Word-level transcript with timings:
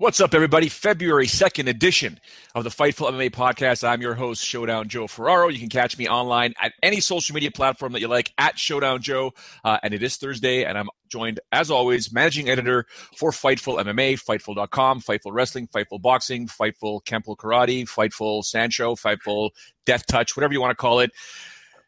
What's 0.00 0.20
up, 0.20 0.32
everybody? 0.32 0.68
February 0.68 1.26
2nd 1.26 1.68
edition 1.68 2.20
of 2.54 2.62
the 2.62 2.70
Fightful 2.70 3.10
MMA 3.10 3.30
podcast. 3.32 3.82
I'm 3.82 4.00
your 4.00 4.14
host, 4.14 4.44
Showdown 4.44 4.86
Joe 4.86 5.08
Ferraro. 5.08 5.48
You 5.48 5.58
can 5.58 5.68
catch 5.68 5.98
me 5.98 6.06
online 6.06 6.54
at 6.62 6.72
any 6.84 7.00
social 7.00 7.34
media 7.34 7.50
platform 7.50 7.94
that 7.94 8.00
you 8.00 8.06
like, 8.06 8.32
at 8.38 8.60
Showdown 8.60 9.02
Joe. 9.02 9.32
Uh, 9.64 9.78
and 9.82 9.92
it 9.92 10.00
is 10.04 10.16
Thursday, 10.16 10.62
and 10.62 10.78
I'm 10.78 10.88
joined, 11.08 11.40
as 11.50 11.68
always, 11.72 12.12
managing 12.12 12.48
editor 12.48 12.86
for 13.16 13.32
Fightful 13.32 13.84
MMA, 13.84 14.22
Fightful.com, 14.22 15.00
Fightful 15.00 15.32
Wrestling, 15.32 15.66
Fightful 15.66 16.00
Boxing, 16.00 16.46
Fightful 16.46 17.02
Kempo 17.02 17.36
Karate, 17.36 17.82
Fightful 17.82 18.44
Sambo, 18.44 18.94
Fightful 18.94 19.50
Death 19.84 20.06
Touch, 20.06 20.36
whatever 20.36 20.52
you 20.52 20.60
want 20.60 20.70
to 20.70 20.80
call 20.80 21.00
it. 21.00 21.10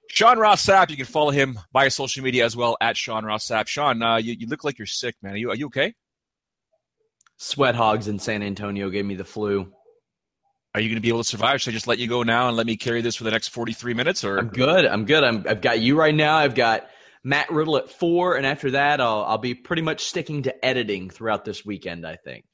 Sean 0.08 0.36
Ross 0.36 0.66
Sapp, 0.66 0.90
you 0.90 0.96
can 0.96 1.06
follow 1.06 1.30
him 1.30 1.60
via 1.72 1.92
social 1.92 2.24
media 2.24 2.44
as 2.44 2.56
well 2.56 2.76
at 2.80 2.96
Sean 2.96 3.24
Ross 3.24 3.46
Sapp. 3.46 3.68
Sean, 3.68 4.02
uh, 4.02 4.16
you, 4.16 4.34
you 4.36 4.48
look 4.48 4.64
like 4.64 4.78
you're 4.80 4.86
sick, 4.86 5.14
man. 5.22 5.34
Are 5.34 5.36
you, 5.36 5.50
are 5.50 5.54
you 5.54 5.66
okay? 5.66 5.94
Sweat 7.42 7.74
hogs 7.74 8.06
in 8.06 8.18
San 8.18 8.42
Antonio 8.42 8.90
gave 8.90 9.06
me 9.06 9.14
the 9.14 9.24
flu. 9.24 9.72
Are 10.74 10.80
you 10.80 10.90
going 10.90 10.98
to 10.98 11.00
be 11.00 11.08
able 11.08 11.22
to 11.22 11.28
survive? 11.28 11.62
Should 11.62 11.70
I 11.70 11.72
just 11.72 11.86
let 11.86 11.98
you 11.98 12.06
go 12.06 12.22
now 12.22 12.48
and 12.48 12.56
let 12.56 12.66
me 12.66 12.76
carry 12.76 13.00
this 13.00 13.16
for 13.16 13.24
the 13.24 13.30
next 13.30 13.48
43 13.48 13.94
minutes? 13.94 14.24
Or 14.24 14.36
I'm 14.36 14.48
good. 14.48 14.84
I'm 14.84 15.06
good. 15.06 15.24
I'm, 15.24 15.46
I've 15.48 15.62
got 15.62 15.80
you 15.80 15.98
right 15.98 16.14
now. 16.14 16.36
I've 16.36 16.54
got 16.54 16.86
Matt 17.24 17.50
Riddle 17.50 17.78
at 17.78 17.88
four, 17.88 18.36
and 18.36 18.44
after 18.44 18.72
that, 18.72 19.00
I'll 19.00 19.24
I'll 19.24 19.38
be 19.38 19.54
pretty 19.54 19.80
much 19.80 20.04
sticking 20.04 20.42
to 20.42 20.64
editing 20.64 21.08
throughout 21.08 21.46
this 21.46 21.64
weekend. 21.64 22.06
I 22.06 22.16
think. 22.16 22.44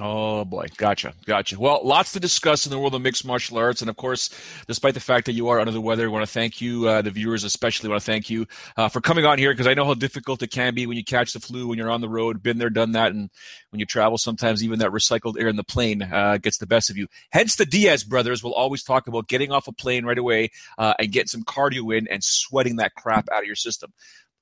Oh 0.00 0.44
boy, 0.44 0.66
gotcha, 0.76 1.14
gotcha. 1.24 1.58
Well, 1.58 1.80
lots 1.84 2.12
to 2.12 2.20
discuss 2.20 2.66
in 2.66 2.70
the 2.70 2.78
world 2.78 2.96
of 2.96 3.02
mixed 3.02 3.24
martial 3.24 3.58
arts, 3.58 3.80
and 3.80 3.88
of 3.88 3.96
course, 3.96 4.28
despite 4.66 4.94
the 4.94 5.00
fact 5.00 5.26
that 5.26 5.34
you 5.34 5.48
are 5.48 5.60
under 5.60 5.70
the 5.70 5.80
weather, 5.80 6.06
I 6.06 6.08
want 6.08 6.26
to 6.26 6.32
thank 6.32 6.60
you, 6.60 6.88
uh, 6.88 7.02
the 7.02 7.12
viewers 7.12 7.44
especially. 7.44 7.88
want 7.88 8.02
to 8.02 8.04
thank 8.04 8.28
you 8.28 8.46
uh, 8.76 8.88
for 8.88 9.00
coming 9.00 9.24
on 9.24 9.38
here 9.38 9.52
because 9.52 9.68
I 9.68 9.74
know 9.74 9.84
how 9.84 9.94
difficult 9.94 10.42
it 10.42 10.50
can 10.50 10.74
be 10.74 10.86
when 10.86 10.96
you 10.96 11.04
catch 11.04 11.32
the 11.32 11.38
flu 11.38 11.68
when 11.68 11.78
you're 11.78 11.90
on 11.90 12.00
the 12.00 12.08
road. 12.08 12.42
Been 12.42 12.58
there, 12.58 12.70
done 12.70 12.92
that, 12.92 13.12
and 13.12 13.30
when 13.70 13.78
you 13.78 13.86
travel, 13.86 14.18
sometimes 14.18 14.64
even 14.64 14.80
that 14.80 14.90
recycled 14.90 15.38
air 15.38 15.46
in 15.46 15.56
the 15.56 15.62
plane 15.62 16.02
uh, 16.02 16.38
gets 16.38 16.58
the 16.58 16.66
best 16.66 16.90
of 16.90 16.96
you. 16.96 17.06
Hence, 17.30 17.54
the 17.54 17.66
Diaz 17.66 18.02
brothers 18.02 18.42
will 18.42 18.54
always 18.54 18.82
talk 18.82 19.06
about 19.06 19.28
getting 19.28 19.52
off 19.52 19.68
a 19.68 19.72
plane 19.72 20.04
right 20.04 20.18
away 20.18 20.50
uh, 20.76 20.94
and 20.98 21.12
getting 21.12 21.28
some 21.28 21.44
cardio 21.44 21.96
in 21.96 22.08
and 22.08 22.24
sweating 22.24 22.76
that 22.76 22.94
crap 22.94 23.28
out 23.32 23.42
of 23.42 23.46
your 23.46 23.54
system 23.54 23.92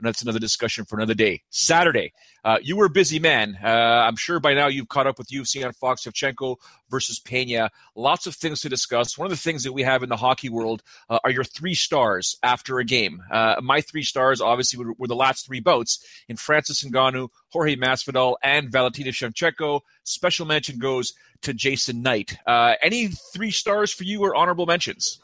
that's 0.06 0.22
another 0.22 0.38
discussion 0.38 0.84
for 0.84 0.96
another 0.96 1.14
day. 1.14 1.42
Saturday, 1.50 2.12
uh, 2.44 2.58
you 2.62 2.76
were 2.76 2.86
a 2.86 2.90
busy 2.90 3.18
man. 3.18 3.56
Uh, 3.62 3.68
I'm 3.68 4.16
sure 4.16 4.40
by 4.40 4.54
now 4.54 4.66
you've 4.66 4.88
caught 4.88 5.06
up 5.06 5.18
with 5.18 5.28
UFC 5.28 5.64
on 5.64 5.72
Fox 5.72 6.02
Shevchenko 6.04 6.56
versus 6.90 7.20
Pena. 7.20 7.70
Lots 7.94 8.26
of 8.26 8.34
things 8.34 8.60
to 8.60 8.68
discuss. 8.68 9.16
One 9.16 9.26
of 9.26 9.30
the 9.30 9.36
things 9.36 9.62
that 9.64 9.72
we 9.72 9.82
have 9.82 10.02
in 10.02 10.08
the 10.08 10.16
hockey 10.16 10.48
world 10.48 10.82
uh, 11.08 11.20
are 11.22 11.30
your 11.30 11.44
three 11.44 11.74
stars 11.74 12.36
after 12.42 12.78
a 12.78 12.84
game. 12.84 13.22
Uh, 13.30 13.56
my 13.62 13.80
three 13.80 14.02
stars, 14.02 14.40
obviously, 14.40 14.84
were, 14.84 14.92
were, 14.98 15.06
the 15.06 15.14
last 15.14 15.46
three 15.46 15.60
bouts 15.60 16.04
in 16.28 16.36
Francis 16.36 16.82
Ngannou, 16.84 17.28
Jorge 17.50 17.76
Masvidal, 17.76 18.36
and 18.42 18.70
Valentina 18.70 19.10
Shevchenko. 19.10 19.80
Special 20.04 20.46
mention 20.46 20.78
goes 20.78 21.14
to 21.42 21.54
Jason 21.54 22.02
Knight. 22.02 22.38
Uh, 22.46 22.74
any 22.82 23.08
three 23.08 23.50
stars 23.50 23.92
for 23.92 24.04
you 24.04 24.22
or 24.22 24.34
honorable 24.34 24.66
mentions? 24.66 25.20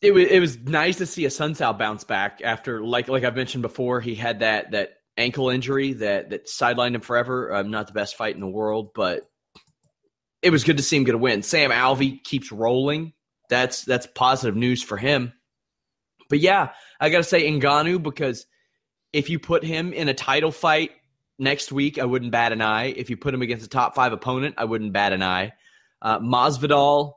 It 0.00 0.12
was 0.12 0.28
it 0.28 0.40
was 0.40 0.58
nice 0.58 0.98
to 0.98 1.06
see 1.06 1.24
Assunção 1.24 1.76
bounce 1.76 2.04
back 2.04 2.40
after 2.44 2.82
like 2.84 3.08
like 3.08 3.24
I've 3.24 3.36
mentioned 3.36 3.62
before. 3.62 4.00
He 4.00 4.14
had 4.14 4.40
that 4.40 4.70
that 4.72 4.90
ankle 5.16 5.50
injury 5.50 5.94
that 5.94 6.30
that 6.30 6.46
sidelined 6.46 6.94
him 6.94 7.00
forever. 7.00 7.54
Um, 7.54 7.70
not 7.70 7.88
the 7.88 7.92
best 7.92 8.16
fight 8.16 8.34
in 8.34 8.40
the 8.40 8.46
world, 8.46 8.90
but 8.94 9.28
it 10.42 10.50
was 10.50 10.64
good 10.64 10.76
to 10.76 10.82
see 10.82 10.96
him 10.96 11.04
get 11.04 11.14
a 11.14 11.18
win. 11.18 11.42
Sam 11.42 11.70
Alvey 11.70 12.22
keeps 12.22 12.52
rolling. 12.52 13.12
That's 13.50 13.84
that's 13.84 14.06
positive 14.14 14.56
news 14.56 14.82
for 14.82 14.96
him. 14.96 15.32
But 16.28 16.40
yeah, 16.40 16.70
I 17.00 17.08
got 17.08 17.18
to 17.18 17.24
say 17.24 17.50
Ngannou 17.50 18.02
because 18.02 18.46
if 19.12 19.30
you 19.30 19.38
put 19.38 19.64
him 19.64 19.92
in 19.92 20.08
a 20.08 20.14
title 20.14 20.52
fight 20.52 20.90
next 21.38 21.72
week, 21.72 21.98
I 21.98 22.04
wouldn't 22.04 22.30
bat 22.30 22.52
an 22.52 22.60
eye. 22.60 22.86
If 22.86 23.10
you 23.10 23.16
put 23.16 23.34
him 23.34 23.42
against 23.42 23.64
a 23.64 23.68
top 23.68 23.94
five 23.94 24.12
opponent, 24.12 24.56
I 24.58 24.64
wouldn't 24.64 24.92
bat 24.92 25.12
an 25.12 25.22
eye. 25.22 25.52
Uh, 26.02 26.20
Masvidal 26.20 27.14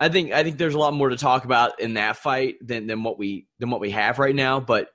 I 0.00 0.08
think 0.08 0.32
I 0.32 0.42
think 0.42 0.58
there's 0.58 0.74
a 0.74 0.78
lot 0.78 0.94
more 0.94 1.08
to 1.08 1.16
talk 1.16 1.44
about 1.44 1.80
in 1.80 1.94
that 1.94 2.16
fight 2.16 2.56
than 2.60 2.86
than 2.86 3.02
what 3.02 3.18
we 3.18 3.46
than 3.58 3.70
what 3.70 3.80
we 3.80 3.90
have 3.90 4.18
right 4.18 4.34
now. 4.34 4.60
But 4.60 4.88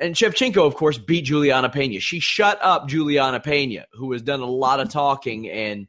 and 0.00 0.14
Shevchenko, 0.14 0.64
of 0.66 0.76
course, 0.76 0.98
beat 0.98 1.24
Juliana 1.24 1.68
Pena. 1.68 1.98
She 2.00 2.20
shut 2.20 2.58
up 2.62 2.88
Juliana 2.88 3.40
Pena, 3.40 3.86
who 3.92 4.12
has 4.12 4.22
done 4.22 4.40
a 4.40 4.46
lot 4.46 4.80
of 4.80 4.90
talking, 4.90 5.48
and 5.48 5.88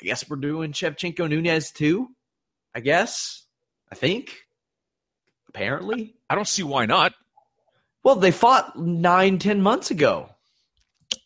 I 0.00 0.04
guess 0.04 0.28
we're 0.28 0.36
doing 0.36 0.72
Shevchenko 0.72 1.28
Nunes 1.28 1.70
too. 1.70 2.08
I 2.74 2.80
guess. 2.80 3.44
I 3.90 3.94
think. 3.94 4.36
Apparently. 5.48 6.14
I 6.28 6.34
don't 6.34 6.48
see 6.48 6.62
why 6.62 6.86
not. 6.86 7.12
Well, 8.04 8.16
they 8.16 8.30
fought 8.30 8.78
nine, 8.78 9.38
ten 9.38 9.60
months 9.60 9.90
ago 9.90 10.30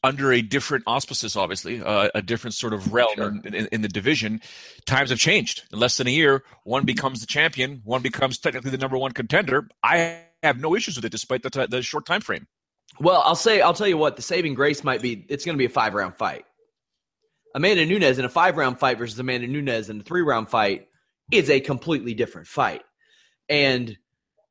under 0.02 0.32
a 0.32 0.42
different 0.42 0.84
auspices, 0.86 1.36
obviously, 1.36 1.82
uh, 1.82 2.08
a 2.14 2.22
different 2.22 2.54
sort 2.54 2.72
of 2.72 2.92
realm 2.92 3.14
sure. 3.16 3.28
in, 3.44 3.54
in, 3.54 3.68
in, 3.72 3.82
the 3.82 3.88
division. 3.88 4.40
Times 4.86 5.10
have 5.10 5.18
changed. 5.18 5.64
In 5.72 5.78
less 5.78 5.96
than 5.96 6.06
a 6.06 6.10
year, 6.10 6.44
one 6.64 6.84
becomes 6.84 7.20
the 7.20 7.26
champion, 7.26 7.80
one 7.84 8.02
becomes 8.02 8.38
technically 8.38 8.70
the 8.70 8.78
number 8.78 8.98
one 8.98 9.12
contender. 9.12 9.68
I 9.82 10.22
have 10.42 10.60
no 10.60 10.76
issues 10.76 10.96
with 10.96 11.04
it, 11.04 11.12
despite 11.12 11.42
the, 11.42 11.50
t- 11.50 11.66
the 11.68 11.82
short 11.82 12.06
time 12.06 12.20
frame. 12.20 12.46
Well, 13.00 13.22
I'll 13.24 13.34
say, 13.34 13.60
I'll 13.60 13.74
tell 13.74 13.88
you 13.88 13.98
what, 13.98 14.16
the 14.16 14.22
saving 14.22 14.54
grace 14.54 14.84
might 14.84 15.02
be 15.02 15.26
it's 15.28 15.44
going 15.44 15.56
to 15.56 15.58
be 15.58 15.64
a 15.64 15.70
five 15.70 15.94
round 15.94 16.16
fight. 16.16 16.44
Amanda 17.54 17.86
Nunes 17.86 18.18
in 18.18 18.24
a 18.24 18.28
five 18.28 18.56
round 18.56 18.78
fight 18.78 18.98
versus 18.98 19.18
Amanda 19.18 19.46
Nunes 19.46 19.88
in 19.88 20.00
a 20.00 20.02
three 20.02 20.22
round 20.22 20.48
fight 20.48 20.88
is 21.32 21.50
a 21.50 21.60
completely 21.60 22.14
different 22.14 22.46
fight. 22.46 22.82
And 23.48 23.96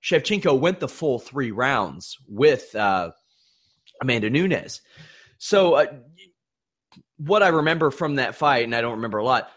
Shevchenko 0.04 0.60
went 0.60 0.80
the 0.80 0.88
full 0.88 1.20
three 1.20 1.52
rounds 1.52 2.18
with 2.28 2.76
uh, 2.76 3.12
Amanda 4.02 4.30
Nunes. 4.30 4.82
So, 5.46 5.74
uh, 5.74 5.88
what 7.18 7.44
I 7.44 7.50
remember 7.50 7.92
from 7.92 8.16
that 8.16 8.36
fight, 8.36 8.64
and 8.64 8.74
I 8.74 8.80
don't 8.80 8.94
remember 8.94 9.18
a 9.18 9.26
lot, 9.26 9.50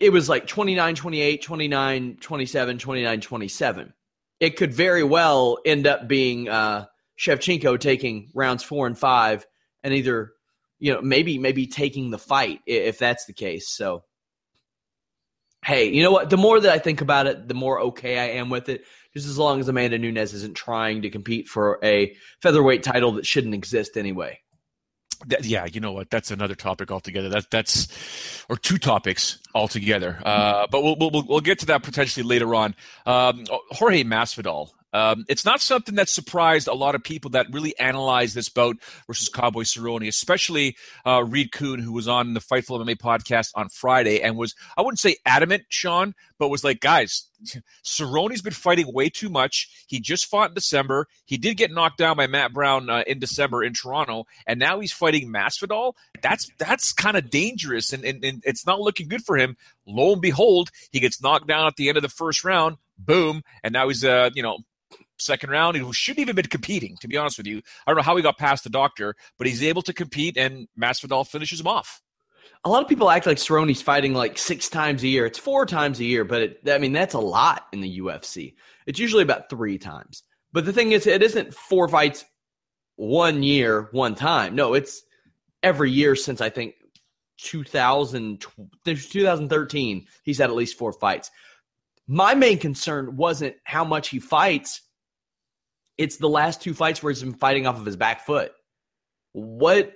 it 0.00 0.10
was 0.10 0.28
like 0.28 0.48
29 0.48 0.96
28, 0.96 1.40
29 1.40 2.16
27, 2.20 2.78
29 2.78 3.20
27. 3.20 3.94
It 4.40 4.56
could 4.56 4.74
very 4.74 5.04
well 5.04 5.58
end 5.64 5.86
up 5.86 6.08
being 6.08 6.48
uh, 6.48 6.86
Shevchenko 7.16 7.78
taking 7.78 8.32
rounds 8.34 8.64
four 8.64 8.88
and 8.88 8.98
five 8.98 9.46
and 9.84 9.94
either, 9.94 10.32
you 10.80 10.92
know, 10.92 11.00
maybe, 11.00 11.38
maybe 11.38 11.68
taking 11.68 12.10
the 12.10 12.18
fight 12.18 12.58
if 12.66 12.98
that's 12.98 13.24
the 13.26 13.32
case. 13.32 13.68
So, 13.68 14.02
hey, 15.64 15.92
you 15.92 16.02
know 16.02 16.10
what? 16.10 16.28
The 16.28 16.36
more 16.36 16.58
that 16.58 16.72
I 16.72 16.80
think 16.80 17.02
about 17.02 17.28
it, 17.28 17.46
the 17.46 17.54
more 17.54 17.80
okay 17.82 18.18
I 18.18 18.40
am 18.40 18.50
with 18.50 18.68
it. 18.68 18.82
Just 19.14 19.28
as 19.28 19.38
long 19.38 19.60
as 19.60 19.68
Amanda 19.68 19.96
Nunes 19.96 20.34
isn't 20.34 20.56
trying 20.56 21.02
to 21.02 21.10
compete 21.10 21.46
for 21.46 21.78
a 21.84 22.16
featherweight 22.42 22.82
title 22.82 23.12
that 23.12 23.26
shouldn't 23.26 23.54
exist 23.54 23.96
anyway. 23.96 24.40
That, 25.26 25.44
yeah, 25.44 25.66
you 25.66 25.80
know 25.80 25.92
what? 25.92 26.10
That's 26.10 26.30
another 26.30 26.54
topic 26.54 26.90
altogether. 26.90 27.28
That 27.28 27.50
that's 27.50 27.88
or 28.48 28.56
two 28.56 28.78
topics 28.78 29.38
altogether. 29.54 30.20
Uh, 30.24 30.66
but 30.70 30.82
we'll, 30.82 30.96
we'll 30.96 31.24
we'll 31.26 31.40
get 31.40 31.58
to 31.60 31.66
that 31.66 31.82
potentially 31.82 32.24
later 32.24 32.54
on. 32.54 32.74
Um, 33.04 33.44
Jorge 33.70 34.04
Masvidal 34.04 34.70
um, 34.92 35.24
it's 35.28 35.44
not 35.44 35.60
something 35.60 35.96
that 35.96 36.08
surprised 36.08 36.68
a 36.68 36.74
lot 36.74 36.94
of 36.94 37.02
people 37.02 37.30
that 37.32 37.46
really 37.52 37.78
analyzed 37.78 38.34
this 38.34 38.48
bout 38.48 38.76
versus 39.06 39.28
Cowboy 39.28 39.62
Cerrone, 39.62 40.08
especially 40.08 40.76
uh, 41.06 41.24
Reed 41.24 41.52
Kuhn, 41.52 41.78
who 41.78 41.92
was 41.92 42.08
on 42.08 42.34
the 42.34 42.40
Fightful 42.40 42.80
MMA 42.80 42.96
podcast 42.96 43.50
on 43.54 43.68
Friday 43.68 44.22
and 44.22 44.36
was, 44.36 44.54
I 44.76 44.82
wouldn't 44.82 44.98
say 44.98 45.16
adamant, 45.26 45.64
Sean, 45.68 46.14
but 46.38 46.48
was 46.48 46.64
like, 46.64 46.80
guys, 46.80 47.28
Cerrone's 47.84 48.42
been 48.42 48.52
fighting 48.52 48.92
way 48.92 49.08
too 49.08 49.28
much. 49.28 49.68
He 49.86 50.00
just 50.00 50.26
fought 50.26 50.50
in 50.50 50.54
December. 50.54 51.06
He 51.24 51.36
did 51.36 51.56
get 51.56 51.70
knocked 51.70 51.98
down 51.98 52.16
by 52.16 52.26
Matt 52.26 52.52
Brown 52.52 52.90
uh, 52.90 53.04
in 53.06 53.18
December 53.18 53.62
in 53.62 53.74
Toronto, 53.74 54.24
and 54.46 54.58
now 54.58 54.80
he's 54.80 54.92
fighting 54.92 55.32
Masvidal. 55.32 55.94
That's 56.22 56.50
that's 56.58 56.92
kind 56.92 57.16
of 57.16 57.30
dangerous, 57.30 57.92
and, 57.92 58.04
and, 58.04 58.24
and 58.24 58.42
it's 58.44 58.66
not 58.66 58.80
looking 58.80 59.08
good 59.08 59.24
for 59.24 59.36
him. 59.36 59.56
Lo 59.86 60.12
and 60.12 60.22
behold, 60.22 60.70
he 60.90 61.00
gets 61.00 61.22
knocked 61.22 61.46
down 61.46 61.66
at 61.66 61.76
the 61.76 61.88
end 61.88 61.96
of 61.96 62.02
the 62.02 62.08
first 62.08 62.44
round. 62.44 62.76
Boom, 62.98 63.42
and 63.62 63.72
now 63.72 63.86
he's 63.88 64.04
uh 64.04 64.30
you 64.34 64.42
know 64.42 64.58
second 65.18 65.50
round. 65.50 65.76
He 65.76 65.92
shouldn't 65.92 66.20
even 66.20 66.36
been 66.36 66.46
competing, 66.46 66.96
to 67.00 67.08
be 67.08 67.16
honest 67.16 67.38
with 67.38 67.46
you. 67.46 67.62
I 67.86 67.90
don't 67.90 67.96
know 67.96 68.02
how 68.02 68.16
he 68.16 68.22
got 68.22 68.38
past 68.38 68.64
the 68.64 68.70
doctor, 68.70 69.14
but 69.36 69.46
he's 69.46 69.62
able 69.62 69.82
to 69.82 69.92
compete, 69.92 70.36
and 70.36 70.68
Masvidal 70.78 71.26
finishes 71.26 71.60
him 71.60 71.66
off. 71.66 72.00
A 72.64 72.70
lot 72.70 72.82
of 72.82 72.88
people 72.88 73.10
act 73.10 73.26
like 73.26 73.38
Cerrone's 73.38 73.82
fighting 73.82 74.14
like 74.14 74.36
six 74.36 74.68
times 74.68 75.02
a 75.02 75.08
year. 75.08 75.26
It's 75.26 75.38
four 75.38 75.64
times 75.64 76.00
a 76.00 76.04
year, 76.04 76.24
but 76.24 76.42
it, 76.42 76.60
I 76.68 76.78
mean 76.78 76.92
that's 76.92 77.14
a 77.14 77.20
lot 77.20 77.66
in 77.72 77.80
the 77.80 78.00
UFC. 78.00 78.54
It's 78.86 78.98
usually 78.98 79.22
about 79.22 79.48
three 79.48 79.78
times. 79.78 80.24
But 80.52 80.64
the 80.64 80.72
thing 80.72 80.92
is, 80.92 81.06
it 81.06 81.22
isn't 81.22 81.54
four 81.54 81.88
fights 81.88 82.24
one 82.96 83.42
year, 83.42 83.88
one 83.92 84.14
time. 84.14 84.56
No, 84.56 84.74
it's 84.74 85.02
every 85.62 85.90
year 85.90 86.16
since 86.16 86.40
I 86.40 86.50
think 86.50 86.74
2000, 87.38 88.44
2013. 88.84 90.06
He's 90.24 90.38
had 90.38 90.50
at 90.50 90.56
least 90.56 90.78
four 90.78 90.92
fights. 90.92 91.30
My 92.06 92.34
main 92.34 92.58
concern 92.58 93.16
wasn't 93.16 93.56
how 93.64 93.84
much 93.84 94.08
he 94.08 94.18
fights 94.18 94.80
it's 95.98 96.16
the 96.16 96.28
last 96.28 96.62
two 96.62 96.72
fights 96.72 97.02
where 97.02 97.12
he's 97.12 97.22
been 97.22 97.34
fighting 97.34 97.66
off 97.66 97.76
of 97.76 97.84
his 97.84 97.96
back 97.96 98.24
foot. 98.24 98.52
What 99.32 99.92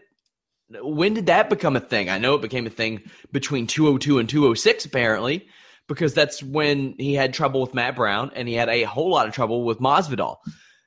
when 0.80 1.14
did 1.14 1.26
that 1.26 1.50
become 1.50 1.76
a 1.76 1.80
thing? 1.80 2.10
I 2.10 2.18
know 2.18 2.34
it 2.34 2.42
became 2.42 2.66
a 2.66 2.70
thing 2.70 3.02
between 3.30 3.66
202 3.66 4.18
and 4.18 4.28
206 4.28 4.84
apparently 4.84 5.46
because 5.86 6.14
that's 6.14 6.42
when 6.42 6.94
he 6.98 7.14
had 7.14 7.34
trouble 7.34 7.60
with 7.60 7.74
Matt 7.74 7.94
Brown 7.94 8.30
and 8.34 8.48
he 8.48 8.54
had 8.54 8.68
a 8.68 8.84
whole 8.84 9.10
lot 9.10 9.26
of 9.26 9.34
trouble 9.34 9.64
with 9.64 9.80
Masvidal. 9.80 10.36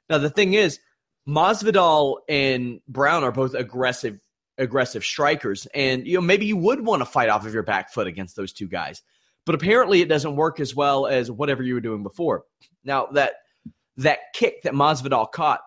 Now 0.10 0.18
the 0.18 0.30
thing 0.30 0.54
is 0.54 0.80
Masvidal 1.28 2.18
and 2.28 2.82
Brown 2.88 3.24
are 3.24 3.32
both 3.32 3.54
aggressive 3.54 4.20
aggressive 4.58 5.04
strikers 5.04 5.68
and 5.74 6.08
you 6.08 6.16
know 6.16 6.22
maybe 6.22 6.46
you 6.46 6.58
would 6.58 6.86
want 6.86 7.02
to 7.02 7.06
fight 7.06 7.30
off 7.30 7.46
of 7.46 7.54
your 7.54 7.64
back 7.64 7.92
foot 7.92 8.08
against 8.08 8.36
those 8.36 8.54
two 8.54 8.68
guys. 8.68 9.02
But 9.46 9.56
apparently 9.56 10.02
it 10.02 10.10
doesn't 10.10 10.36
work 10.36 10.60
as 10.60 10.74
well 10.74 11.06
as 11.06 11.30
whatever 11.30 11.62
you 11.62 11.76
were 11.76 11.82
doing 11.82 12.02
before. 12.02 12.46
Now 12.84 13.08
that 13.14 13.36
that 13.98 14.20
kick 14.34 14.64
that 14.64 14.74
Masvidal 14.74 15.32
caught, 15.32 15.62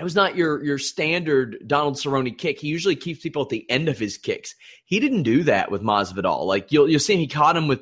it 0.00 0.04
was 0.04 0.14
not 0.14 0.36
your 0.36 0.64
your 0.64 0.78
standard 0.78 1.58
Donald 1.66 1.96
Cerrone 1.96 2.36
kick. 2.36 2.58
He 2.58 2.68
usually 2.68 2.96
keeps 2.96 3.22
people 3.22 3.42
at 3.42 3.50
the 3.50 3.68
end 3.70 3.88
of 3.88 3.98
his 3.98 4.16
kicks. 4.16 4.54
He 4.84 5.00
didn't 5.00 5.22
do 5.24 5.42
that 5.44 5.70
with 5.70 5.82
Masvidal. 5.82 6.46
Like 6.46 6.72
you'll 6.72 6.88
you'll 6.88 7.00
see 7.00 7.16
he 7.16 7.26
caught 7.26 7.56
him 7.56 7.68
with 7.68 7.80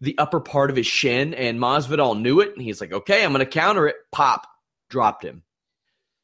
the 0.00 0.16
upper 0.18 0.40
part 0.40 0.70
of 0.70 0.76
his 0.76 0.86
shin, 0.86 1.34
and 1.34 1.58
Masvidal 1.58 2.20
knew 2.20 2.40
it, 2.40 2.52
and 2.52 2.62
he's 2.62 2.80
like, 2.80 2.92
"Okay, 2.92 3.24
I'm 3.24 3.32
going 3.32 3.44
to 3.44 3.46
counter 3.46 3.86
it." 3.88 3.96
Pop, 4.10 4.46
dropped 4.88 5.24
him. 5.24 5.42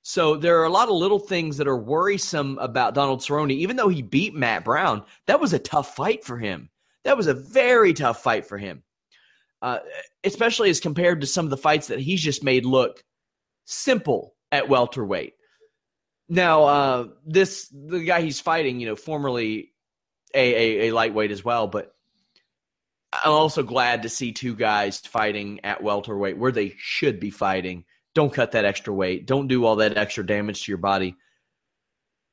So 0.03 0.37
there 0.37 0.61
are 0.61 0.67
a 0.67 0.71
lot 0.71 0.89
of 0.89 0.95
little 0.95 1.19
things 1.19 1.57
that 1.57 1.69
are 1.69 1.77
worrisome 1.77 2.59
about 2.59 2.95
Donald 2.95 3.21
Cerrone. 3.21 3.53
Even 3.53 3.77
though 3.77 3.89
he 3.89 4.03
beat 4.03 4.35
Matt 4.35 4.65
Brown, 4.65 5.03
that 5.27 5.41
was 5.41 5.53
a 5.53 5.59
tough 5.59 5.97
fight 5.97 6.25
for 6.25 6.39
him. 6.39 6.71
That 7.05 7.17
was 7.17 7.27
a 7.27 7.35
very 7.35 7.95
tough 7.95 8.23
fight 8.23 8.47
for 8.47 8.59
him 8.59 8.83
uh, 9.65 9.79
especially 10.23 10.69
as 10.69 10.79
compared 10.79 11.23
to 11.23 11.27
some 11.27 11.47
of 11.47 11.51
the 11.51 11.57
fights 11.57 11.87
that 11.87 11.99
he's 11.99 12.21
just 12.21 12.45
made 12.45 12.67
look 12.67 13.03
simple 13.65 14.35
at 14.53 14.69
welterweight. 14.69 15.33
Now, 16.29 16.65
uh, 16.65 17.07
this 17.25 17.67
the 17.69 18.05
guy 18.05 18.21
he's 18.21 18.41
fighting, 18.41 18.79
you 18.79 18.87
know, 18.87 18.95
formerly 18.95 19.73
a, 20.35 20.55
a, 20.55 20.89
a 20.89 20.93
lightweight 20.93 21.31
as 21.31 21.43
well, 21.43 21.67
but 21.67 21.95
I'm 23.11 23.33
also 23.33 23.63
glad 23.63 24.03
to 24.03 24.11
see 24.11 24.33
two 24.33 24.55
guys 24.55 24.99
fighting 24.99 25.61
at 25.65 25.83
welterweight 25.83 26.37
where 26.37 26.53
they 26.53 26.75
should 26.77 27.19
be 27.19 27.31
fighting. 27.31 27.87
Don't 28.15 28.35
cut 28.35 28.53
that 28.53 28.67
extra 28.67 28.93
weight. 28.93 29.27
Don't 29.27 29.49
do 29.49 29.65
all 29.65 29.77
that 29.77 29.97
extra 29.97 30.27
damage 30.27 30.65
to 30.65 30.73
your 30.73 30.79
body. 30.79 31.17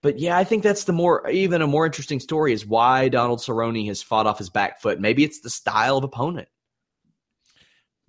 But 0.04 0.20
yeah, 0.20 0.38
I 0.38 0.44
think 0.44 0.64
that's 0.64 0.84
the 0.84 0.92
more 0.92 1.30
even 1.30 1.62
a 1.62 1.68
more 1.68 1.86
interesting 1.86 2.20
story 2.20 2.52
is 2.52 2.66
why 2.66 3.08
Donald 3.08 3.40
Cerrone 3.40 3.88
has 3.88 4.04
fought 4.04 4.28
off 4.28 4.38
his 4.38 4.50
back 4.50 4.82
foot. 4.82 5.00
Maybe 5.00 5.24
it's 5.24 5.40
the 5.40 5.50
style 5.50 5.98
of 5.98 6.04
opponent. 6.04 6.50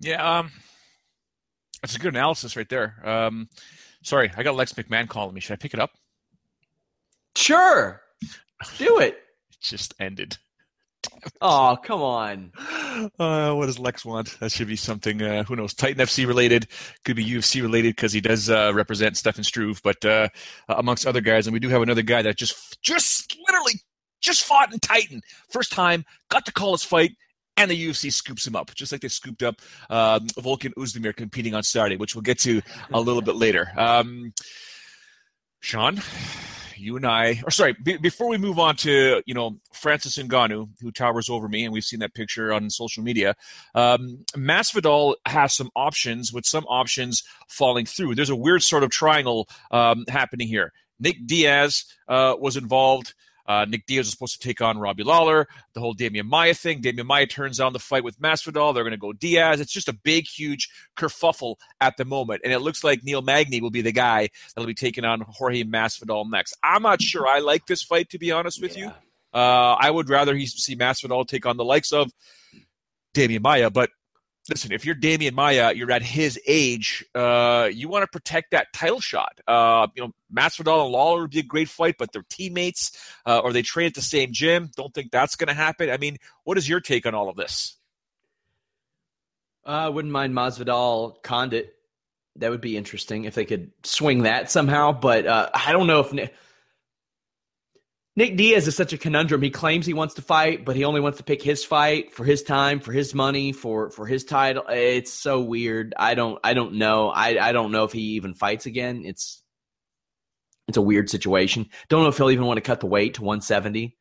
Yeah, 0.03 0.39
um, 0.39 0.51
that's 1.81 1.95
a 1.95 1.99
good 1.99 2.13
analysis 2.13 2.55
right 2.55 2.67
there. 2.67 2.95
Um, 3.03 3.47
sorry, 4.03 4.31
I 4.35 4.43
got 4.43 4.55
Lex 4.55 4.73
McMahon 4.73 5.07
calling 5.07 5.33
me. 5.33 5.41
Should 5.41 5.53
I 5.53 5.57
pick 5.57 5.73
it 5.73 5.79
up? 5.79 5.91
Sure, 7.35 8.01
do 8.77 8.99
it. 8.99 9.13
it 9.51 9.61
just 9.61 9.93
ended. 9.99 10.37
Oh, 11.41 11.77
come 11.83 12.01
on. 12.01 12.51
Uh, 13.19 13.53
what 13.53 13.65
does 13.65 13.79
Lex 13.79 14.05
want? 14.05 14.39
That 14.39 14.51
should 14.51 14.67
be 14.67 14.75
something, 14.75 15.21
uh, 15.21 15.43
who 15.43 15.55
knows, 15.55 15.73
Titan 15.73 16.05
FC 16.05 16.27
related. 16.27 16.67
Could 17.05 17.15
be 17.15 17.25
UFC 17.25 17.61
related 17.61 17.95
because 17.95 18.13
he 18.13 18.21
does 18.21 18.49
uh, 18.49 18.71
represent 18.73 19.17
Stefan 19.17 19.43
Struve, 19.43 19.81
but 19.83 20.03
uh, 20.05 20.29
amongst 20.69 21.05
other 21.05 21.21
guys. 21.21 21.47
And 21.47 21.53
we 21.53 21.59
do 21.59 21.69
have 21.69 21.81
another 21.81 22.01
guy 22.01 22.21
that 22.21 22.37
just, 22.37 22.81
just 22.81 23.37
literally 23.47 23.73
just 24.21 24.43
fought 24.43 24.71
in 24.73 24.79
Titan. 24.79 25.21
First 25.49 25.71
time, 25.71 26.05
got 26.29 26.45
to 26.45 26.51
call 26.51 26.71
his 26.71 26.83
fight, 26.83 27.11
and 27.57 27.69
the 27.69 27.87
UFC 27.87 28.11
scoops 28.11 28.47
him 28.47 28.55
up, 28.55 28.73
just 28.75 28.91
like 28.91 29.01
they 29.01 29.07
scooped 29.07 29.43
up 29.43 29.61
um, 29.89 30.27
Volkan 30.37 30.73
Oezdemir 30.77 31.15
competing 31.15 31.53
on 31.53 31.63
Saturday, 31.63 31.97
which 31.97 32.15
we'll 32.15 32.21
get 32.21 32.39
to 32.39 32.61
a 32.93 32.99
little 32.99 33.21
bit 33.21 33.35
later. 33.35 33.71
Um, 33.77 34.33
Sean, 35.59 36.01
you 36.77 36.97
and 36.97 37.05
I, 37.05 37.41
or 37.45 37.51
sorry, 37.51 37.75
b- 37.81 37.97
before 37.97 38.27
we 38.27 38.37
move 38.37 38.59
on 38.59 38.75
to 38.77 39.21
you 39.25 39.33
know 39.33 39.59
Francis 39.73 40.17
Ngannou, 40.17 40.69
who 40.81 40.91
towers 40.91 41.29
over 41.29 41.47
me, 41.47 41.63
and 41.63 41.73
we've 41.73 41.83
seen 41.83 41.99
that 41.99 42.13
picture 42.13 42.51
on 42.51 42.69
social 42.69 43.03
media. 43.03 43.35
Um, 43.75 44.25
Masvidal 44.35 45.15
has 45.25 45.53
some 45.53 45.69
options, 45.75 46.33
with 46.33 46.45
some 46.45 46.65
options 46.65 47.23
falling 47.47 47.85
through. 47.85 48.15
There's 48.15 48.29
a 48.29 48.35
weird 48.35 48.63
sort 48.63 48.83
of 48.83 48.89
triangle 48.89 49.47
um, 49.71 50.05
happening 50.09 50.47
here. 50.47 50.73
Nick 50.99 51.25
Diaz 51.25 51.85
uh, 52.07 52.35
was 52.39 52.57
involved. 52.57 53.13
Uh, 53.45 53.65
Nick 53.67 53.85
Diaz 53.85 54.05
was 54.05 54.11
supposed 54.11 54.41
to 54.41 54.47
take 54.47 54.61
on 54.61 54.77
Robbie 54.77 55.03
Lawler. 55.03 55.47
The 55.73 55.79
whole 55.79 55.93
Demian 55.93 56.25
Maya 56.25 56.53
thing. 56.53 56.81
Demian 56.81 57.05
Maya 57.05 57.25
turns 57.25 57.57
down 57.57 57.73
the 57.73 57.79
fight 57.79 58.03
with 58.03 58.19
Masvidal. 58.19 58.73
They're 58.73 58.83
going 58.83 58.91
to 58.91 58.97
go 58.97 59.13
Diaz. 59.13 59.59
It's 59.59 59.71
just 59.71 59.89
a 59.89 59.93
big, 59.93 60.27
huge 60.27 60.69
kerfuffle 60.97 61.55
at 61.81 61.97
the 61.97 62.05
moment, 62.05 62.41
and 62.43 62.53
it 62.53 62.59
looks 62.59 62.83
like 62.83 63.03
Neil 63.03 63.21
Magny 63.21 63.61
will 63.61 63.71
be 63.71 63.81
the 63.81 63.91
guy 63.91 64.29
that'll 64.55 64.67
be 64.67 64.73
taking 64.73 65.05
on 65.05 65.21
Jorge 65.21 65.63
Masvidal 65.63 66.29
next. 66.29 66.57
I'm 66.63 66.83
not 66.83 67.01
sure 67.01 67.27
I 67.27 67.39
like 67.39 67.65
this 67.65 67.83
fight 67.83 68.09
to 68.09 68.19
be 68.19 68.31
honest 68.31 68.61
with 68.61 68.77
yeah. 68.77 68.85
you. 68.85 68.91
Uh, 69.33 69.75
I 69.79 69.89
would 69.89 70.09
rather 70.09 70.35
he 70.35 70.45
see 70.45 70.75
Masvidal 70.75 71.27
take 71.27 71.45
on 71.45 71.57
the 71.57 71.65
likes 71.65 71.91
of 71.91 72.11
Demian 73.13 73.41
Maya, 73.41 73.69
but 73.69 73.89
listen, 74.49 74.71
if 74.71 74.85
you're 74.85 74.95
Demian 74.95 75.33
Maya, 75.33 75.73
you're 75.73 75.91
at 75.91 76.01
his 76.01 76.39
age, 76.45 77.05
uh, 77.15 77.69
you 77.71 77.87
want 77.87 78.03
to 78.03 78.07
protect 78.07 78.51
that 78.51 78.67
title 78.73 78.99
shot. 78.99 79.39
Uh, 79.47 79.87
you 79.95 80.03
know, 80.03 80.11
Masvidal 80.33 80.83
and 80.83 80.91
Lawler 80.91 81.21
would 81.21 81.31
be 81.31 81.39
a 81.39 81.43
great 81.43 81.69
fight, 81.69 81.95
but 81.97 82.11
they're 82.11 82.25
teammates 82.29 82.97
uh, 83.25 83.39
or 83.39 83.53
they 83.53 83.61
train 83.61 83.87
at 83.87 83.93
the 83.93 84.01
same 84.01 84.31
gym. 84.33 84.69
Don't 84.75 84.93
think 84.93 85.11
that's 85.11 85.35
going 85.35 85.47
to 85.47 85.53
happen. 85.53 85.89
I 85.89 85.97
mean, 85.97 86.17
what 86.43 86.57
is 86.57 86.67
your 86.67 86.79
take 86.79 87.05
on 87.05 87.15
all 87.15 87.29
of 87.29 87.35
this? 87.35 87.77
Uh, 89.65 89.69
I 89.69 89.89
wouldn't 89.89 90.11
mind 90.11 90.33
Masvidal 90.33 91.21
Condit. 91.23 91.73
That 92.37 92.51
would 92.51 92.61
be 92.61 92.75
interesting 92.75 93.25
if 93.25 93.35
they 93.35 93.45
could 93.45 93.71
swing 93.83 94.23
that 94.23 94.49
somehow. 94.49 94.91
But 94.91 95.25
uh, 95.27 95.49
I 95.53 95.71
don't 95.71 95.87
know 95.87 95.99
if 95.99 96.11
Nick 98.15 98.37
Diaz 98.37 98.67
is 98.67 98.75
such 98.75 98.93
a 98.93 98.97
conundrum. 98.97 99.41
He 99.41 99.49
claims 99.49 99.85
he 99.85 99.93
wants 99.93 100.13
to 100.15 100.21
fight, 100.21 100.65
but 100.65 100.75
he 100.75 100.83
only 100.83 101.01
wants 101.01 101.17
to 101.17 101.23
pick 101.23 101.41
his 101.41 101.65
fight 101.65 102.13
for 102.13 102.23
his 102.23 102.43
time, 102.43 102.79
for 102.79 102.91
his 102.91 103.15
money, 103.15 103.51
for 103.51 103.89
for 103.89 104.05
his 104.05 104.23
title. 104.23 104.63
It's 104.69 105.11
so 105.11 105.41
weird. 105.41 105.95
I 105.97 106.13
don't 106.13 106.39
I 106.43 106.53
don't 106.53 106.73
know. 106.75 107.09
I 107.09 107.43
I 107.43 107.51
don't 107.53 107.71
know 107.71 107.85
if 107.85 107.91
he 107.91 108.01
even 108.13 108.35
fights 108.35 108.67
again. 108.67 109.03
It's 109.05 109.41
it's 110.67 110.77
a 110.77 110.81
weird 110.81 111.09
situation. 111.09 111.69
Don't 111.89 112.03
know 112.03 112.09
if 112.09 112.17
he'll 112.17 112.29
even 112.29 112.45
want 112.45 112.57
to 112.57 112.61
cut 112.61 112.79
the 112.79 112.85
weight 112.85 113.15
to 113.15 113.23
170, 113.23 113.97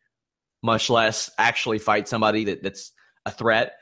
much 0.62 0.90
less 0.90 1.30
actually 1.38 1.78
fight 1.78 2.06
somebody 2.06 2.44
that, 2.44 2.62
that's 2.62 2.92
a 3.26 3.30
threat. 3.30 3.74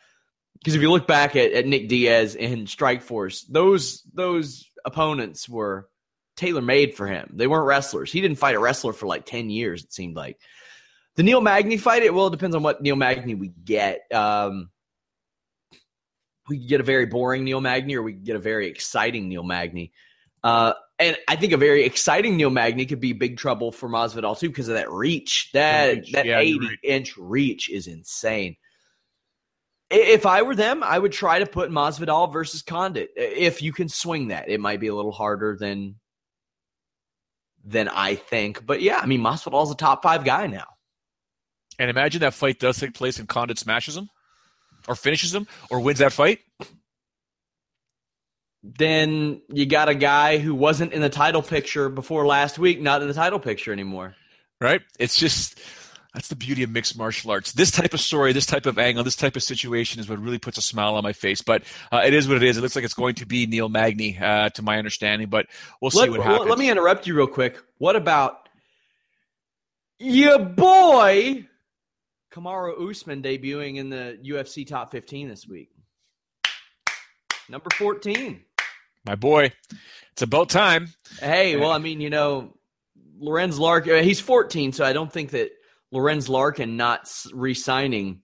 Because 0.54 0.75
if 0.75 0.80
you 0.80 0.90
look 0.90 1.06
back 1.06 1.37
at, 1.37 1.52
at 1.52 1.66
Nick 1.66 1.88
Diaz 1.88 2.37
in 2.37 2.66
Strikeforce, 2.66 3.44
those 3.49 4.02
those 4.14 4.64
opponents 4.84 5.49
were 5.49 5.89
tailor 6.40 6.62
made 6.62 6.94
for 6.94 7.06
him. 7.06 7.30
They 7.35 7.47
weren't 7.47 7.66
wrestlers. 7.66 8.11
He 8.11 8.20
didn't 8.20 8.38
fight 8.38 8.54
a 8.54 8.59
wrestler 8.59 8.92
for 8.92 9.06
like 9.06 9.26
10 9.26 9.50
years, 9.50 9.85
it 9.85 9.92
seemed 9.92 10.16
like. 10.16 10.38
The 11.16 11.23
Neil 11.23 11.40
Magny 11.40 11.76
fight, 11.76 12.02
it 12.02 12.14
well, 12.14 12.28
it 12.28 12.30
depends 12.30 12.56
on 12.56 12.62
what 12.62 12.80
Neil 12.80 12.97
Magny 12.97 13.35
we 13.35 13.49
get. 13.49 14.00
Um, 14.12 14.70
we 16.49 16.59
could 16.59 16.68
get 16.68 16.80
a 16.80 16.85
very 16.85 17.06
boring 17.06 17.44
Neil 17.44 17.61
Magny 17.61 17.94
or 17.94 18.02
we 18.02 18.14
could 18.14 18.25
get 18.25 18.37
a 18.37 18.40
very 18.40 18.68
exciting 18.68 19.28
Neil 19.28 19.42
Magny. 19.42 19.92
Uh, 20.42 20.73
and 20.99 21.16
I 21.28 21.37
think 21.37 21.52
a 21.52 21.59
very 21.59 21.85
exciting 21.85 22.37
Neil 22.37 22.50
Magny 22.50 22.87
could 22.87 23.00
be 23.00 23.12
big 23.12 23.37
trouble 23.37 23.70
for 23.70 23.88
Masvidal 23.88 24.38
too 24.38 24.49
because 24.49 24.68
of 24.68 24.75
that 24.75 24.90
reach. 24.90 25.50
That 25.52 25.97
reach. 25.97 26.12
that 26.12 26.26
yeah, 26.26 26.38
80 26.38 26.59
right. 26.61 26.78
inch 26.82 27.16
reach 27.18 27.68
is 27.68 27.87
insane. 27.87 28.56
If 29.90 30.25
I 30.25 30.42
were 30.42 30.54
them, 30.54 30.82
I 30.82 30.99
would 30.99 31.12
try 31.12 31.40
to 31.40 31.47
put 31.47 31.70
Masvidal 31.70 32.32
versus 32.32 32.62
Condit. 32.62 33.11
If 33.16 33.61
you 33.61 33.73
can 33.73 33.88
swing 33.88 34.28
that, 34.28 34.49
it 34.49 34.61
might 34.61 34.80
be 34.80 34.87
a 34.87 34.94
little 34.94 35.12
harder 35.12 35.56
than 35.59 35.97
than 37.64 37.88
I 37.88 38.14
think. 38.14 38.64
But 38.64 38.82
yeah, 38.82 38.98
I 39.02 39.06
mean 39.06 39.20
Masvidal's 39.20 39.70
a 39.70 39.76
top 39.76 40.02
five 40.02 40.24
guy 40.24 40.46
now. 40.46 40.66
And 41.78 41.90
imagine 41.90 42.20
that 42.20 42.34
fight 42.34 42.58
does 42.58 42.78
take 42.78 42.94
place 42.94 43.18
and 43.18 43.28
Condit 43.28 43.58
smashes 43.58 43.96
him, 43.96 44.08
or 44.86 44.94
finishes 44.94 45.34
him, 45.34 45.46
or 45.70 45.80
wins 45.80 45.98
that 46.00 46.12
fight 46.12 46.40
then 48.62 49.40
you 49.48 49.66
got 49.66 49.88
a 49.88 49.94
guy 49.94 50.38
who 50.38 50.54
wasn't 50.54 50.92
in 50.92 51.00
the 51.00 51.08
title 51.08 51.42
picture 51.42 51.88
before 51.88 52.26
last 52.26 52.58
week, 52.58 52.80
not 52.80 53.02
in 53.02 53.08
the 53.08 53.14
title 53.14 53.38
picture 53.38 53.72
anymore. 53.72 54.14
Right? 54.60 54.82
It's 54.98 55.16
just 55.16 55.58
that's 56.14 56.28
the 56.28 56.36
beauty 56.36 56.62
of 56.62 56.70
mixed 56.70 56.96
martial 56.96 57.30
arts. 57.30 57.52
This 57.52 57.70
type 57.70 57.94
of 57.94 58.00
story, 58.00 58.32
this 58.32 58.46
type 58.46 58.66
of 58.66 58.78
angle, 58.78 59.04
this 59.04 59.16
type 59.16 59.36
of 59.36 59.42
situation 59.42 60.00
is 60.00 60.08
what 60.08 60.18
really 60.18 60.38
puts 60.38 60.58
a 60.58 60.62
smile 60.62 60.94
on 60.94 61.02
my 61.02 61.12
face. 61.12 61.42
But 61.42 61.62
uh, 61.92 62.02
it 62.04 62.14
is 62.14 62.26
what 62.26 62.36
it 62.36 62.42
is. 62.42 62.56
It 62.56 62.60
looks 62.60 62.76
like 62.76 62.84
it's 62.84 62.94
going 62.94 63.16
to 63.16 63.26
be 63.26 63.46
Neil 63.46 63.68
Magny, 63.68 64.18
uh, 64.18 64.50
to 64.50 64.62
my 64.62 64.78
understanding. 64.78 65.28
But 65.28 65.46
we'll 65.80 65.90
see 65.90 66.00
let, 66.00 66.10
what 66.10 66.20
happens. 66.20 66.50
Let 66.50 66.58
me 66.58 66.70
interrupt 66.70 67.06
you 67.06 67.14
real 67.14 67.26
quick. 67.26 67.58
What 67.78 67.96
about 67.96 68.48
your 69.98 70.38
boy 70.38 71.46
Kamaru 72.32 72.90
Usman 72.90 73.22
debuting 73.22 73.76
in 73.76 73.90
the 73.90 74.18
UFC 74.24 74.66
Top 74.66 74.90
15 74.90 75.28
this 75.28 75.46
week? 75.46 75.70
Number 77.48 77.70
14 77.76 78.44
my 79.04 79.14
boy. 79.14 79.52
It's 80.12 80.22
about 80.22 80.50
time. 80.50 80.88
Hey, 81.20 81.56
well, 81.56 81.70
I 81.70 81.78
mean, 81.78 82.00
you 82.00 82.10
know, 82.10 82.54
Lorenz 83.18 83.58
Larkin, 83.58 83.96
uh, 83.96 84.02
he's 84.02 84.20
14, 84.20 84.72
so 84.72 84.84
I 84.84 84.92
don't 84.92 85.12
think 85.12 85.30
that 85.30 85.50
Lorenz 85.92 86.28
Larkin 86.28 86.76
not 86.76 87.11
re-signing 87.32 88.23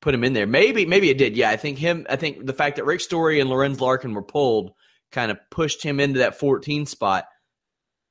put 0.00 0.14
him 0.14 0.24
in 0.24 0.34
there. 0.34 0.46
Maybe, 0.46 0.84
maybe 0.84 1.08
it 1.08 1.16
did. 1.16 1.36
Yeah, 1.36 1.50
I 1.50 1.56
think 1.56 1.78
him. 1.78 2.06
I 2.10 2.16
think 2.16 2.44
the 2.44 2.52
fact 2.52 2.76
that 2.76 2.84
Rick 2.84 3.00
Story 3.00 3.40
and 3.40 3.48
Lorenz 3.48 3.80
Larkin 3.80 4.12
were 4.12 4.22
pulled 4.22 4.72
kind 5.10 5.30
of 5.30 5.38
pushed 5.50 5.82
him 5.82 6.00
into 6.00 6.18
that 6.18 6.38
14 6.38 6.86
spot. 6.86 7.26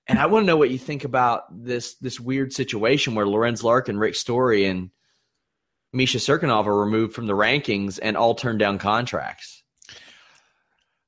And 0.07 0.17
I 0.17 0.25
want 0.25 0.43
to 0.43 0.47
know 0.47 0.57
what 0.57 0.71
you 0.71 0.77
think 0.77 1.03
about 1.03 1.43
this 1.51 1.95
this 1.95 2.19
weird 2.19 2.53
situation 2.53 3.13
where 3.13 3.27
Lorenz 3.27 3.63
Larkin, 3.63 3.99
Rick 3.99 4.15
Story, 4.15 4.65
and 4.65 4.89
Misha 5.93 6.17
Cirkunov 6.17 6.65
are 6.65 6.79
removed 6.79 7.13
from 7.13 7.27
the 7.27 7.33
rankings 7.33 7.99
and 8.01 8.17
all 8.17 8.33
turned 8.33 8.59
down 8.59 8.79
contracts. 8.79 9.63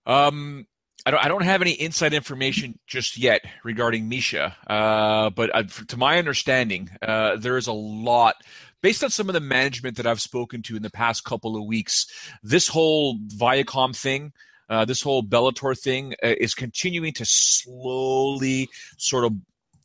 Um, 0.06 0.68
I 1.06 1.12
don't, 1.12 1.26
I 1.26 1.28
don't 1.28 1.44
have 1.44 1.62
any 1.62 1.72
inside 1.72 2.14
information 2.14 2.80
just 2.88 3.18
yet 3.18 3.42
regarding 3.64 4.08
Misha, 4.08 4.56
uh, 4.68 5.30
but 5.32 5.54
uh, 5.54 5.64
to 5.88 5.98
my 5.98 6.18
understanding, 6.18 6.90
uh, 7.02 7.36
there 7.36 7.58
is 7.58 7.68
a 7.68 7.74
lot 7.74 8.36
based 8.82 9.04
on 9.04 9.10
some 9.10 9.28
of 9.30 9.34
the 9.34 9.42
management 9.42 9.98
that 9.98 10.08
I've 10.08 10.22
spoken 10.22 10.62
to 10.64 10.78
in 10.78 10.82
the 10.82 10.90
past 10.90 11.26
couple 11.26 11.58
of 11.58 11.66
weeks. 11.66 12.06
This 12.42 12.70
whole 12.70 13.18
Viacom 13.18 13.96
thing, 13.96 14.32
uh, 14.70 14.86
this 14.86 15.02
whole 15.02 15.24
Bellator 15.24 15.78
thing, 15.78 16.14
uh, 16.24 16.36
is 16.38 16.56
continuing 16.56 17.14
to 17.14 17.26
slowly 17.26 18.70
sort 18.98 19.26
of 19.26 19.34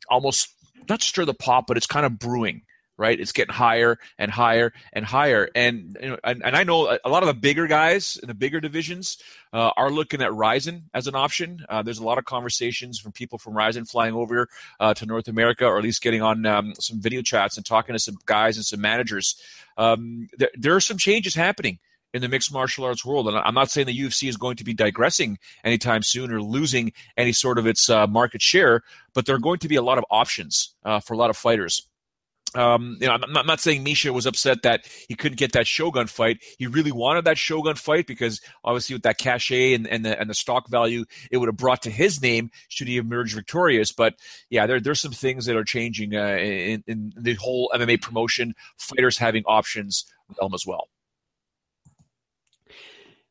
almost 0.09 0.55
not 0.89 1.03
stir 1.03 1.25
the 1.25 1.35
pot, 1.35 1.65
but 1.67 1.77
it's 1.77 1.87
kind 1.87 2.07
of 2.07 2.19
brewing 2.19 2.63
right? 2.99 3.19
It's 3.19 3.33
getting 3.33 3.55
higher 3.55 3.99
and 4.19 4.31
higher 4.31 4.73
and 4.93 5.05
higher. 5.05 5.49
And 5.55 5.97
and, 6.25 6.43
and 6.45 6.57
I 6.57 6.65
know 6.65 6.99
a 7.03 7.09
lot 7.09 7.23
of 7.23 7.29
the 7.29 7.35
bigger 7.35 7.67
guys 7.67 8.19
in 8.21 8.29
the 8.29 8.35
bigger 8.35 8.61
divisions 8.61 9.17
uh, 9.53 9.71
are 9.77 9.91
looking 9.91 10.21
at 10.21 10.35
Rizin 10.35 10.91
as 10.93 11.07
an 11.07 11.15
option. 11.15 11.65
Uh, 11.69 11.83
there's 11.83 12.01
a 12.01 12.05
lot 12.05 12.19
of 12.19 12.25
conversations 12.25 12.99
from 12.99 13.13
people 13.13 13.39
from 13.39 13.57
Rizin 13.57 13.85
flying 13.85 14.15
over 14.15 14.49
uh, 14.81 14.93
to 14.95 15.07
North 15.07 15.29
America, 15.29 15.65
or 15.65 15.79
at 15.79 15.85
least 15.85 16.03
getting 16.03 16.21
on 16.21 16.45
um, 16.45 16.75
some 16.79 17.01
video 17.01 17.23
chats 17.23 17.57
and 17.57 17.65
talking 17.65 17.95
to 17.95 17.99
some 17.99 18.19
guys 18.27 18.57
and 18.57 18.67
some 18.67 18.81
managers. 18.81 19.41
Um, 19.79 20.29
there, 20.37 20.51
there 20.55 20.75
are 20.75 20.81
some 20.81 20.99
changes 20.99 21.35
happening 21.35 21.79
in 22.15 22.23
the 22.23 22.29
mixed 22.29 22.53
martial 22.53 22.85
arts 22.85 23.05
world. 23.05 23.29
And 23.29 23.37
I'm 23.37 23.55
not 23.55 23.71
saying 23.71 23.87
the 23.87 23.99
UFC 23.99 24.29
is 24.29 24.37
going 24.37 24.57
to 24.57 24.65
be 24.65 24.73
digressing 24.73 25.39
anytime 25.63 26.03
soon 26.03 26.33
or 26.33 26.41
losing 26.41 26.93
any 27.17 27.33
sort 27.33 27.59
of 27.59 27.67
its 27.67 27.91
uh, 27.91 28.07
market 28.07 28.41
share, 28.41 28.83
but 29.15 29.27
there 29.27 29.37
are 29.37 29.41
going 29.41 29.59
to 29.59 29.69
be 29.69 29.77
a 29.77 29.83
lot 29.83 29.99
of 29.99 30.05
options 30.11 30.75
uh, 30.85 31.01
for 31.01 31.13
a 31.13 31.17
lot 31.19 31.31
of 31.31 31.37
fighters 31.37 31.87
um, 32.55 32.97
you 33.01 33.07
know, 33.07 33.15
I'm 33.15 33.21
not, 33.21 33.41
I'm 33.41 33.47
not, 33.47 33.61
saying 33.61 33.83
Misha 33.83 34.13
was 34.13 34.27
upset 34.27 34.63
that 34.63 34.87
he 35.09 35.15
couldn't 35.15 35.39
get 35.39 35.53
that 35.53 35.67
Shogun 35.67 36.07
fight. 36.07 36.43
He 36.59 36.67
really 36.67 36.93
wanted 36.93 37.25
that 37.25 37.37
Shogun 37.39 37.77
fight 37.77 38.07
because 38.07 38.41
obviously 38.65 38.95
with 38.95 39.03
that 39.03 39.19
cachet 39.19 39.75
and, 39.75 39.87
and 39.87 40.05
the 40.05 40.19
and 40.19 40.31
the 40.31 40.35
stock 40.35 40.69
value 40.69 41.05
it 41.31 41.39
would 41.39 41.49
have 41.49 41.57
brought 41.57 41.83
to 41.83 41.91
his 41.91 42.23
name 42.23 42.51
should 42.69 42.89
he 42.89 42.97
emerge 42.97 43.35
victorious. 43.35 43.93
But 43.93 44.15
yeah, 44.51 44.67
there 44.67 44.81
there's 44.81 45.01
some 45.01 45.13
things 45.13 45.47
that 45.47 45.57
are 45.57 45.65
changing 45.65 46.15
uh, 46.15 46.37
in, 46.39 46.85
in 46.87 47.13
the 47.17 47.35
whole 47.35 47.71
MMA 47.75 48.01
promotion. 48.01 48.55
Fighters 48.77 49.19
having 49.19 49.45
options 49.47 50.07
realm 50.41 50.55
as 50.55 50.67
well. 50.67 50.89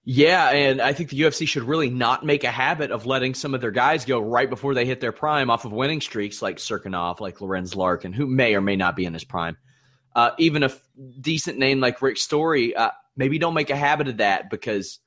Yeah, 0.09 0.51
and 0.51 0.79
I 0.81 0.93
think 0.93 1.09
the 1.09 1.19
UFC 1.19 1.45
should 1.45 1.63
really 1.63 1.89
not 1.89 2.25
make 2.25 2.45
a 2.45 2.49
habit 2.49 2.91
of 2.91 3.05
letting 3.05 3.33
some 3.33 3.53
of 3.53 3.59
their 3.59 3.71
guys 3.71 4.05
go 4.05 4.21
right 4.21 4.49
before 4.49 4.73
they 4.73 4.85
hit 4.85 5.01
their 5.01 5.11
prime 5.11 5.49
off 5.49 5.65
of 5.65 5.73
winning 5.73 5.99
streaks, 5.99 6.41
like 6.41 6.59
Cirkunov, 6.59 7.19
like 7.19 7.41
Lorenz 7.41 7.75
Larkin, 7.75 8.13
who 8.13 8.25
may 8.25 8.55
or 8.55 8.61
may 8.61 8.77
not 8.77 8.95
be 8.95 9.03
in 9.03 9.11
his 9.11 9.25
prime. 9.25 9.57
Uh, 10.15 10.31
even 10.37 10.63
a 10.63 10.71
decent 11.19 11.57
name 11.57 11.81
like 11.81 12.01
Rick 12.01 12.15
Story, 12.19 12.73
uh, 12.73 12.91
maybe 13.17 13.37
don't 13.37 13.53
make 13.53 13.69
a 13.69 13.75
habit 13.75 14.07
of 14.07 14.17
that 14.17 14.49
because 14.49 14.99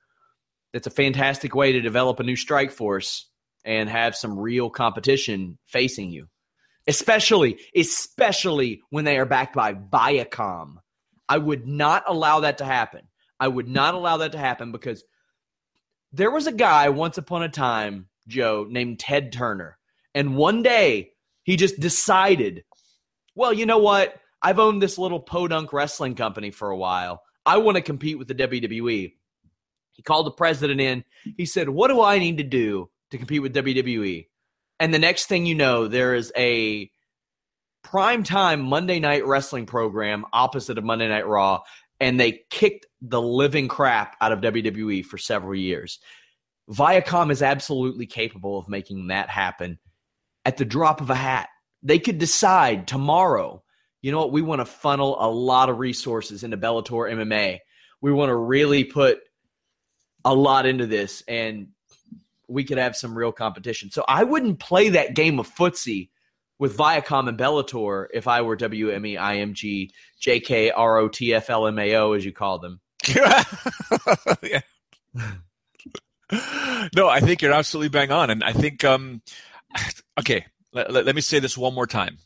it's 0.74 0.86
a 0.86 0.90
fantastic 0.90 1.54
way 1.54 1.72
to 1.72 1.80
develop 1.80 2.20
a 2.20 2.24
new 2.24 2.36
strike 2.36 2.70
force 2.70 3.26
and 3.64 3.88
have 3.88 4.14
some 4.14 4.38
real 4.38 4.68
competition 4.68 5.56
facing 5.64 6.10
you. 6.10 6.28
Especially, 6.86 7.58
especially 7.74 8.82
when 8.90 9.06
they 9.06 9.16
are 9.16 9.24
backed 9.24 9.54
by 9.54 9.72
Viacom. 9.72 10.74
I 11.26 11.38
would 11.38 11.66
not 11.66 12.04
allow 12.06 12.40
that 12.40 12.58
to 12.58 12.66
happen. 12.66 13.06
I 13.40 13.48
would 13.48 13.68
not 13.68 13.94
allow 13.94 14.18
that 14.18 14.32
to 14.32 14.38
happen 14.38 14.70
because 14.70 15.02
there 16.12 16.30
was 16.30 16.46
a 16.46 16.52
guy 16.52 16.90
once 16.90 17.16
upon 17.18 17.42
a 17.42 17.48
time, 17.48 18.08
Joe, 18.28 18.66
named 18.68 19.00
Ted 19.00 19.32
Turner. 19.32 19.78
And 20.14 20.36
one 20.36 20.62
day 20.62 21.12
he 21.42 21.56
just 21.56 21.80
decided, 21.80 22.64
well, 23.34 23.52
you 23.52 23.64
know 23.64 23.78
what? 23.78 24.14
I've 24.42 24.58
owned 24.58 24.82
this 24.82 24.98
little 24.98 25.20
podunk 25.20 25.72
wrestling 25.72 26.14
company 26.14 26.50
for 26.50 26.70
a 26.70 26.76
while. 26.76 27.22
I 27.46 27.58
want 27.58 27.76
to 27.76 27.82
compete 27.82 28.18
with 28.18 28.28
the 28.28 28.34
WWE. 28.34 29.14
He 29.92 30.02
called 30.02 30.26
the 30.26 30.32
president 30.32 30.80
in. 30.80 31.04
He 31.36 31.46
said, 31.46 31.68
What 31.68 31.88
do 31.88 32.02
I 32.02 32.18
need 32.18 32.38
to 32.38 32.44
do 32.44 32.90
to 33.10 33.18
compete 33.18 33.42
with 33.42 33.54
WWE? 33.54 34.28
And 34.78 34.94
the 34.94 34.98
next 34.98 35.26
thing 35.26 35.46
you 35.46 35.54
know, 35.54 35.88
there 35.88 36.14
is 36.14 36.32
a 36.36 36.90
prime 37.82 38.22
time 38.22 38.62
Monday 38.62 39.00
night 39.00 39.26
wrestling 39.26 39.66
program 39.66 40.24
opposite 40.32 40.78
of 40.78 40.84
Monday 40.84 41.08
Night 41.08 41.26
Raw 41.26 41.62
and 41.98 42.18
they 42.18 42.40
kicked 42.50 42.86
the 43.02 43.20
living 43.20 43.68
crap 43.68 44.16
out 44.20 44.32
of 44.32 44.40
WWE 44.40 45.04
for 45.04 45.18
several 45.18 45.54
years. 45.54 45.98
Viacom 46.70 47.30
is 47.30 47.42
absolutely 47.42 48.06
capable 48.06 48.58
of 48.58 48.68
making 48.68 49.08
that 49.08 49.28
happen 49.28 49.78
at 50.44 50.56
the 50.56 50.64
drop 50.64 51.00
of 51.00 51.10
a 51.10 51.14
hat. 51.14 51.48
They 51.82 51.98
could 51.98 52.18
decide 52.18 52.86
tomorrow, 52.86 53.62
you 54.02 54.12
know 54.12 54.18
what, 54.18 54.32
we 54.32 54.42
want 54.42 54.60
to 54.60 54.66
funnel 54.66 55.16
a 55.18 55.30
lot 55.30 55.68
of 55.68 55.78
resources 55.78 56.44
into 56.44 56.56
Bellator 56.56 57.10
MMA. 57.10 57.58
We 58.00 58.12
want 58.12 58.30
to 58.30 58.36
really 58.36 58.84
put 58.84 59.20
a 60.24 60.34
lot 60.34 60.66
into 60.66 60.86
this 60.86 61.22
and 61.26 61.68
we 62.48 62.64
could 62.64 62.78
have 62.78 62.96
some 62.96 63.16
real 63.16 63.32
competition. 63.32 63.90
So 63.90 64.04
I 64.06 64.24
wouldn't 64.24 64.58
play 64.58 64.90
that 64.90 65.14
game 65.14 65.38
of 65.38 65.52
footsie 65.52 66.10
with 66.58 66.76
Viacom 66.76 67.28
and 67.28 67.38
Bellator 67.38 68.06
if 68.12 68.28
I 68.28 68.42
were 68.42 68.56
WME, 68.56 69.16
JK, 70.20 70.72
ROTF, 70.74 71.46
LMAO, 71.46 72.16
as 72.16 72.24
you 72.24 72.32
call 72.32 72.58
them. 72.58 72.80
yeah. 73.14 73.42
no, 76.94 77.08
I 77.08 77.20
think 77.20 77.42
you're 77.42 77.52
absolutely 77.52 77.88
bang 77.88 78.10
on. 78.10 78.30
And 78.30 78.44
I 78.44 78.52
think, 78.52 78.84
um, 78.84 79.22
okay, 80.18 80.46
let, 80.72 80.90
let, 80.92 81.06
let 81.06 81.14
me 81.14 81.20
say 81.20 81.38
this 81.38 81.56
one 81.58 81.74
more 81.74 81.86
time. 81.86 82.18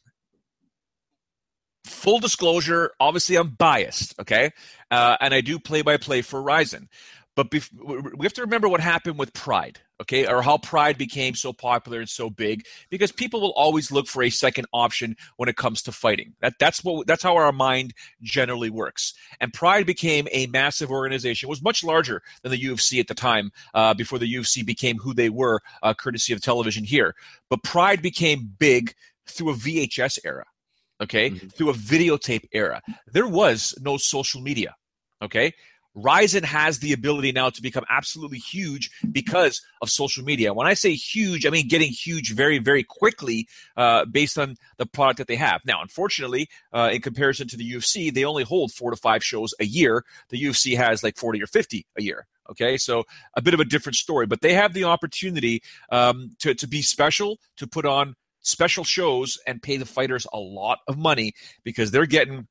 Full 1.84 2.18
disclosure, 2.18 2.92
obviously 2.98 3.36
I'm 3.36 3.50
biased, 3.50 4.18
okay? 4.20 4.52
Uh, 4.90 5.16
and 5.20 5.34
I 5.34 5.42
do 5.42 5.58
play 5.58 5.82
by 5.82 5.96
play 5.96 6.22
for 6.22 6.42
Rizin. 6.42 6.88
But 7.36 7.50
bef- 7.50 8.16
we 8.16 8.24
have 8.24 8.32
to 8.34 8.42
remember 8.42 8.68
what 8.68 8.80
happened 8.80 9.18
with 9.18 9.32
Pride, 9.32 9.80
okay, 10.00 10.26
or 10.26 10.40
how 10.40 10.58
Pride 10.58 10.96
became 10.96 11.34
so 11.34 11.52
popular 11.52 11.98
and 11.98 12.08
so 12.08 12.30
big, 12.30 12.64
because 12.90 13.10
people 13.10 13.40
will 13.40 13.52
always 13.52 13.90
look 13.90 14.06
for 14.06 14.22
a 14.22 14.30
second 14.30 14.66
option 14.72 15.16
when 15.36 15.48
it 15.48 15.56
comes 15.56 15.82
to 15.82 15.92
fighting. 15.92 16.34
That 16.40 16.54
that's 16.60 16.84
what 16.84 17.06
that's 17.06 17.24
how 17.24 17.36
our 17.36 17.50
mind 17.50 17.92
generally 18.22 18.70
works. 18.70 19.14
And 19.40 19.52
Pride 19.52 19.84
became 19.84 20.28
a 20.30 20.46
massive 20.46 20.90
organization. 20.90 21.48
It 21.48 21.50
was 21.50 21.62
much 21.62 21.82
larger 21.82 22.22
than 22.42 22.52
the 22.52 22.62
UFC 22.62 23.00
at 23.00 23.08
the 23.08 23.14
time, 23.14 23.50
uh, 23.74 23.94
before 23.94 24.20
the 24.20 24.32
UFC 24.32 24.64
became 24.64 24.98
who 24.98 25.12
they 25.12 25.28
were, 25.28 25.60
uh, 25.82 25.94
courtesy 25.94 26.32
of 26.32 26.40
television 26.40 26.84
here. 26.84 27.16
But 27.50 27.64
Pride 27.64 28.00
became 28.00 28.52
big 28.58 28.94
through 29.26 29.50
a 29.50 29.54
VHS 29.54 30.20
era, 30.24 30.44
okay, 31.02 31.30
mm-hmm. 31.30 31.48
through 31.48 31.70
a 31.70 31.74
videotape 31.74 32.46
era. 32.52 32.80
There 33.10 33.26
was 33.26 33.74
no 33.80 33.96
social 33.96 34.40
media, 34.40 34.76
okay 35.20 35.52
Rizin 35.94 36.42
has 36.44 36.80
the 36.80 36.92
ability 36.92 37.32
now 37.32 37.50
to 37.50 37.62
become 37.62 37.84
absolutely 37.88 38.38
huge 38.38 38.90
because 39.10 39.62
of 39.80 39.90
social 39.90 40.24
media. 40.24 40.52
When 40.52 40.66
I 40.66 40.74
say 40.74 40.94
huge, 40.94 41.46
I 41.46 41.50
mean 41.50 41.68
getting 41.68 41.90
huge 41.90 42.34
very, 42.34 42.58
very 42.58 42.82
quickly 42.82 43.48
uh, 43.76 44.04
based 44.04 44.38
on 44.38 44.56
the 44.76 44.86
product 44.86 45.18
that 45.18 45.28
they 45.28 45.36
have. 45.36 45.60
Now, 45.64 45.80
unfortunately, 45.82 46.48
uh, 46.72 46.90
in 46.92 47.00
comparison 47.00 47.48
to 47.48 47.56
the 47.56 47.72
UFC, 47.72 48.12
they 48.12 48.24
only 48.24 48.44
hold 48.44 48.72
four 48.72 48.90
to 48.90 48.96
five 48.96 49.22
shows 49.24 49.54
a 49.60 49.64
year. 49.64 50.04
The 50.30 50.42
UFC 50.42 50.76
has 50.76 51.02
like 51.02 51.16
40 51.16 51.42
or 51.42 51.46
50 51.46 51.86
a 51.96 52.02
year. 52.02 52.26
Okay, 52.50 52.76
so 52.76 53.04
a 53.34 53.40
bit 53.40 53.54
of 53.54 53.60
a 53.60 53.64
different 53.64 53.96
story, 53.96 54.26
but 54.26 54.42
they 54.42 54.52
have 54.52 54.74
the 54.74 54.84
opportunity 54.84 55.62
um, 55.90 56.36
to, 56.40 56.54
to 56.54 56.66
be 56.68 56.82
special, 56.82 57.38
to 57.56 57.66
put 57.66 57.86
on 57.86 58.16
special 58.42 58.84
shows 58.84 59.38
and 59.46 59.62
pay 59.62 59.78
the 59.78 59.86
fighters 59.86 60.26
a 60.32 60.38
lot 60.38 60.80
of 60.86 60.98
money 60.98 61.32
because 61.64 61.90
they're 61.90 62.06
getting 62.06 62.46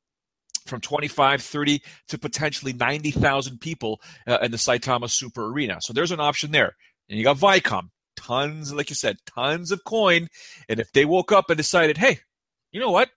from 0.66 0.82
25, 0.82 1.42
30 1.42 1.82
to 2.10 2.18
potentially 2.18 2.74
90,000 2.74 3.60
people 3.60 4.02
uh, 4.28 4.40
in 4.42 4.52
the 4.52 4.58
Saitama 4.58 5.10
Super 5.10 5.46
Arena. 5.48 5.78
So 5.82 5.94
there's 5.94 6.12
an 6.12 6.20
option 6.20 6.52
there. 6.52 6.76
And 7.10 7.18
you 7.18 7.24
got 7.24 7.38
Viacom, 7.38 7.90
tons, 8.16 8.74
like 8.74 8.90
you 8.90 8.96
said, 8.96 9.18
tons 9.36 9.72
of 9.72 9.84
coin. 9.84 10.28
And 10.70 10.80
if 10.80 10.92
they 10.94 11.06
woke 11.06 11.32
up 11.32 11.50
and 11.50 11.58
decided, 11.58 11.98
hey, 11.98 12.20
you 12.72 12.80
know 12.80 12.92
what? 12.92 13.10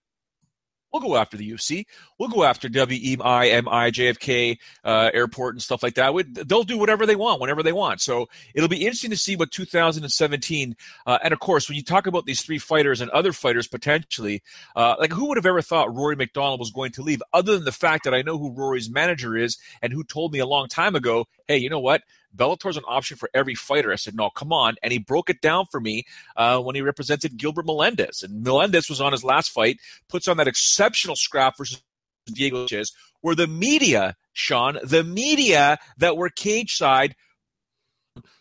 We'll 0.97 1.11
go 1.11 1.17
after 1.17 1.37
the 1.37 1.51
UFC. 1.51 1.85
We'll 2.19 2.31
go 2.31 2.43
after 2.43 2.71
WEI, 2.71 3.61
MI, 3.61 3.91
JFK 3.91 4.57
uh, 4.83 5.11
airport 5.13 5.55
and 5.55 5.63
stuff 5.63 5.83
like 5.83 5.97
that. 5.97 6.15
We, 6.15 6.23
they'll 6.23 6.63
do 6.63 6.79
whatever 6.79 7.05
they 7.05 7.17
want 7.17 7.39
whenever 7.39 7.63
they 7.63 7.75
want. 7.75 8.01
So 8.01 8.31
it'll 8.55 8.71
be 8.71 8.81
interesting 8.81 9.11
to 9.11 9.17
see 9.19 9.37
what 9.37 9.51
2017. 9.51 10.75
Uh, 11.07 11.19
and 11.23 11.35
of 11.35 11.39
course, 11.41 11.69
when 11.69 11.77
you 11.77 11.83
talk 11.83 12.07
about 12.07 12.25
these 12.25 12.41
three 12.41 12.59
fighters 12.59 13.03
and 13.03 13.11
other 13.11 13.35
fighters 13.35 13.69
potentially, 13.69 14.43
uh, 14.75 14.97
like 14.99 15.13
who 15.13 15.29
would 15.29 15.37
have 15.37 15.45
ever 15.45 15.61
thought 15.61 15.95
Rory 15.95 16.17
MacDonald 16.17 16.61
was 16.61 16.71
going 16.71 16.93
to 16.93 17.03
leave? 17.03 17.23
Other 17.35 17.57
than 17.57 17.65
the 17.65 17.73
fact 17.73 18.05
that 18.05 18.15
I 18.15 18.23
know 18.23 18.39
who 18.39 18.53
Rory's 18.53 18.89
manager 18.89 19.37
is 19.37 19.59
and 19.83 19.93
who 19.93 20.03
told 20.03 20.33
me 20.33 20.39
a 20.39 20.47
long 20.47 20.67
time 20.67 20.97
ago, 20.97 21.27
hey, 21.47 21.59
you 21.59 21.69
know 21.69 21.81
what? 21.81 22.05
Bellator's 22.37 22.77
an 22.77 22.85
option 22.87 23.17
for 23.17 23.31
every 23.35 23.55
fighter. 23.55 23.93
I 23.93 23.97
said, 23.97 24.15
no, 24.15 24.31
come 24.31 24.53
on. 24.53 24.77
And 24.83 24.93
he 24.93 24.99
broke 24.99 25.31
it 25.31 25.41
down 25.41 25.67
for 25.71 25.81
me 25.81 26.05
uh, 26.37 26.61
when 26.61 26.75
he 26.75 26.83
represented 26.83 27.37
Gilbert 27.37 27.67
Melendez. 27.67 28.23
And 28.23 28.43
Melendez 28.43 28.89
was 28.89 29.01
on 29.01 29.13
his 29.13 29.25
last 29.25 29.51
fight, 29.51 29.79
puts 30.09 30.29
on 30.29 30.37
that 30.37 30.49
exceptional 30.49 31.17
scrap 31.17 31.57
versus 31.57 31.83
Diego 32.27 32.67
Sanchez, 32.67 32.93
where 33.21 33.35
the 33.35 33.47
media, 33.47 34.17
Sean, 34.33 34.79
the 34.85 35.05
media 35.05 35.79
that 35.99 36.17
were 36.17 36.29
cage 36.29 36.77
side 36.77 37.15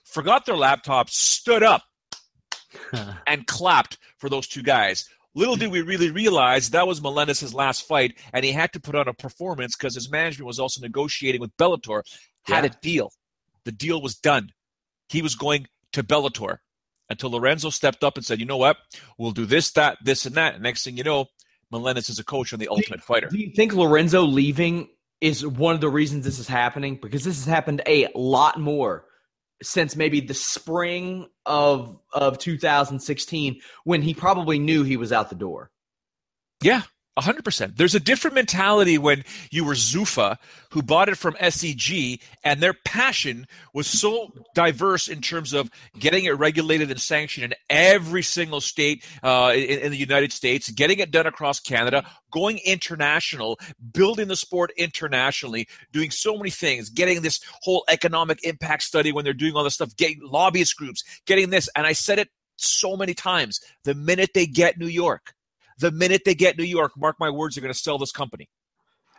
forgot 0.04 0.46
their 0.46 0.56
laptops, 0.56 1.12
stood 1.12 1.64
up, 1.64 1.84
and 3.28 3.48
clapped 3.48 3.98
for 4.18 4.30
those 4.30 4.48
two 4.48 4.64
guys. 4.64 5.08
Little 5.34 5.58
did 5.58 5.72
we 5.72 5.82
really 5.82 6.12
realize 6.12 6.70
that 6.70 6.88
was 6.88 7.02
Melendez's 7.02 7.54
last 7.54 7.86
fight, 7.86 8.18
and 8.32 8.46
he 8.46 8.54
had 8.54 8.72
to 8.74 8.80
put 8.80 8.96
on 8.96 9.08
a 9.08 9.14
performance 9.14 9.76
because 9.76 9.94
his 9.94 10.10
management 10.10 10.48
was 10.48 10.60
also 10.60 10.82
negotiating 10.82 11.42
with 11.42 11.56
Bellator, 11.58 12.04
had 12.44 12.64
yeah. 12.64 12.72
a 12.72 12.82
deal. 12.82 13.12
The 13.66 13.72
deal 13.72 14.02
was 14.02 14.16
done. 14.16 14.52
He 15.10 15.22
was 15.22 15.36
going 15.36 15.68
to 15.94 16.04
Bellator 16.04 16.60
until 17.10 17.32
Lorenzo 17.32 17.70
stepped 17.70 18.04
up 18.04 18.18
and 18.18 18.26
said, 18.26 18.40
you 18.40 18.46
know 18.46 18.58
what? 18.58 18.78
We'll 19.18 19.32
do 19.32 19.46
this, 19.46 19.72
that, 19.72 19.98
this, 20.04 20.26
and 20.26 20.36
that. 20.36 20.56
And 20.56 20.64
next 20.64 20.84
thing 20.84 20.98
you 20.98 21.04
know, 21.04 21.28
Melendez 21.72 22.10
is 22.10 22.20
a 22.20 22.24
coach 22.24 22.54
on 22.54 22.60
the 22.60 22.68
Ultimate 22.68 23.02
Fighter. 23.02 23.28
Do 23.28 23.38
you 23.38 23.52
think 23.56 23.74
Lorenzo 23.74 24.22
leaving 24.22 24.90
is 25.22 25.46
one 25.46 25.76
of 25.76 25.82
the 25.82 25.90
reasons 25.90 26.26
this 26.26 26.40
is 26.40 26.48
happening? 26.48 27.00
Because 27.02 27.24
this 27.24 27.38
has 27.38 27.46
happened 27.46 27.82
a 27.86 28.08
lot 28.16 28.60
more 28.60 29.06
since 29.64 29.96
maybe 29.96 30.20
the 30.20 30.34
spring 30.34 31.28
of 31.46 31.98
of 32.14 32.38
2016 32.38 33.62
when 33.84 34.02
he 34.02 34.14
probably 34.14 34.60
knew 34.60 34.84
he 34.84 34.98
was 34.98 35.12
out 35.12 35.30
the 35.30 35.36
door. 35.36 35.72
Yeah, 36.62 36.84
100%. 37.18 37.78
There's 37.78 37.96
a 37.96 38.00
different 38.00 38.36
mentality 38.36 38.98
when 38.98 39.24
you 39.50 39.64
were 39.64 39.74
Zuffa, 39.74 40.38
who 40.72 40.82
bought 40.82 41.08
it 41.08 41.18
from 41.18 41.36
SEG, 41.36 42.20
and 42.44 42.62
their 42.62 42.74
passion 42.74 43.48
was 43.74 43.88
so 43.88 44.34
diverse 44.54 45.08
in 45.08 45.22
terms 45.22 45.54
of 45.54 45.70
getting 45.98 46.26
it 46.26 46.32
regulated 46.32 46.92
and 46.92 47.00
sanctioned 47.00 47.46
in 47.46 47.54
every 47.70 48.22
single 48.22 48.60
state 48.60 49.06
uh, 49.24 49.54
in, 49.56 49.80
in, 49.80 49.92
the 49.92 49.98
United 49.98 50.34
States, 50.34 50.70
getting 50.72 51.00
it 51.00 51.12
done 51.12 51.26
across 51.26 51.62
Canada, 51.62 52.06
going 52.32 52.60
international, 52.66 53.58
building 53.94 54.28
the 54.28 54.36
sport 54.36 54.72
internationally, 54.76 55.68
doing 55.94 56.12
so 56.12 56.36
many 56.36 56.50
things, 56.50 56.90
getting 56.90 57.22
this 57.22 57.40
whole 57.62 57.86
economic 57.88 58.44
impact 58.44 58.84
study 58.84 59.14
when 59.14 59.24
they're 59.24 59.34
doing 59.34 59.56
all 59.56 59.64
this 59.64 59.76
stuff, 59.76 59.96
getting 59.96 60.20
lobbyist 60.22 60.76
groups, 60.76 61.04
getting 61.26 61.50
this. 61.50 61.70
And 61.78 61.88
I 61.88 61.94
said 61.94 62.20
it 62.20 62.30
so 62.58 62.98
many 62.98 63.14
times 63.14 63.62
the 63.84 63.96
minute 63.96 64.32
they 64.34 64.46
get 64.46 64.78
New 64.78 64.88
York, 64.88 65.34
the 65.78 65.92
minute 65.92 66.24
they 66.26 66.36
get 66.36 66.58
New 66.58 66.64
York, 66.64 66.94
mark 66.98 67.18
my 67.20 67.30
words, 67.30 67.56
they're 67.56 67.62
going 67.62 67.74
to 67.74 67.80
sell 67.80 67.98
this 67.98 68.12
company. 68.12 68.50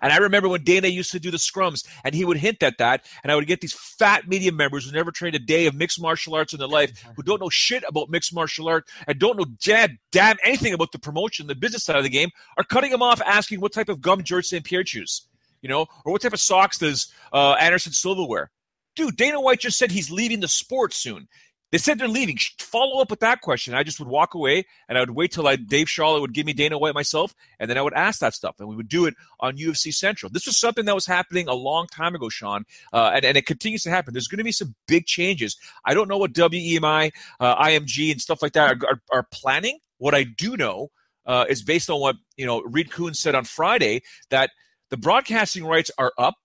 And 0.03 0.13
I 0.13 0.19
remember 0.19 0.49
when 0.49 0.63
Dana 0.63 0.89
used 0.89 1.11
to 1.13 1.21
do 1.21 1.31
the 1.31 1.39
scrums, 1.39 1.87
and 2.05 2.15
he 2.15 2.25
would 2.25 2.37
hint 2.37 2.63
at 2.63 2.79
that, 2.79 3.07
and 3.23 3.33
I 3.33 3.35
would 3.35 3.47
get 3.47 3.61
these 3.61 3.73
fat 3.73 4.29
media 4.29 4.53
members 4.53 4.85
who 4.85 4.93
never 4.93 5.11
trained 5.11 5.35
a 5.35 5.41
day 5.41 5.67
of 5.67 5.75
mixed 5.75 6.01
martial 6.01 6.35
arts 6.35 6.53
in 6.53 6.59
their 6.59 6.69
life, 6.69 7.03
who 7.17 7.23
don't 7.23 7.41
know 7.41 7.49
shit 7.49 7.83
about 7.89 8.11
mixed 8.11 8.35
martial 8.35 8.69
art 8.69 8.87
and 9.07 9.19
don't 9.19 9.39
know 9.39 9.47
damn, 9.63 9.99
damn 10.13 10.37
anything 10.45 10.75
about 10.75 10.93
the 10.93 10.99
promotion, 10.99 11.47
the 11.47 11.55
business 11.55 11.85
side 11.85 11.97
of 11.97 12.03
the 12.03 12.11
game, 12.11 12.29
are 12.59 12.65
cutting 12.65 12.93
him 12.93 13.03
off, 13.03 13.23
asking 13.23 13.61
what 13.61 13.73
type 13.73 13.89
of 13.89 14.01
gum 14.01 14.23
George 14.23 14.47
St. 14.47 14.65
Pierre 14.65 14.85
chews, 14.85 15.27
you 15.63 15.69
know, 15.69 15.87
or 16.05 16.13
what 16.13 16.21
type 16.21 16.35
of 16.35 16.41
socks 16.41 16.79
does 16.79 17.13
uh, 17.33 17.53
Anderson 17.53 17.93
Silva 17.93 18.25
wear. 18.25 18.51
Dude, 18.97 19.17
Dana 19.17 19.41
White 19.41 19.61
just 19.61 19.79
said 19.79 19.91
he's 19.91 20.11
leaving 20.11 20.41
the 20.41 20.49
sport 20.49 20.95
soon. 20.95 21.29
They 21.73 21.79
said 21.79 21.99
they're 21.99 22.09
leaving. 22.09 22.39
Follow 22.61 23.01
up 23.01 23.11
with 23.11 23.21
that 23.21 23.41
question. 23.41 23.75
I 23.75 23.83
just 23.83 23.99
would 23.99 24.09
walk 24.09 24.35
away 24.35 24.65
and 24.89 24.97
I 24.97 25.01
would 25.01 25.11
wait 25.11 25.33
till 25.33 25.49
I, 25.49 25.57
Dave 25.57 25.89
Sholler 25.89 26.21
would 26.21 26.33
give 26.33 26.47
me 26.47 26.53
Dana 26.53 26.79
White 26.79 26.95
myself, 26.95 27.35
and 27.59 27.69
then 27.69 27.77
I 27.77 27.83
would 27.83 27.95
ask 27.95 28.21
that 28.21 28.35
stuff, 28.35 28.57
and 28.59 28.69
we 28.69 28.77
would 28.77 28.89
do 28.89 29.07
it 29.07 29.15
on 29.41 29.57
UFC 29.57 29.93
Central. 29.93 30.31
This 30.31 30.47
was 30.47 30.59
something 30.59 30.85
that 30.85 30.95
was 30.95 31.07
happening 31.07 31.49
a 31.49 31.55
long 31.55 31.87
time 31.89 32.15
ago, 32.15 32.29
Sean, 32.29 32.65
uh, 32.93 33.11
and, 33.15 33.25
and 33.25 33.37
it 33.37 33.47
continues 33.47 33.83
to 33.83 33.91
happen. 33.91 34.15
There's 34.15 34.29
going 34.29 34.39
to 34.39 34.45
be 34.45 34.53
some 34.53 34.75
big 34.87 35.07
changes. 35.07 35.57
I 35.85 35.95
don't 35.95 36.09
know 36.09 36.19
what 36.19 36.33
WEMI, 36.33 37.11
uh, 37.41 37.65
IMG, 37.65 38.13
and 38.13 38.21
stuff 38.21 38.43
like 38.43 38.53
that 38.53 38.77
are, 38.77 38.89
are, 38.89 39.03
are 39.13 39.27
planning. 39.33 39.79
What 39.99 40.15
I 40.15 40.25
do 40.25 40.57
know 40.57 40.91
uh, 41.27 41.47
is 41.49 41.63
based 41.63 41.91
on 41.91 42.01
what 42.01 42.17
you 42.37 42.47
know 42.47 42.63
Reed 42.63 42.91
Kuhn 42.91 43.15
said 43.15 43.35
on 43.35 43.45
Friday 43.45 44.03
that 44.31 44.51
the 44.91 44.97
broadcasting 44.97 45.65
rights 45.65 45.91
are 45.99 46.13
up 46.17 46.37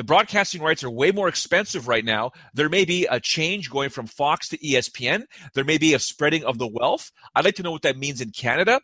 the 0.00 0.04
broadcasting 0.04 0.62
rights 0.62 0.82
are 0.82 0.88
way 0.88 1.12
more 1.12 1.28
expensive 1.28 1.86
right 1.86 2.06
now. 2.06 2.30
There 2.54 2.70
may 2.70 2.86
be 2.86 3.04
a 3.04 3.20
change 3.20 3.68
going 3.68 3.90
from 3.90 4.06
Fox 4.06 4.48
to 4.48 4.56
ESPN. 4.56 5.24
There 5.52 5.62
may 5.62 5.76
be 5.76 5.92
a 5.92 5.98
spreading 5.98 6.42
of 6.42 6.56
the 6.56 6.66
wealth. 6.66 7.12
I'd 7.34 7.44
like 7.44 7.56
to 7.56 7.62
know 7.62 7.70
what 7.70 7.82
that 7.82 7.98
means 7.98 8.22
in 8.22 8.30
Canada 8.30 8.80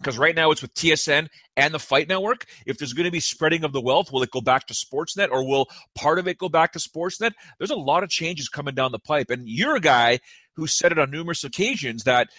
because 0.00 0.18
right 0.18 0.34
now 0.34 0.50
it's 0.50 0.60
with 0.60 0.74
TSN 0.74 1.28
and 1.56 1.72
the 1.72 1.78
Fight 1.78 2.08
Network. 2.08 2.46
If 2.66 2.76
there's 2.76 2.92
going 2.92 3.04
to 3.04 3.12
be 3.12 3.20
spreading 3.20 3.62
of 3.62 3.72
the 3.72 3.80
wealth, 3.80 4.10
will 4.10 4.24
it 4.24 4.32
go 4.32 4.40
back 4.40 4.66
to 4.66 4.74
Sportsnet 4.74 5.30
or 5.30 5.46
will 5.46 5.68
part 5.94 6.18
of 6.18 6.26
it 6.26 6.38
go 6.38 6.48
back 6.48 6.72
to 6.72 6.80
Sportsnet? 6.80 7.34
There's 7.58 7.70
a 7.70 7.76
lot 7.76 8.02
of 8.02 8.10
changes 8.10 8.48
coming 8.48 8.74
down 8.74 8.90
the 8.90 8.98
pipe. 8.98 9.30
And 9.30 9.48
you're 9.48 9.76
a 9.76 9.80
guy 9.80 10.18
who 10.56 10.66
said 10.66 10.90
it 10.90 10.98
on 10.98 11.12
numerous 11.12 11.44
occasions 11.44 12.02
that 12.02 12.30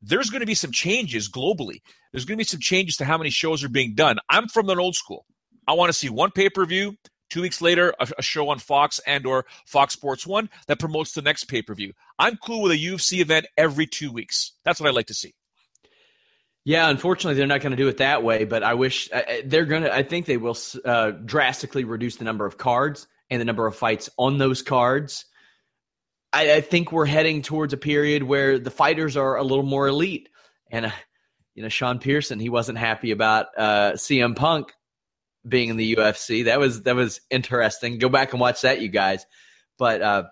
there's 0.00 0.30
going 0.30 0.40
to 0.40 0.46
be 0.46 0.54
some 0.54 0.72
changes 0.72 1.28
globally. 1.28 1.82
There's 2.10 2.24
going 2.24 2.38
to 2.38 2.40
be 2.40 2.44
some 2.44 2.60
changes 2.60 2.96
to 2.96 3.04
how 3.04 3.18
many 3.18 3.28
shows 3.28 3.62
are 3.62 3.68
being 3.68 3.94
done. 3.94 4.16
I'm 4.30 4.48
from 4.48 4.70
an 4.70 4.80
old 4.80 4.94
school. 4.94 5.26
I 5.68 5.74
want 5.74 5.90
to 5.90 5.98
see 5.98 6.08
one 6.08 6.30
pay 6.30 6.48
per 6.48 6.64
view, 6.64 6.96
Two 7.28 7.42
weeks 7.42 7.60
later, 7.60 7.94
a, 7.98 8.08
a 8.18 8.22
show 8.22 8.48
on 8.50 8.58
Fox 8.58 9.00
and 9.06 9.26
or 9.26 9.46
Fox 9.64 9.94
Sports 9.94 10.26
One 10.26 10.48
that 10.66 10.78
promotes 10.78 11.12
the 11.12 11.22
next 11.22 11.44
pay 11.44 11.62
per 11.62 11.74
view. 11.74 11.92
I'm 12.18 12.36
cool 12.36 12.62
with 12.62 12.72
a 12.72 12.78
UFC 12.78 13.20
event 13.20 13.46
every 13.56 13.86
two 13.86 14.12
weeks. 14.12 14.52
That's 14.64 14.80
what 14.80 14.88
I 14.88 14.92
like 14.92 15.06
to 15.06 15.14
see. 15.14 15.34
Yeah, 16.64 16.88
unfortunately, 16.88 17.36
they're 17.36 17.46
not 17.46 17.60
going 17.60 17.70
to 17.70 17.76
do 17.76 17.88
it 17.88 17.98
that 17.98 18.22
way. 18.24 18.44
But 18.44 18.62
I 18.62 18.74
wish 18.74 19.08
they're 19.44 19.64
going 19.64 19.84
to. 19.84 19.94
I 19.94 20.02
think 20.02 20.26
they 20.26 20.36
will 20.36 20.56
uh, 20.84 21.12
drastically 21.12 21.84
reduce 21.84 22.16
the 22.16 22.24
number 22.24 22.46
of 22.46 22.58
cards 22.58 23.06
and 23.30 23.40
the 23.40 23.44
number 23.44 23.66
of 23.66 23.76
fights 23.76 24.10
on 24.16 24.38
those 24.38 24.62
cards. 24.62 25.26
I, 26.32 26.54
I, 26.54 26.60
think 26.60 26.92
we're 26.92 27.06
heading 27.06 27.42
towards 27.42 27.72
a 27.72 27.76
period 27.76 28.22
where 28.22 28.58
the 28.58 28.70
fighters 28.70 29.16
are 29.16 29.36
a 29.36 29.42
little 29.42 29.64
more 29.64 29.86
elite. 29.88 30.28
And 30.70 30.86
uh, 30.86 30.90
you 31.54 31.62
know, 31.62 31.68
Sean 31.68 31.98
Pearson, 31.98 32.38
he 32.38 32.50
wasn't 32.50 32.78
happy 32.78 33.10
about 33.10 33.46
uh, 33.56 33.92
CM 33.92 34.36
Punk 34.36 34.72
being 35.48 35.68
in 35.68 35.76
the 35.76 35.96
UFC. 35.96 36.44
That 36.46 36.58
was 36.58 36.82
that 36.82 36.96
was 36.96 37.20
interesting. 37.30 37.98
Go 37.98 38.08
back 38.08 38.32
and 38.32 38.40
watch 38.40 38.62
that, 38.62 38.80
you 38.80 38.88
guys. 38.88 39.26
But 39.78 40.02
uh, 40.02 40.24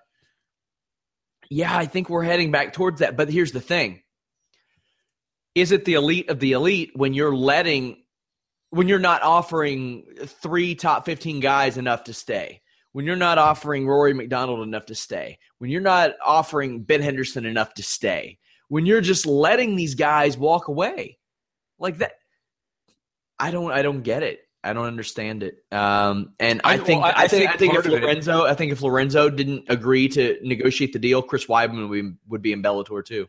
yeah, 1.50 1.76
I 1.76 1.86
think 1.86 2.08
we're 2.08 2.24
heading 2.24 2.50
back 2.50 2.72
towards 2.72 3.00
that. 3.00 3.16
But 3.16 3.30
here's 3.30 3.52
the 3.52 3.60
thing: 3.60 4.02
is 5.54 5.72
it 5.72 5.84
the 5.84 5.94
elite 5.94 6.30
of 6.30 6.40
the 6.40 6.52
elite 6.52 6.90
when 6.94 7.14
you're 7.14 7.34
letting 7.34 8.02
when 8.70 8.88
you're 8.88 8.98
not 8.98 9.22
offering 9.22 10.04
three 10.24 10.74
top 10.74 11.04
15 11.04 11.40
guys 11.40 11.76
enough 11.76 12.04
to 12.04 12.12
stay? 12.12 12.60
When 12.92 13.04
you're 13.04 13.16
not 13.16 13.38
offering 13.38 13.88
Rory 13.88 14.14
MacDonald 14.14 14.66
enough 14.66 14.86
to 14.86 14.94
stay, 14.94 15.38
when 15.58 15.68
you're 15.70 15.80
not 15.80 16.12
offering 16.24 16.82
Ben 16.82 17.02
Henderson 17.02 17.44
enough 17.44 17.74
to 17.74 17.82
stay, 17.82 18.38
when 18.68 18.86
you're 18.86 19.00
just 19.00 19.26
letting 19.26 19.74
these 19.74 19.96
guys 19.96 20.38
walk 20.38 20.68
away 20.68 21.18
like 21.78 21.98
that, 21.98 22.12
I 23.38 23.50
don't, 23.50 23.72
I 23.72 23.82
don't 23.82 24.02
get 24.02 24.22
it. 24.22 24.40
I 24.64 24.72
don't 24.72 24.86
understand 24.86 25.42
it. 25.42 25.62
Um, 25.70 26.32
and 26.40 26.60
I, 26.64 26.74
I 26.74 26.78
think 26.78 27.02
well, 27.02 27.12
I, 27.14 27.24
I, 27.24 27.28
think 27.28 27.50
I 27.50 27.56
think 27.56 27.74
if 27.74 27.86
Lorenzo 27.86 28.44
I 28.46 28.54
think 28.54 28.72
if 28.72 28.82
Lorenzo 28.82 29.28
didn't 29.28 29.64
agree 29.68 30.08
to 30.08 30.38
negotiate 30.42 30.92
the 30.92 30.98
deal, 30.98 31.22
Chris 31.22 31.46
Weidman 31.46 31.88
would 31.88 32.02
be, 32.02 32.16
would 32.28 32.42
be 32.42 32.52
in 32.52 32.62
Bellator 32.62 33.04
too. 33.04 33.28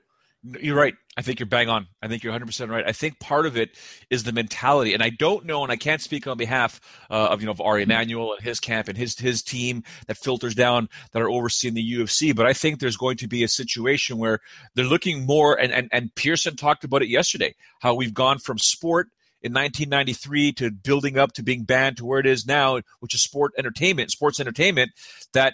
You're 0.62 0.76
right. 0.76 0.94
I 1.18 1.24
think 1.24 1.40
you're 1.40 1.48
bang 1.48 1.70
on. 1.70 1.88
I 2.04 2.08
think 2.08 2.24
you're 2.24 2.38
100% 2.38 2.70
right. 2.70 2.86
I 2.86 2.92
think 2.92 3.20
part 3.20 3.48
of 3.48 3.58
it 3.58 3.72
is 4.12 4.24
the 4.24 4.32
mentality, 4.32 4.94
and 4.94 5.02
I 5.02 5.10
don't 5.10 5.46
know, 5.46 5.64
and 5.64 5.72
I 5.72 5.76
can't 5.76 6.02
speak 6.02 6.28
on 6.28 6.38
behalf 6.38 6.80
uh, 7.10 7.30
of 7.32 7.42
you 7.42 7.48
know 7.48 7.52
of 7.52 7.62
Ari 7.62 7.84
Emanuel 7.84 8.34
and 8.34 8.44
his 8.44 8.60
camp 8.60 8.88
and 8.88 8.98
his 8.98 9.18
his 9.18 9.42
team 9.42 9.84
that 10.08 10.18
filters 10.18 10.54
down 10.54 10.88
that 11.14 11.22
are 11.22 11.30
overseeing 11.30 11.74
the 11.74 11.94
UFC. 11.94 12.36
But 12.36 12.46
I 12.46 12.54
think 12.54 12.80
there's 12.80 12.98
going 12.98 13.18
to 13.18 13.28
be 13.28 13.44
a 13.44 13.48
situation 13.48 14.20
where 14.20 14.40
they're 14.76 14.86
looking 14.86 15.26
more, 15.26 15.60
and 15.60 15.74
and, 15.74 15.90
and 15.92 16.14
Pearson 16.14 16.56
talked 16.56 16.84
about 16.84 17.02
it 17.02 17.10
yesterday, 17.10 17.56
how 17.80 17.96
we've 17.96 18.14
gone 18.14 18.38
from 18.38 18.60
sport 18.60 19.08
in 19.46 19.54
1993 19.54 20.54
to 20.54 20.72
building 20.72 21.20
up 21.20 21.34
to 21.34 21.44
being 21.44 21.64
banned 21.64 21.98
to 21.98 22.06
where 22.06 22.20
it 22.20 22.26
is 22.26 22.48
now, 22.48 22.82
which 23.00 23.14
is 23.14 23.22
sport 23.22 23.54
entertainment, 23.58 24.10
sports 24.10 24.40
entertainment. 24.40 24.92
That 25.34 25.54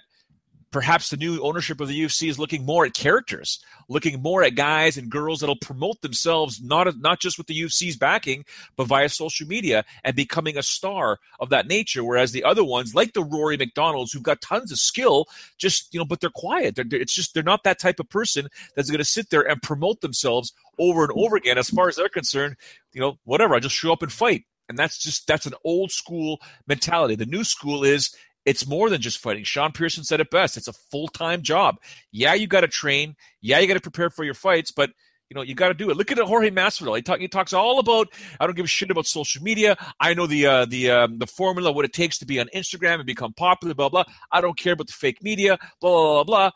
perhaps 0.72 1.10
the 1.10 1.18
new 1.18 1.42
ownership 1.42 1.82
of 1.82 1.90
the 1.90 2.02
UFC 2.02 2.30
is 2.30 2.40
looking 2.40 2.66
more 2.66 2.86
at 2.86 2.94
characters, 2.94 3.60
looking 3.90 4.22
more 4.22 4.44
at 4.44 4.56
guys 4.56 4.98
and 4.98 5.10
girls 5.10 5.42
that'll 5.42 5.58
promote 5.58 6.02
themselves 6.02 6.62
not 6.64 6.88
not 7.00 7.20
just 7.20 7.38
with 7.38 7.48
the 7.48 7.62
UFC's 7.62 7.98
backing, 7.98 8.46
but 8.78 8.88
via 8.88 9.10
social 9.10 9.46
media 9.46 9.84
and 10.04 10.16
becoming 10.16 10.58
a 10.58 10.64
star 10.64 11.20
of 11.40 11.50
that 11.50 11.68
nature. 11.68 12.04
Whereas 12.04 12.32
the 12.32 12.46
other 12.46 12.64
ones, 12.64 12.96
like 12.96 13.14
the 13.14 13.24
Rory 13.24 13.58
MacDonalds, 13.58 14.14
who've 14.14 14.24
got 14.24 14.42
tons 14.42 14.72
of 14.72 14.78
skill, 14.80 15.26
just 15.58 15.94
you 15.94 16.00
know, 16.00 16.06
but 16.06 16.22
they're 16.22 16.30
quiet. 16.30 16.76
They're, 16.76 16.86
it's 16.92 17.14
just 17.14 17.34
they're 17.34 17.44
not 17.44 17.64
that 17.64 17.80
type 17.80 18.00
of 18.00 18.10
person 18.10 18.48
that's 18.76 18.90
going 18.90 19.00
to 19.00 19.06
sit 19.06 19.30
there 19.30 19.48
and 19.48 19.62
promote 19.62 20.00
themselves 20.00 20.54
over 20.82 21.04
and 21.04 21.14
over 21.16 21.36
again. 21.38 21.58
As 21.58 21.70
far 21.70 21.88
as 21.88 21.96
they're 21.96 22.10
concerned, 22.10 22.58
you 22.92 23.00
know, 23.00 23.20
whatever. 23.24 23.56
I 23.56 23.60
just 23.60 23.76
show 23.76 23.94
up 23.94 24.02
and 24.02 24.12
fight. 24.12 24.44
And 24.68 24.78
that's 24.78 24.98
just 24.98 25.28
that's 25.28 25.46
an 25.46 25.54
old 25.64 25.92
school 25.92 26.40
mentality. 26.68 27.16
The 27.16 27.26
new 27.26 27.44
school 27.44 27.84
is 27.84 28.16
it's 28.46 28.68
more 28.68 28.90
than 28.90 29.02
just 29.02 29.20
fighting. 29.20 29.44
Sean 29.44 29.72
Pearson 29.72 30.04
said 30.04 30.20
it 30.20 30.32
best. 30.32 30.58
It's 30.58 30.68
a 30.68 30.74
full 30.74 31.08
time 31.08 31.42
job. 31.42 31.76
Yeah, 32.12 32.34
you 32.34 32.48
got 32.48 32.62
to 32.62 32.68
train. 32.68 33.16
Yeah, 33.42 33.60
you 33.60 33.68
got 33.68 33.76
to 33.76 33.82
prepare 33.82 34.10
for 34.10 34.24
your 34.24 34.34
fights, 34.34 34.72
but 34.72 34.92
you 35.30 35.36
know 35.36 35.42
you 35.42 35.56
got 35.56 35.70
to 35.70 35.74
do 35.74 35.90
it. 35.90 35.98
Look 35.98 36.12
at 36.12 36.18
Jorge 36.18 36.50
Masvidal. 36.50 36.96
He, 36.96 37.02
talk, 37.02 37.20
he 37.20 37.28
talks 37.28 37.54
all 37.54 37.80
about. 37.80 38.08
I 38.40 38.46
don't 38.46 38.56
give 38.56 38.66
a 38.66 38.70
shit 38.70 38.92
about 38.92 39.06
social 39.06 39.44
media. 39.44 39.78
I 40.00 40.14
know 40.14 40.26
the 40.26 40.46
uh, 40.46 40.66
the 40.66 40.90
um, 40.90 41.20
the 41.20 41.28
formula, 41.28 41.72
what 41.72 41.86
it 41.86 41.94
takes 41.94 42.18
to 42.20 42.26
be 42.26 42.40
on 42.40 42.50
Instagram 42.56 42.96
and 42.96 43.06
become 43.06 43.34
popular. 43.34 43.76
Blah 43.76 43.90
blah. 43.90 44.04
I 44.32 44.42
don't 44.42 44.58
care 44.58 44.74
about 44.74 44.88
the 44.88 44.94
fake 44.94 45.22
media. 45.22 45.58
Blah 45.80 45.92
blah 45.92 46.14
blah 46.14 46.24
blah. 46.24 46.52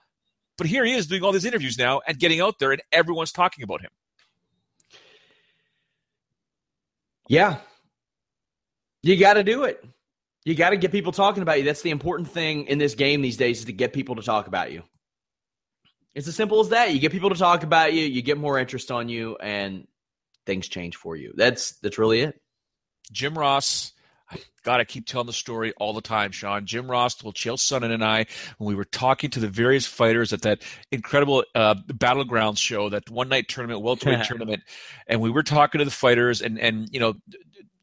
But 0.57 0.67
here 0.67 0.85
he 0.85 0.93
is 0.93 1.07
doing 1.07 1.21
all 1.21 1.33
these 1.33 1.45
interviews 1.45 1.77
now 1.77 2.01
and 2.07 2.17
getting 2.17 2.39
out 2.39 2.59
there, 2.59 2.71
and 2.71 2.81
everyone's 2.91 3.33
talking 3.33 3.63
about 3.63 3.81
him. 3.81 3.91
Yeah, 7.27 7.57
you 9.01 9.17
got 9.17 9.33
to 9.33 9.43
do 9.43 9.63
it. 9.63 9.83
You 10.45 10.53
got 10.53 10.69
to 10.71 10.77
get 10.77 10.91
people 10.91 11.11
talking 11.11 11.41
about 11.41 11.57
you. 11.57 11.65
That's 11.65 11.81
the 11.81 11.89
important 11.89 12.29
thing 12.29 12.65
in 12.67 12.77
this 12.77 12.93
game 12.93 13.21
these 13.21 13.37
days 13.37 13.59
is 13.59 13.65
to 13.65 13.73
get 13.73 13.93
people 13.93 14.15
to 14.17 14.21
talk 14.21 14.47
about 14.47 14.71
you. 14.71 14.83
It's 16.13 16.27
as 16.27 16.35
simple 16.35 16.59
as 16.59 16.69
that. 16.69 16.93
You 16.93 16.99
get 16.99 17.11
people 17.11 17.31
to 17.31 17.35
talk 17.35 17.63
about 17.63 17.93
you, 17.93 18.03
you 18.03 18.21
get 18.21 18.37
more 18.37 18.57
interest 18.57 18.91
on 18.91 19.09
you, 19.09 19.37
and 19.37 19.87
things 20.45 20.67
change 20.67 20.95
for 20.95 21.15
you. 21.15 21.33
That's 21.35 21.71
that's 21.79 21.97
really 21.97 22.21
it. 22.21 22.39
Jim 23.11 23.37
Ross, 23.37 23.91
I 24.65 24.71
gotta 24.71 24.85
keep 24.85 25.05
telling 25.05 25.27
the 25.27 25.33
story 25.33 25.73
all 25.77 25.93
the 25.93 26.01
time, 26.01 26.31
Sean. 26.31 26.65
Jim 26.65 26.89
Ross 26.89 27.15
told 27.15 27.35
Chael 27.35 27.57
Sonnen 27.57 27.91
and 27.91 28.03
I 28.03 28.25
when 28.57 28.67
we 28.67 28.75
were 28.75 28.85
talking 28.85 29.29
to 29.31 29.39
the 29.39 29.47
various 29.47 29.85
fighters 29.85 30.33
at 30.33 30.41
that 30.41 30.63
incredible 30.91 31.43
uh, 31.53 31.75
battlegrounds 31.75 32.57
show, 32.57 32.89
that 32.89 33.09
one 33.09 33.29
night 33.29 33.47
tournament, 33.47 33.81
welterweight 33.81 34.23
tournament, 34.25 34.63
and 35.07 35.21
we 35.21 35.29
were 35.29 35.43
talking 35.43 35.79
to 35.79 35.85
the 35.85 35.91
fighters, 35.91 36.41
and 36.41 36.59
and 36.59 36.89
you 36.91 36.99
know 36.99 37.13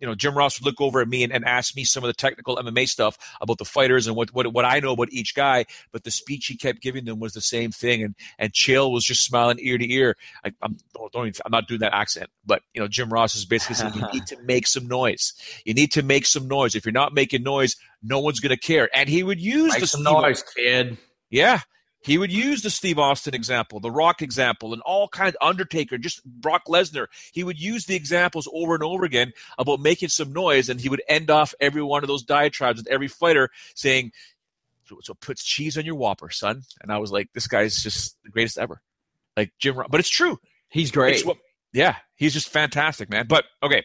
you 0.03 0.09
know, 0.09 0.17
Jim 0.17 0.37
Ross 0.37 0.59
would 0.59 0.67
look 0.67 0.81
over 0.81 1.01
at 1.01 1.07
me 1.07 1.23
and, 1.23 1.33
and 1.33 1.45
ask 1.45 1.77
me 1.77 1.85
some 1.85 2.03
of 2.03 2.09
the 2.09 2.13
technical 2.13 2.57
MMA 2.57 2.89
stuff 2.89 3.17
about 3.41 3.59
the 3.59 3.65
fighters 3.65 4.09
and 4.09 4.17
what, 4.17 4.35
what 4.35 4.53
what 4.53 4.65
I 4.65 4.81
know 4.81 4.93
about 4.93 5.13
each 5.13 5.33
guy. 5.33 5.65
But 5.93 6.03
the 6.03 6.11
speech 6.11 6.47
he 6.47 6.57
kept 6.57 6.83
giving 6.83 7.05
them 7.05 7.21
was 7.21 7.35
the 7.35 7.41
same 7.41 7.71
thing, 7.71 8.03
and 8.03 8.17
and 8.37 8.53
Chael 8.53 8.93
was 8.93 9.05
just 9.05 9.25
smiling 9.25 9.59
ear 9.61 9.79
to 9.79 9.93
ear. 9.93 10.17
I, 10.45 10.51
I'm 10.61 10.77
don't, 10.93 11.13
don't 11.13 11.29
even, 11.29 11.41
I'm 11.47 11.53
not 11.53 11.69
doing 11.69 11.81
that 11.81 11.95
accent, 11.95 12.31
but 12.45 12.63
you 12.75 12.81
know, 12.81 12.89
Jim 12.89 13.13
Ross 13.13 13.37
is 13.37 13.45
basically 13.45 13.77
saying 13.77 13.95
you 13.95 14.05
need 14.13 14.27
to 14.27 14.37
make 14.45 14.67
some 14.67 14.89
noise. 14.89 15.35
You 15.65 15.73
need 15.73 15.93
to 15.93 16.03
make 16.03 16.27
some 16.27 16.49
noise. 16.49 16.75
If 16.75 16.85
you're 16.85 16.93
not 16.93 17.15
making 17.15 17.45
noise, 17.45 17.77
no 18.03 18.19
one's 18.19 18.41
going 18.41 18.51
to 18.51 18.61
care. 18.61 18.91
And 18.93 19.09
he 19.09 19.23
would 19.23 19.41
use 19.41 19.73
make 19.73 19.83
the 19.83 19.87
some 19.87 20.03
noise, 20.03 20.43
kid. 20.43 20.99
Yeah, 21.31 21.61
he 22.03 22.19
would 22.19 22.33
use 22.33 22.63
the 22.63 22.71
Steve 22.71 22.99
Austin 22.99 23.35
example, 23.35 23.81
the 23.81 23.91
Rock 23.91 24.23
example, 24.23 24.73
and 24.73 24.83
all 24.83 25.09
kinds 25.09 25.37
Undertaker, 25.41 25.99
just 25.99 26.25
Brock 26.25 26.67
Lesnar. 26.67 27.07
He 27.33 27.45
would 27.45 27.61
use 27.61 27.87
the 27.87 27.95
examples 27.95 28.49
over 28.53 28.75
and 28.75 28.83
over 28.83 29.05
again 29.05 29.33
about 29.59 29.81
making 29.81 30.09
some 30.09 30.33
noise, 30.33 30.69
and 30.69 30.81
he 30.81 30.89
would 30.89 31.03
end 31.09 31.31
off 31.31 31.55
every 31.61 31.83
one 31.83 32.03
of 32.03 32.09
those 32.09 32.23
diatribes 32.23 32.79
with 32.79 32.89
every 32.89 33.09
fighter 33.09 33.51
saying, 33.75 34.13
"So, 34.85 34.99
so 35.03 35.15
puts 35.15 35.45
cheese 35.45 35.79
on 35.79 35.85
your 35.85 35.95
Whopper, 35.95 36.31
son." 36.31 36.63
And 36.81 36.93
I 36.93 36.99
was 36.99 37.13
like, 37.13 37.33
"This 37.33 37.47
guy's 37.47 37.83
just 37.83 38.17
the 38.25 38.31
greatest 38.31 38.59
ever." 38.59 38.83
Like 39.37 39.53
Jim, 39.59 39.77
but 39.89 40.01
it's 40.01 40.11
true. 40.11 40.39
He's 40.69 40.91
great. 40.91 41.25
What, 41.25 41.39
yeah, 41.73 41.97
he's 42.17 42.33
just 42.33 42.49
fantastic, 42.49 43.11
man. 43.11 43.27
But 43.29 43.45
okay, 43.63 43.85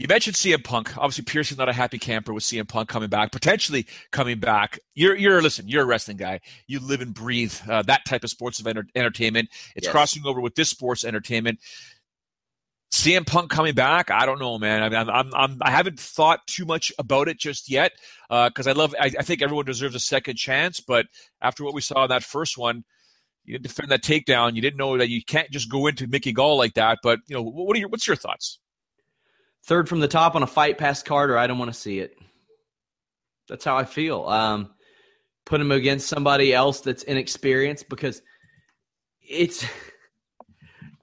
you 0.00 0.08
mentioned 0.08 0.34
CM 0.34 0.64
Punk. 0.64 0.96
Obviously, 0.96 1.24
Pearson's 1.24 1.58
not 1.58 1.68
a 1.68 1.74
happy 1.74 1.98
camper 1.98 2.32
with 2.32 2.42
CM 2.42 2.66
Punk 2.66 2.88
coming 2.88 3.10
back, 3.10 3.32
potentially 3.32 3.86
coming 4.10 4.40
back. 4.40 4.78
You're, 4.94 5.14
you're 5.14 5.42
listen, 5.42 5.68
you're 5.68 5.82
a 5.82 5.86
wrestling 5.86 6.16
guy. 6.16 6.40
You 6.66 6.80
live 6.80 7.02
and 7.02 7.12
breathe 7.12 7.52
uh, 7.68 7.82
that 7.82 8.06
type 8.06 8.24
of 8.24 8.30
sports 8.30 8.58
of 8.60 8.66
enter- 8.66 8.86
entertainment. 8.94 9.50
It's 9.76 9.84
yes. 9.84 9.92
crossing 9.92 10.24
over 10.24 10.40
with 10.40 10.54
this 10.54 10.70
sports 10.70 11.04
entertainment. 11.04 11.58
CM 12.94 13.26
Punk 13.26 13.50
coming 13.50 13.74
back, 13.74 14.10
I 14.10 14.24
don't 14.24 14.38
know, 14.40 14.58
man. 14.58 14.82
I 14.82 14.88
mean, 14.88 14.98
I'm, 14.98 15.10
I'm, 15.10 15.34
I'm 15.34 15.58
I 15.60 15.70
haven't 15.70 16.00
thought 16.00 16.46
too 16.46 16.64
much 16.64 16.90
about 16.98 17.28
it 17.28 17.38
just 17.38 17.68
yet 17.68 17.92
because 18.30 18.66
uh, 18.66 18.70
I 18.70 18.72
love. 18.72 18.94
I, 18.98 19.12
I, 19.18 19.22
think 19.22 19.42
everyone 19.42 19.66
deserves 19.66 19.94
a 19.94 20.00
second 20.00 20.36
chance. 20.36 20.80
But 20.80 21.06
after 21.42 21.62
what 21.62 21.74
we 21.74 21.82
saw 21.82 22.04
in 22.04 22.08
that 22.08 22.24
first 22.24 22.56
one, 22.56 22.84
you 23.44 23.52
didn't 23.52 23.64
defend 23.64 23.90
that 23.90 24.02
takedown. 24.02 24.54
You 24.54 24.62
didn't 24.62 24.78
know 24.78 24.96
that 24.96 25.10
you 25.10 25.22
can't 25.22 25.50
just 25.50 25.70
go 25.70 25.88
into 25.88 26.06
Mickey 26.06 26.32
Gall 26.32 26.56
like 26.56 26.74
that. 26.74 27.00
But 27.02 27.18
you 27.26 27.36
know, 27.36 27.42
what 27.42 27.76
are 27.76 27.80
your 27.80 27.90
what's 27.90 28.06
your 28.06 28.16
thoughts? 28.16 28.58
Third 29.64 29.88
from 29.88 30.00
the 30.00 30.08
top 30.08 30.34
on 30.34 30.42
a 30.42 30.46
Fight 30.46 30.78
Pass 30.78 31.02
card, 31.02 31.30
I 31.32 31.46
don't 31.46 31.58
want 31.58 31.72
to 31.72 31.78
see 31.78 32.00
it. 32.00 32.16
That's 33.48 33.64
how 33.64 33.76
I 33.76 33.84
feel. 33.84 34.24
Um, 34.26 34.70
put 35.44 35.60
him 35.60 35.72
against 35.72 36.08
somebody 36.08 36.54
else 36.54 36.80
that's 36.80 37.02
inexperienced 37.02 37.88
because 37.88 38.22
it's. 39.20 39.64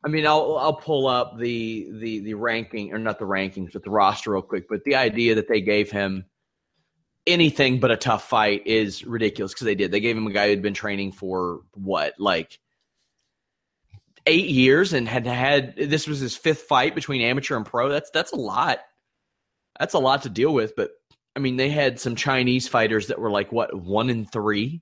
I 0.05 0.09
mean, 0.09 0.25
I'll 0.25 0.57
I'll 0.57 0.75
pull 0.75 1.07
up 1.07 1.37
the 1.37 1.89
the 1.91 2.19
the 2.19 2.33
ranking 2.35 2.93
or 2.93 2.99
not 2.99 3.19
the 3.19 3.25
rankings, 3.25 3.73
but 3.73 3.83
the 3.83 3.89
roster 3.89 4.31
real 4.31 4.41
quick. 4.41 4.69
But 4.69 4.83
the 4.85 4.95
idea 4.95 5.35
that 5.35 5.49
they 5.49 5.59
gave 5.59 5.91
him 5.91 6.25
anything 7.25 7.79
but 7.79 7.91
a 7.91 7.97
tough 7.97 8.27
fight 8.29 8.65
is 8.65 9.03
ridiculous 9.05 9.53
because 9.53 9.65
they 9.65 9.75
did. 9.75 9.91
They 9.91 9.99
gave 9.99 10.15
him 10.15 10.25
a 10.27 10.31
guy 10.31 10.47
who'd 10.47 10.61
been 10.61 10.73
training 10.73 11.11
for 11.11 11.61
what, 11.73 12.13
like 12.19 12.59
eight 14.27 14.47
years 14.47 14.93
and 14.93 15.07
had 15.07 15.25
had 15.25 15.75
this 15.75 16.07
was 16.07 16.19
his 16.19 16.35
fifth 16.35 16.63
fight 16.63 16.93
between 16.93 17.21
amateur 17.21 17.55
and 17.55 17.65
pro. 17.65 17.89
That's 17.89 18.11
that's 18.11 18.33
a 18.33 18.37
lot. 18.37 18.79
That's 19.79 19.95
a 19.95 19.99
lot 19.99 20.23
to 20.23 20.29
deal 20.29 20.53
with. 20.53 20.75
But 20.75 20.91
I 21.35 21.39
mean, 21.39 21.55
they 21.55 21.69
had 21.69 21.99
some 21.99 22.15
Chinese 22.15 22.67
fighters 22.67 23.07
that 23.07 23.19
were 23.19 23.31
like 23.31 23.51
what 23.51 23.73
one 23.75 24.09
in 24.09 24.25
three. 24.25 24.81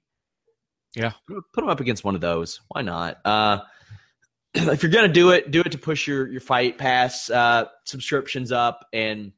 Yeah, 0.96 1.12
put 1.28 1.62
them 1.62 1.70
up 1.70 1.80
against 1.80 2.04
one 2.04 2.16
of 2.16 2.22
those. 2.22 2.62
Why 2.70 2.82
not? 2.82 3.18
Uh, 3.24 3.60
if 4.54 4.82
you're 4.84 4.92
gonna 4.92 5.08
do 5.08 5.32
it, 5.32 5.52
do 5.52 5.62
it 5.62 5.72
to 5.72 5.78
push 5.78 6.08
your 6.08 6.28
your 6.28 6.42
fight 6.42 6.78
pass 6.78 7.30
uh, 7.30 7.66
subscriptions 7.86 8.52
up. 8.52 8.88
And 8.92 9.34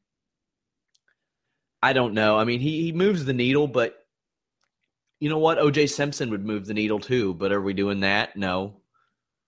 I 1.82 1.92
don't 1.92 2.14
know. 2.14 2.38
I 2.38 2.44
mean, 2.44 2.60
he 2.60 2.82
he 2.82 2.92
moves 2.92 3.24
the 3.24 3.32
needle, 3.32 3.68
but 3.68 3.94
you 5.20 5.28
know 5.28 5.38
what? 5.38 5.58
OJ 5.58 5.90
Simpson 5.90 6.30
would 6.30 6.44
move 6.44 6.66
the 6.66 6.74
needle 6.74 7.00
too. 7.00 7.34
But 7.34 7.52
are 7.52 7.60
we 7.60 7.74
doing 7.74 8.00
that? 8.00 8.36
No. 8.36 8.80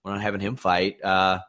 We're 0.04 0.12
not 0.12 0.22
having 0.22 0.40
him 0.40 0.56
fight. 0.56 1.02
Uh, 1.02 1.40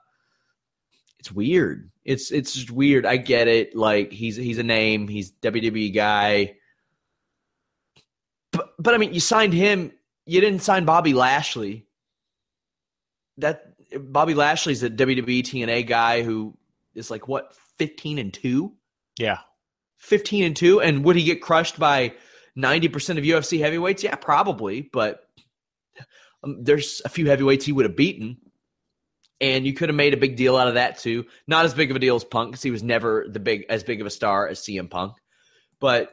it's 1.19 1.31
weird. 1.31 1.91
It's 2.03 2.31
it's 2.31 2.53
just 2.53 2.71
weird. 2.71 3.05
I 3.05 3.17
get 3.17 3.47
it. 3.47 3.75
Like 3.75 4.11
he's 4.11 4.35
he's 4.35 4.57
a 4.57 4.63
name. 4.63 5.07
He's 5.07 5.31
WWE 5.33 5.93
guy. 5.93 6.55
But 8.51 8.73
but 8.79 8.93
I 8.93 8.97
mean, 8.97 9.13
you 9.13 9.19
signed 9.19 9.53
him. 9.53 9.91
You 10.25 10.41
didn't 10.41 10.61
sign 10.63 10.85
Bobby 10.85 11.13
Lashley. 11.13 11.85
That 13.37 13.73
Bobby 13.99 14.33
Lashley's 14.33 14.83
a 14.83 14.89
WWE 14.89 15.41
TNA 15.43 15.87
guy 15.87 16.23
who 16.23 16.57
is 16.95 17.11
like 17.11 17.27
what 17.27 17.55
fifteen 17.77 18.17
and 18.17 18.33
two. 18.33 18.73
Yeah, 19.17 19.39
fifteen 19.97 20.43
and 20.43 20.55
two. 20.55 20.81
And 20.81 21.05
would 21.05 21.15
he 21.15 21.23
get 21.23 21.41
crushed 21.41 21.79
by 21.79 22.13
ninety 22.55 22.87
percent 22.87 23.19
of 23.19 23.25
UFC 23.25 23.59
heavyweights? 23.59 24.03
Yeah, 24.03 24.15
probably. 24.15 24.81
But 24.81 25.27
um, 26.43 26.63
there's 26.63 27.01
a 27.05 27.09
few 27.09 27.27
heavyweights 27.27 27.65
he 27.65 27.71
would 27.71 27.85
have 27.85 27.95
beaten, 27.95 28.37
and 29.39 29.65
you 29.65 29.73
could 29.73 29.89
have 29.89 29.95
made 29.95 30.13
a 30.13 30.17
big 30.17 30.35
deal 30.35 30.57
out 30.57 30.67
of 30.67 30.75
that 30.75 30.99
too. 30.99 31.25
Not 31.47 31.65
as 31.65 31.73
big 31.73 31.89
of 31.89 31.95
a 31.95 31.99
deal 31.99 32.15
as 32.15 32.23
Punk 32.23 32.51
because 32.51 32.63
he 32.63 32.71
was 32.71 32.83
never 32.83 33.25
the 33.29 33.39
big 33.39 33.65
as 33.69 33.83
big 33.83 34.01
of 34.01 34.07
a 34.07 34.11
star 34.11 34.47
as 34.47 34.59
CM 34.59 34.89
Punk, 34.89 35.13
but 35.79 36.11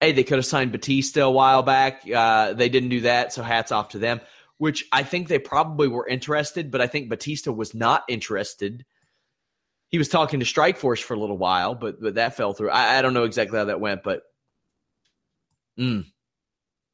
hey, 0.00 0.12
they 0.12 0.24
could 0.24 0.38
have 0.38 0.46
signed 0.46 0.72
Batista 0.72 1.22
a 1.22 1.30
while 1.30 1.62
back. 1.62 2.02
Uh, 2.08 2.52
they 2.52 2.68
didn't 2.68 2.90
do 2.90 3.02
that, 3.02 3.32
so 3.32 3.42
hats 3.42 3.72
off 3.72 3.90
to 3.90 3.98
them. 3.98 4.20
Which 4.58 4.84
I 4.92 5.02
think 5.02 5.28
they 5.28 5.38
probably 5.38 5.88
were 5.88 6.06
interested, 6.06 6.70
but 6.70 6.80
I 6.80 6.86
think 6.86 7.08
Batista 7.08 7.50
was 7.50 7.74
not 7.74 8.04
interested. 8.08 8.84
He 9.88 9.98
was 9.98 10.08
talking 10.08 10.40
to 10.40 10.46
Strikeforce 10.46 11.02
for 11.02 11.14
a 11.14 11.18
little 11.18 11.38
while, 11.38 11.74
but 11.74 12.00
but 12.00 12.14
that 12.14 12.36
fell 12.36 12.52
through. 12.52 12.70
I, 12.70 12.98
I 12.98 13.02
don't 13.02 13.14
know 13.14 13.24
exactly 13.24 13.58
how 13.58 13.64
that 13.64 13.80
went, 13.80 14.02
but 14.02 14.22
mm, 15.78 16.04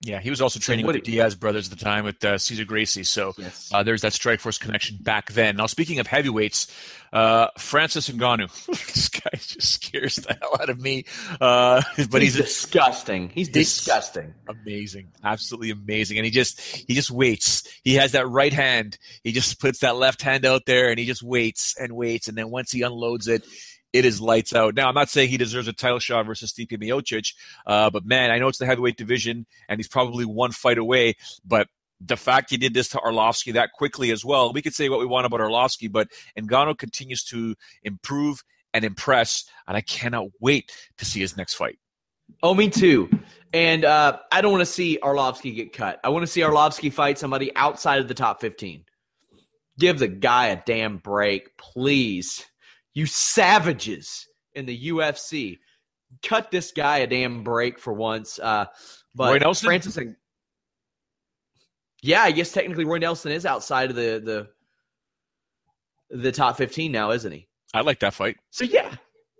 Yeah, 0.03 0.21
he 0.21 0.31
was 0.31 0.41
also 0.41 0.59
training 0.59 0.87
with 0.87 0.95
the 0.95 1.03
Diaz 1.03 1.35
brothers 1.35 1.71
at 1.71 1.79
the 1.79 1.85
time 1.85 2.05
with 2.05 2.25
uh, 2.25 2.39
Cesar 2.39 2.65
Gracie. 2.65 3.05
So 3.05 3.35
yes. 3.37 3.71
uh, 3.73 3.83
there's 3.83 4.01
that 4.01 4.13
Strikeforce 4.13 4.59
connection 4.59 4.97
back 4.99 5.31
then. 5.33 5.57
Now, 5.57 5.67
speaking 5.67 5.99
of 5.99 6.07
heavyweights, 6.07 6.69
uh, 7.13 7.49
Francis 7.59 8.09
Ngannou. 8.09 8.49
this 8.67 9.09
guy 9.09 9.31
just 9.35 9.63
scares 9.63 10.17
the 10.17 10.37
hell 10.41 10.57
out 10.61 10.71
of 10.71 10.81
me. 10.81 11.05
Uh, 11.41 11.83
but 12.11 12.23
he's, 12.23 12.35
he's 12.35 12.45
disgusting. 12.45 13.29
He's, 13.29 13.49
he's 13.49 13.77
disgusting. 13.77 14.33
Amazing, 14.49 15.09
absolutely 15.23 15.71
amazing. 15.71 16.19
And 16.19 16.25
he 16.25 16.31
just 16.31 16.61
he 16.61 16.95
just 16.95 17.11
waits. 17.11 17.69
He 17.85 17.95
has 17.95 18.13
that 18.13 18.29
right 18.29 18.53
hand. 18.53 18.97
He 19.23 19.33
just 19.33 19.61
puts 19.61 19.81
that 19.81 19.97
left 19.97 20.23
hand 20.23 20.47
out 20.47 20.63
there, 20.67 20.91
and 20.91 20.99
he 20.99 21.05
just 21.05 21.23
waits 21.23 21.75
and 21.79 21.95
waits. 21.95 22.29
And 22.29 22.39
then 22.39 22.51
once 22.51 22.71
he 22.71 22.83
unloads 22.83 23.29
it, 23.29 23.45
it 23.93 24.05
is 24.05 24.21
lights 24.21 24.55
out. 24.55 24.75
Now, 24.75 24.89
I'm 24.89 24.95
not 24.95 25.09
saying 25.09 25.31
he 25.31 25.37
deserves 25.37 25.69
a 25.69 25.73
title 25.73 25.99
shot 25.99 26.27
versus 26.27 26.53
Stipe 26.53 26.73
Miocic, 26.73 27.35
uh, 27.67 27.91
but 27.91 28.05
man, 28.05 28.31
I 28.31 28.39
know 28.39 28.49
it's 28.49 28.59
the 28.59 28.67
heavyweight 28.67 28.97
division, 28.97 29.47
and 29.69 29.79
he's 29.79 29.89
probably 29.89 30.25
one 30.25 30.53
fight 30.53 30.79
away. 30.79 31.17
But 31.45 31.69
the 32.01 32.17
fact 32.17 32.51
he 32.51 32.57
did 32.57 32.75
this 32.75 32.89
to 32.91 32.99
Arlovsky 32.99 33.53
that 33.55 33.73
quickly 33.73 34.11
as 34.11 34.25
well, 34.25 34.53
we 34.53 34.63
could 34.63 34.75
say 34.75 34.89
what 34.89 35.01
we 35.01 35.07
want 35.07 35.27
about 35.27 35.41
Arlovsky, 35.41 35.91
but 35.91 36.09
Ngannou 36.39 36.79
continues 36.79 37.25
to 37.25 37.55
improve 37.83 38.43
and 38.73 38.85
impress, 38.85 39.45
and 39.67 39.77
I 39.77 39.81
cannot 39.81 40.29
wait 40.41 40.73
to 40.99 41.05
see 41.05 41.21
his 41.21 41.37
next 41.37 41.55
fight. 41.55 41.79
Oh, 42.43 42.55
me 42.55 42.71
too. 42.71 43.11
And 43.53 43.85
uh, 43.85 44.19
I 44.31 44.41
don't 44.41 44.53
want 44.53 44.63
to 44.63 44.73
see 44.73 44.99
Arlovsky 45.03 45.55
get 45.55 45.73
cut. 45.73 45.99
I 46.05 46.11
want 46.11 46.23
to 46.23 46.29
see 46.29 46.43
Arlovsky 46.43 46.93
fight 46.93 47.19
somebody 47.19 47.55
outside 47.57 48.01
of 48.01 48.07
the 48.07 48.15
top 48.15 48.41
15. 48.41 48.85
Give 49.79 49.99
the 49.99 50.07
guy 50.07 50.49
a 50.49 50.63
damn 50.65 50.99
break, 50.99 51.57
please 51.57 52.47
you 52.95 53.07
savages 53.07 54.27
in 54.55 54.67
the 54.67 54.89
UFC. 54.89 55.59
Cut 56.23 56.51
this 56.51 56.73
guy 56.73 56.99
a 56.99 57.07
damn 57.07 57.45
break 57.45 57.79
for 57.79 57.93
once. 57.93 58.39
Uh, 58.39 58.67
but 59.15 59.33
Roy 59.33 59.39
Nelson? 59.39 59.67
Francis, 59.67 59.99
yeah, 62.03 62.23
I 62.23 62.31
guess 62.31 62.53
technically 62.53 62.85
Roy 62.85 62.99
Nelson 62.99 63.33
is 63.33 63.47
outside 63.47 63.91
of 63.91 63.97
the 63.97 64.49
the 66.11 66.17
the 66.17 66.33
top 66.33 66.57
fifteen 66.57 66.93
now, 66.93 67.13
isn't 67.13 67.31
he? 67.31 67.49
I 67.73 67.83
like 67.83 68.01
that 68.01 68.15
fight. 68.15 68.37
So 68.51 68.65
yeah, 68.65 68.95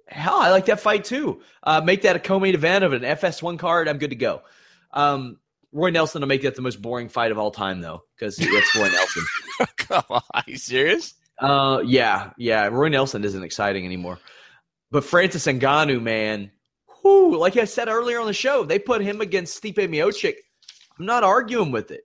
hell, 0.07 0.37
I 0.37 0.51
like 0.51 0.67
that 0.67 0.81
fight 0.81 1.05
too. 1.05 1.41
Uh, 1.63 1.81
make 1.81 2.03
that 2.03 2.17
a 2.17 2.21
co-main 2.21 2.55
event 2.55 2.85
of 2.85 2.93
an 2.93 3.03
FS1 3.03 3.59
card. 3.59 3.89
I'm 3.89 3.99
good 3.99 4.11
to 4.11 4.17
go. 4.17 4.43
Um, 4.93 5.39
Roy 5.73 5.91
Nelson 5.91 6.21
will 6.21 6.29
make 6.29 6.43
that 6.43 6.57
the 6.57 6.63
most 6.63 6.83
boring 6.83 7.09
fight 7.09 7.31
of 7.31 7.39
all 7.39 7.51
time, 7.51 7.81
though, 7.81 8.03
because 8.17 8.39
it's 8.39 8.77
Roy 8.77 8.89
Nelson. 8.89 9.25
Come 9.77 10.05
on, 10.11 10.23
are 10.35 10.45
you 10.47 10.57
serious? 10.57 11.15
Uh, 11.41 11.83
yeah, 11.85 12.31
yeah. 12.37 12.67
Roy 12.67 12.89
Nelson 12.89 13.25
isn't 13.25 13.43
exciting 13.43 13.85
anymore, 13.85 14.19
but 14.91 15.05
Francis 15.05 15.47
Ngannou, 15.47 16.03
man, 16.03 16.51
whoo, 17.03 17.37
like 17.37 17.57
I 17.57 17.65
said 17.65 17.89
earlier 17.89 18.21
on 18.21 18.27
the 18.27 18.33
show, 18.33 18.65
they 18.65 18.79
put 18.79 19.01
him 19.01 19.21
against 19.21 19.63
Stipe 19.63 19.77
Miocic. 19.77 20.35
I'm 20.99 21.07
not 21.07 21.25
arguing 21.25 21.71
with 21.71 21.91
it. 21.91 22.03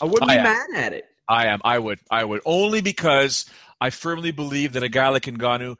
I 0.00 0.06
wouldn't 0.06 0.30
I 0.30 0.34
be 0.34 0.38
am. 0.38 0.44
mad 0.44 0.66
at 0.74 0.92
it. 0.92 1.04
I 1.28 1.46
am. 1.46 1.60
I 1.64 1.78
would. 1.78 2.00
I 2.10 2.24
would 2.24 2.40
only 2.44 2.80
because 2.80 3.46
I 3.80 3.90
firmly 3.90 4.32
believe 4.32 4.72
that 4.72 4.82
a 4.82 4.88
guy 4.88 5.08
like 5.08 5.22
Ngannou 5.22 5.76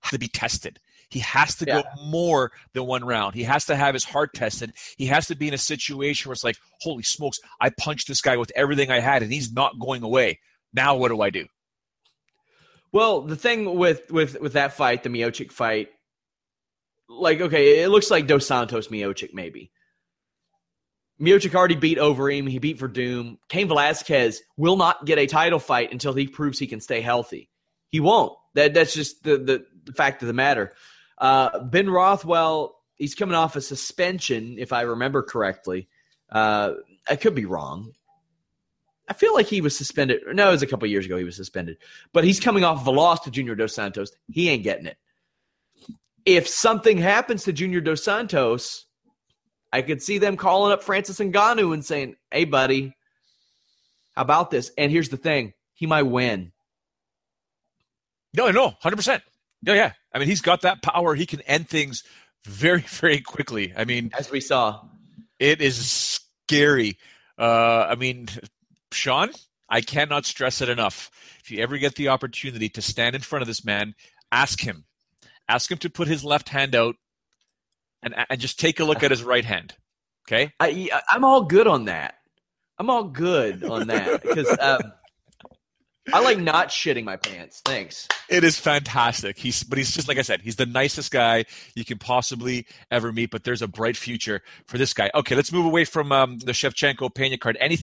has 0.00 0.12
to 0.12 0.18
be 0.18 0.28
tested. 0.28 0.80
He 1.10 1.20
has 1.20 1.56
to 1.56 1.64
yeah. 1.66 1.82
go 1.82 1.88
more 2.04 2.52
than 2.74 2.84
one 2.84 3.04
round. 3.04 3.34
He 3.34 3.44
has 3.44 3.64
to 3.66 3.76
have 3.76 3.94
his 3.94 4.04
heart 4.04 4.34
tested. 4.34 4.72
He 4.96 5.06
has 5.06 5.26
to 5.28 5.36
be 5.36 5.48
in 5.48 5.54
a 5.54 5.58
situation 5.58 6.28
where 6.28 6.34
it's 6.34 6.44
like, 6.44 6.56
holy 6.80 7.02
smokes, 7.02 7.38
I 7.60 7.70
punched 7.70 8.08
this 8.08 8.20
guy 8.20 8.36
with 8.36 8.52
everything 8.54 8.90
I 8.90 9.00
had 9.00 9.22
and 9.22 9.32
he's 9.32 9.52
not 9.52 9.78
going 9.78 10.02
away. 10.02 10.40
Now 10.72 10.96
what 10.96 11.08
do 11.08 11.20
I 11.22 11.30
do? 11.30 11.46
Well, 12.92 13.22
the 13.22 13.36
thing 13.36 13.76
with 13.76 14.10
with 14.10 14.40
with 14.40 14.54
that 14.54 14.72
fight, 14.74 15.02
the 15.02 15.10
Miocic 15.10 15.52
fight, 15.52 15.88
like 17.08 17.40
okay, 17.40 17.82
it 17.82 17.88
looks 17.88 18.10
like 18.10 18.26
Dos 18.26 18.46
Santos 18.46 18.88
Miocic 18.88 19.34
maybe. 19.34 19.70
Miocic 21.20 21.54
already 21.54 21.74
beat 21.74 21.98
Overeem. 21.98 22.48
He 22.48 22.58
beat 22.58 22.78
Werdum. 22.78 23.38
Cain 23.48 23.68
Velasquez 23.68 24.40
will 24.56 24.76
not 24.76 25.04
get 25.04 25.18
a 25.18 25.26
title 25.26 25.58
fight 25.58 25.92
until 25.92 26.14
he 26.14 26.28
proves 26.28 26.58
he 26.58 26.66
can 26.66 26.80
stay 26.80 27.00
healthy. 27.00 27.50
He 27.90 28.00
won't. 28.00 28.34
That 28.54 28.74
that's 28.74 28.94
just 28.94 29.22
the 29.24 29.36
the, 29.36 29.66
the 29.84 29.92
fact 29.92 30.22
of 30.22 30.28
the 30.28 30.34
matter. 30.34 30.72
Uh, 31.18 31.58
ben 31.64 31.90
Rothwell, 31.90 32.76
he's 32.96 33.16
coming 33.16 33.34
off 33.34 33.56
a 33.56 33.60
suspension, 33.60 34.56
if 34.58 34.72
I 34.72 34.82
remember 34.82 35.22
correctly. 35.22 35.88
Uh, 36.30 36.74
I 37.08 37.16
could 37.16 37.34
be 37.34 37.44
wrong. 37.44 37.92
I 39.08 39.14
feel 39.14 39.34
like 39.34 39.46
he 39.46 39.60
was 39.60 39.76
suspended. 39.76 40.20
No, 40.32 40.48
it 40.48 40.52
was 40.52 40.62
a 40.62 40.66
couple 40.66 40.86
years 40.88 41.06
ago 41.06 41.16
he 41.16 41.24
was 41.24 41.36
suspended. 41.36 41.78
But 42.12 42.24
he's 42.24 42.40
coming 42.40 42.64
off 42.64 42.80
of 42.80 42.86
a 42.86 42.90
loss 42.90 43.20
to 43.20 43.30
Junior 43.30 43.54
Dos 43.54 43.74
Santos. 43.74 44.12
He 44.30 44.48
ain't 44.48 44.62
getting 44.62 44.86
it. 44.86 44.98
If 46.26 46.46
something 46.46 46.98
happens 46.98 47.44
to 47.44 47.52
Junior 47.52 47.80
Dos 47.80 48.04
Santos, 48.04 48.84
I 49.72 49.82
could 49.82 50.02
see 50.02 50.18
them 50.18 50.36
calling 50.36 50.72
up 50.72 50.82
Francis 50.82 51.18
Ngannou 51.18 51.72
and 51.72 51.84
saying, 51.84 52.16
"Hey, 52.30 52.44
buddy, 52.44 52.94
how 54.14 54.22
about 54.22 54.50
this?" 54.50 54.70
And 54.76 54.92
here's 54.92 55.08
the 55.08 55.16
thing: 55.16 55.54
he 55.72 55.86
might 55.86 56.02
win. 56.02 56.52
No, 58.36 58.50
no, 58.50 58.74
hundred 58.80 58.96
percent. 58.96 59.22
No, 59.62 59.72
yeah. 59.72 59.92
I 60.12 60.18
mean, 60.18 60.28
he's 60.28 60.42
got 60.42 60.62
that 60.62 60.82
power. 60.82 61.14
He 61.14 61.26
can 61.26 61.40
end 61.42 61.68
things 61.68 62.02
very, 62.44 62.80
very 62.86 63.20
quickly. 63.20 63.72
I 63.76 63.84
mean, 63.84 64.10
as 64.18 64.30
we 64.30 64.40
saw, 64.40 64.82
it 65.38 65.60
is 65.60 65.90
scary. 65.90 66.98
Uh, 67.38 67.86
I 67.88 67.94
mean, 67.94 68.28
Sean, 68.92 69.30
I 69.68 69.80
cannot 69.80 70.26
stress 70.26 70.60
it 70.60 70.68
enough. 70.68 71.10
If 71.40 71.50
you 71.50 71.62
ever 71.62 71.78
get 71.78 71.96
the 71.96 72.08
opportunity 72.08 72.68
to 72.70 72.82
stand 72.82 73.14
in 73.14 73.22
front 73.22 73.42
of 73.42 73.46
this 73.46 73.64
man, 73.64 73.94
ask 74.32 74.60
him. 74.60 74.84
Ask 75.48 75.70
him 75.70 75.78
to 75.78 75.90
put 75.90 76.08
his 76.08 76.24
left 76.24 76.48
hand 76.50 76.74
out 76.74 76.96
and, 78.02 78.14
and 78.28 78.40
just 78.40 78.58
take 78.58 78.80
a 78.80 78.84
look 78.84 79.02
at 79.02 79.10
his 79.10 79.22
right 79.22 79.44
hand. 79.44 79.74
Okay? 80.26 80.52
I, 80.60 80.90
I'm 81.08 81.24
all 81.24 81.42
good 81.42 81.66
on 81.66 81.86
that. 81.86 82.14
I'm 82.78 82.90
all 82.90 83.04
good 83.04 83.64
on 83.64 83.88
that 83.88 84.22
because 84.22 84.48
um, 84.60 84.92
I 86.12 86.20
like 86.20 86.38
not 86.38 86.68
shitting 86.68 87.04
my 87.04 87.16
pants. 87.16 87.60
Thanks. 87.64 88.08
It 88.28 88.44
is 88.44 88.58
fantastic. 88.58 89.38
He's, 89.38 89.62
but 89.62 89.78
he's 89.78 89.92
just 89.92 90.06
like 90.06 90.18
I 90.18 90.22
said. 90.22 90.42
He's 90.42 90.56
the 90.56 90.66
nicest 90.66 91.10
guy 91.10 91.44
you 91.74 91.84
can 91.84 91.98
possibly 91.98 92.66
ever 92.90 93.12
meet. 93.12 93.30
But 93.30 93.44
there's 93.44 93.62
a 93.62 93.68
bright 93.68 93.96
future 93.96 94.42
for 94.66 94.78
this 94.78 94.92
guy. 94.92 95.10
Okay, 95.14 95.34
let's 95.34 95.52
move 95.52 95.66
away 95.66 95.84
from 95.84 96.12
um, 96.12 96.38
the 96.38 96.52
Shevchenko 96.52 97.14
Pena 97.14 97.38
card. 97.38 97.56
Anything 97.60 97.82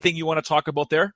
thing 0.00 0.16
you 0.16 0.26
want 0.26 0.42
to 0.42 0.48
talk 0.48 0.68
about 0.68 0.90
there? 0.90 1.14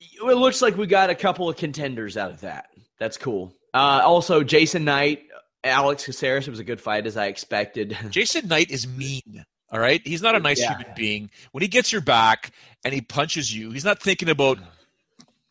It 0.00 0.22
looks 0.22 0.62
like 0.62 0.76
we 0.76 0.86
got 0.86 1.10
a 1.10 1.14
couple 1.14 1.48
of 1.48 1.56
contenders 1.56 2.16
out 2.16 2.30
of 2.30 2.40
that. 2.40 2.66
That's 2.98 3.16
cool. 3.16 3.54
Uh, 3.74 4.00
also, 4.04 4.42
Jason 4.42 4.84
Knight, 4.84 5.22
Alex 5.62 6.06
Caceres 6.06 6.48
was 6.48 6.58
a 6.58 6.64
good 6.64 6.80
fight 6.80 7.06
as 7.06 7.16
I 7.16 7.26
expected. 7.26 7.96
Jason 8.10 8.48
Knight 8.48 8.70
is 8.70 8.86
mean. 8.86 9.44
All 9.72 9.78
right, 9.78 10.00
he's 10.04 10.22
not 10.22 10.34
a 10.34 10.40
nice 10.40 10.60
yeah. 10.60 10.76
human 10.76 10.94
being. 10.96 11.30
When 11.52 11.62
he 11.62 11.68
gets 11.68 11.92
your 11.92 12.00
back 12.00 12.50
and 12.84 12.92
he 12.92 13.00
punches 13.00 13.54
you, 13.54 13.70
he's 13.70 13.84
not 13.84 14.02
thinking 14.02 14.28
about 14.28 14.58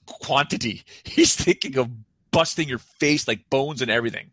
quantity. 0.05 0.83
He's 1.05 1.35
thinking 1.35 1.77
of 1.77 1.89
busting 2.31 2.67
your 2.67 2.79
face 2.79 3.27
like 3.27 3.49
bones 3.49 3.81
and 3.81 3.91
everything. 3.91 4.31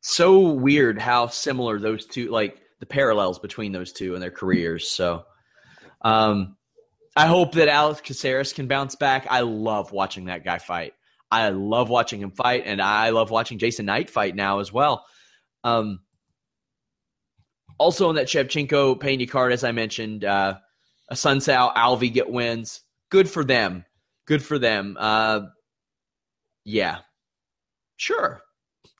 So 0.00 0.40
weird 0.40 0.98
how 0.98 1.28
similar 1.28 1.78
those 1.78 2.04
two 2.04 2.30
like 2.30 2.60
the 2.84 2.94
parallels 2.94 3.38
between 3.38 3.72
those 3.72 3.92
two 3.92 4.12
and 4.12 4.22
their 4.22 4.30
careers. 4.30 4.86
So, 4.90 5.24
um, 6.02 6.56
I 7.16 7.26
hope 7.26 7.52
that 7.54 7.68
Alex 7.68 8.02
Caceres 8.02 8.52
can 8.52 8.66
bounce 8.66 8.94
back. 8.94 9.26
I 9.30 9.40
love 9.40 9.90
watching 9.90 10.26
that 10.26 10.44
guy 10.44 10.58
fight. 10.58 10.92
I 11.30 11.48
love 11.48 11.88
watching 11.88 12.20
him 12.20 12.30
fight, 12.30 12.64
and 12.66 12.82
I 12.82 13.10
love 13.10 13.30
watching 13.30 13.58
Jason 13.58 13.86
Knight 13.86 14.10
fight 14.10 14.36
now 14.36 14.58
as 14.58 14.70
well. 14.70 15.06
Um, 15.62 16.00
also 17.78 18.10
on 18.10 18.16
that 18.16 18.26
Shevchenko 18.26 19.00
Pena 19.00 19.26
card, 19.26 19.52
as 19.52 19.64
I 19.64 19.72
mentioned, 19.72 20.24
uh, 20.24 20.58
Assunção 21.10 21.74
Alvey 21.74 22.12
get 22.12 22.28
wins. 22.28 22.82
Good 23.10 23.30
for 23.30 23.44
them. 23.44 23.86
Good 24.26 24.42
for 24.42 24.58
them. 24.58 24.96
Uh, 25.00 25.40
yeah, 26.64 26.98
sure. 27.96 28.42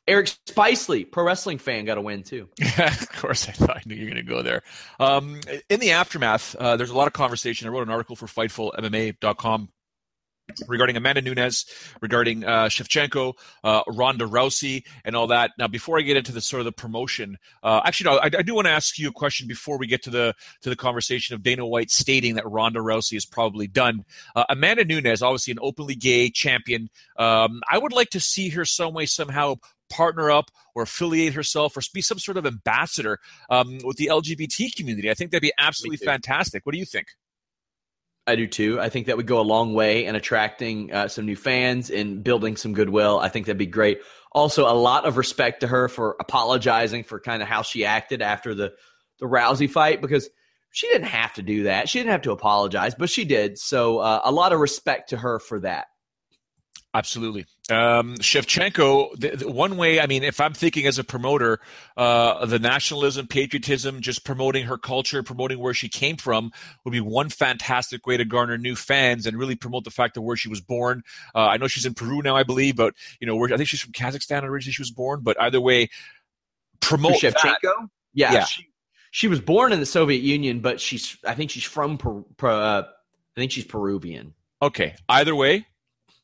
Eric 0.07 0.27
Spicely, 0.47 1.11
pro 1.11 1.25
wrestling 1.25 1.59
fan, 1.59 1.85
got 1.87 1.97
a 1.97 2.01
win 2.01 2.23
too. 2.23 2.49
of 2.79 3.09
course, 3.13 3.49
I 3.49 3.53
thought 3.53 3.77
I 3.77 3.83
knew 3.87 3.95
you 3.95 4.05
were 4.05 4.11
going 4.11 4.25
to 4.25 4.31
go 4.31 4.43
there. 4.43 4.63
Um, 5.01 5.41
in 5.71 5.81
the 5.81 5.93
aftermath, 5.93 6.55
uh, 6.57 6.77
there's 6.77 6.91
a 6.91 6.97
lot 6.97 7.07
of 7.07 7.15
conversation. 7.15 7.67
I 7.67 7.71
wrote 7.71 7.87
an 7.87 7.93
article 7.93 8.17
for 8.17 8.27
FightfulMMA.com 8.27 9.69
regarding 10.69 10.97
Amanda 10.97 11.23
Nunes, 11.23 11.65
regarding 12.01 12.45
uh, 12.45 12.67
Shevchenko, 12.67 13.35
uh, 13.63 13.83
Ronda 13.89 14.27
Rousey, 14.27 14.85
and 15.05 15.17
all 15.17 15.29
that. 15.29 15.53
Now, 15.59 15.69
before 15.69 15.99
I 15.99 16.03
get 16.03 16.17
into 16.17 16.33
the 16.33 16.41
sort 16.41 16.61
of 16.61 16.67
the 16.67 16.73
promotion, 16.73 17.39
uh, 17.63 17.81
actually, 17.85 18.11
no, 18.11 18.19
I, 18.19 18.27
I, 18.27 18.43
do 18.43 18.55
want 18.55 18.67
to 18.67 18.71
ask 18.71 18.99
you 18.99 19.09
a 19.09 19.13
question 19.13 19.49
before 19.49 19.79
we 19.79 19.87
get 19.87 20.03
to 20.05 20.11
the 20.11 20.35
to 20.63 20.71
the 20.71 20.77
conversation 20.77 21.35
of 21.35 21.43
Dana 21.43 21.67
White 21.67 21.91
stating 21.91 22.35
that 22.35 22.49
Ronda 22.49 22.81
Rousey 22.81 23.17
is 23.17 23.25
probably 23.25 23.67
done. 23.67 24.05
Uh, 24.37 24.45
Amanda 24.49 24.85
Nunes, 24.85 25.23
obviously 25.23 25.53
an 25.53 25.59
openly 25.63 25.95
gay 25.95 26.31
champion. 26.31 26.91
Um, 27.17 27.63
I 27.71 27.79
would 27.79 27.93
like 27.93 28.11
to 28.11 28.21
see 28.21 28.51
her 28.51 28.65
some 28.65 28.95
way 28.95 29.07
somehow 29.07 29.57
partner 29.95 30.31
up 30.31 30.51
or 30.75 30.83
affiliate 30.83 31.35
herself 31.35 31.77
or 31.77 31.81
be 31.93 32.03
some 32.03 32.19
sort 32.19 32.37
of 32.37 32.47
ambassador 32.47 33.19
um, 33.51 33.79
with 33.85 33.97
the 33.97 34.07
LGBT 34.07 34.75
community. 34.75 35.11
I 35.11 35.15
think 35.15 35.31
that'd 35.31 35.43
be 35.43 35.53
absolutely 35.59 36.05
fantastic. 36.05 36.67
What 36.67 36.73
do 36.73 36.79
you 36.79 36.85
think? 36.85 37.07
I 38.27 38.37
do 38.37 38.47
too. 38.47 38.81
I 38.81 38.89
think 38.89 39.07
that 39.07 39.17
would 39.19 39.27
go 39.27 39.39
a 39.39 39.43
long 39.43 39.75
way 39.75 40.07
in 40.07 40.15
attracting 40.15 40.93
uh, 40.93 41.09
some 41.09 41.27
new 41.27 41.37
fans 41.37 41.91
and 41.91 42.25
building 42.25 42.57
some 42.57 42.73
goodwill. 42.73 43.19
I 43.19 43.29
think 43.29 43.47
that'd 43.47 43.59
be 43.59 43.67
great. 43.67 44.01
Also, 44.33 44.67
a 44.67 44.73
lot 44.73 45.05
of 45.05 45.17
respect 45.17 45.61
to 45.61 45.67
her 45.67 45.89
for 45.89 46.17
apologizing 46.19 47.05
for 47.05 47.21
kind 47.21 47.43
of 47.43 47.49
how 47.49 47.63
she 47.63 47.85
acted 47.85 48.23
after 48.23 48.55
the 48.55 48.73
the 49.21 49.27
Rousey 49.27 49.71
fight 49.71 50.01
because 50.01 50.29
she 50.71 50.89
didn't 50.89 51.07
have 51.07 51.35
to 51.35 51.43
do 51.43 51.65
that. 51.65 51.89
She 51.89 51.99
didn't 51.99 52.11
have 52.11 52.23
to 52.23 52.33
apologize, 52.33 52.95
but 52.95 53.11
she 53.11 53.25
did. 53.25 53.59
So, 53.59 53.99
uh, 53.99 54.23
a 54.25 54.33
lot 54.33 54.53
of 54.53 54.59
respect 54.59 55.11
to 55.11 55.19
her 55.19 55.39
for 55.39 55.61
that. 55.61 55.87
Absolutely. 56.95 57.47
Um, 57.71 58.17
Shevchenko, 58.17 59.19
the, 59.19 59.37
the 59.37 59.51
one 59.51 59.79
way, 59.79 59.99
I 59.99 60.07
mean, 60.07 60.23
if 60.23 60.39
I'm 60.39 60.53
thinking 60.53 60.87
as 60.87 60.99
a 60.99 61.05
promoter, 61.05 61.61
uh, 61.97 62.45
the 62.45 62.59
nationalism, 62.59 63.27
patriotism, 63.27 64.03
just 64.03 64.23
promoting 64.23 64.67
her 64.67 64.77
culture, 64.77 65.23
promoting 65.23 65.59
where 65.59 65.73
she 65.73 65.89
came 65.89 66.19
from 66.19 66.53
would 66.85 66.91
be 66.91 67.01
one 67.01 67.31
fantastic 67.31 68.07
way 68.07 68.19
to 68.19 68.27
garner 68.27 68.59
new 68.59 68.77
fans 68.77 69.27
and 69.27 69.39
really 69.39 69.57
promote 69.57 69.85
the 69.85 69.91
fact 69.91 70.19
of 70.19 70.25
where 70.25 70.37
she 70.37 70.51
was 70.51 70.61
born. 70.61 71.03
Uh, 71.35 71.47
I 71.47 71.57
know 71.57 71.67
she's 71.67 71.87
in 71.87 71.95
Peru 71.95 72.21
now, 72.21 72.37
I 72.37 72.43
believe, 72.43 72.77
but, 72.77 72.95
you 73.19 73.27
know, 73.27 73.35
where, 73.35 73.51
I 73.51 73.57
think 73.57 73.69
she's 73.69 73.81
from 73.81 73.93
Kazakhstan 73.93 74.43
originally 74.43 74.75
she 74.75 74.83
was 74.83 74.91
born, 74.91 75.21
but 75.23 75.41
either 75.41 75.61
way, 75.61 75.89
promote 76.81 77.15
Shevchenko? 77.15 77.61
That. 77.63 77.89
Yeah. 78.13 78.33
yeah. 78.35 78.45
She, 78.45 78.69
she, 79.11 79.29
was 79.29 79.41
born 79.41 79.73
in 79.73 79.81
the 79.81 79.87
Soviet 79.87 80.21
Union, 80.21 80.61
but 80.61 80.83
she's, 80.83 81.17
I 81.27 81.35
think 81.35 81.51
she's 81.51 81.65
from, 81.65 81.97
Peru, 81.97 82.27
uh, 82.43 82.83
I 82.87 83.41
think 83.41 83.53
she's 83.53 83.65
Peruvian. 83.65 84.35
Okay. 84.61 84.97
Either 85.09 85.35
way, 85.35 85.67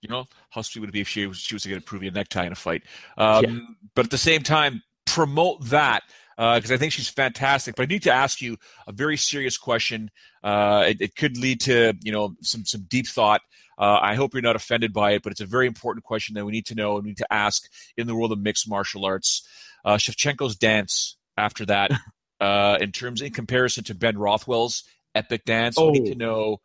you 0.03 0.09
know, 0.09 0.27
how 0.51 0.63
sweet 0.63 0.81
would 0.81 0.91
it 0.91 0.93
be 0.93 1.01
if 1.01 1.09
she 1.09 1.27
was, 1.27 1.39
she 1.39 1.55
was 1.55 1.63
to 1.63 1.69
get 1.69 1.79
a 1.79 1.83
Peruvian 1.83 2.15
necktie 2.15 2.47
in 2.47 2.53
a 2.53 2.57
fight? 2.57 2.83
Um, 3.19 3.45
yeah. 3.45 3.59
But 3.95 4.07
at 4.07 4.11
the 4.11 4.19
same 4.19 4.43
time, 4.43 4.83
promote 5.07 5.65
that 5.67 6.03
because 6.37 6.71
uh, 6.71 6.75
I 6.75 6.77
think 6.79 6.93
she's 6.93 7.09
fantastic. 7.09 7.77
But 7.77 7.83
I 7.83 7.87
need 7.87 8.05
to 8.05 8.13
ask 8.13 8.41
you 8.41 8.57
a 8.87 8.93
very 8.93 9.17
serious 9.17 9.59
question. 9.59 10.11
Uh, 10.43 10.85
it, 10.89 11.01
it, 11.01 11.17
could 11.17 11.37
lead 11.37 11.61
to 11.63 11.95
you 12.03 12.13
know 12.13 12.35
some 12.41 12.65
some 12.65 12.87
deep 12.89 13.07
thought. 13.07 13.43
Uh, 13.79 13.99
I 14.01 14.15
hope 14.15 14.33
you're 14.33 14.43
not 14.43 14.57
offended 14.57 14.93
by 14.93 15.13
it, 15.13 15.23
but 15.23 15.33
it's 15.33 15.41
a 15.41 15.47
very 15.47 15.67
important 15.67 16.05
question 16.05 16.35
that 16.35 16.45
we 16.45 16.53
need 16.53 16.67
to 16.67 16.75
know 16.75 16.97
and 16.97 17.05
we 17.05 17.11
need 17.11 17.19
to 17.19 17.33
ask 17.33 17.69
in 17.97 18.07
the 18.07 18.15
world 18.15 18.33
of 18.33 18.39
mixed 18.39 18.69
martial 18.69 19.05
arts. 19.05 19.47
Uh, 19.85 19.97
Shevchenko's 19.97 20.57
dance 20.57 21.17
after 21.37 21.65
that, 21.67 21.91
uh, 22.41 22.79
in 22.81 22.93
terms 22.93 23.21
in 23.23 23.33
comparison 23.33 23.85
to 23.85 23.95
Ben 23.95 24.19
Rothwell's 24.19 24.85
epic 25.15 25.45
dance, 25.45 25.77
oh. 25.79 25.91
we 25.91 25.99
need 25.99 26.19
to 26.19 26.25
oh. 26.25 26.27
know 26.27 26.61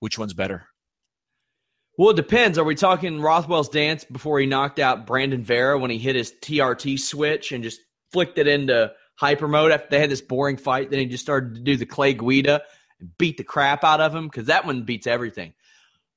which 0.00 0.18
one's 0.18 0.34
better. 0.34 0.66
Well, 1.98 2.10
it 2.10 2.16
depends. 2.16 2.58
Are 2.58 2.64
we 2.64 2.74
talking 2.74 3.22
Rothwell's 3.22 3.70
dance 3.70 4.04
before 4.04 4.38
he 4.38 4.46
knocked 4.46 4.78
out 4.78 5.06
Brandon 5.06 5.42
Vera 5.42 5.78
when 5.78 5.90
he 5.90 5.98
hit 5.98 6.14
his 6.14 6.32
TRT 6.42 7.00
switch 7.00 7.52
and 7.52 7.64
just 7.64 7.80
flicked 8.12 8.38
it 8.38 8.46
into 8.46 8.92
hyper 9.14 9.48
mode 9.48 9.72
after 9.72 9.88
they 9.90 10.00
had 10.00 10.10
this 10.10 10.20
boring 10.20 10.58
fight? 10.58 10.90
Then 10.90 10.98
he 10.98 11.06
just 11.06 11.24
started 11.24 11.54
to 11.54 11.60
do 11.60 11.76
the 11.76 11.86
Clay 11.86 12.12
Guida 12.12 12.62
and 13.00 13.16
beat 13.16 13.38
the 13.38 13.44
crap 13.44 13.82
out 13.82 14.00
of 14.02 14.14
him 14.14 14.26
because 14.26 14.46
that 14.46 14.66
one 14.66 14.82
beats 14.82 15.06
everything. 15.06 15.54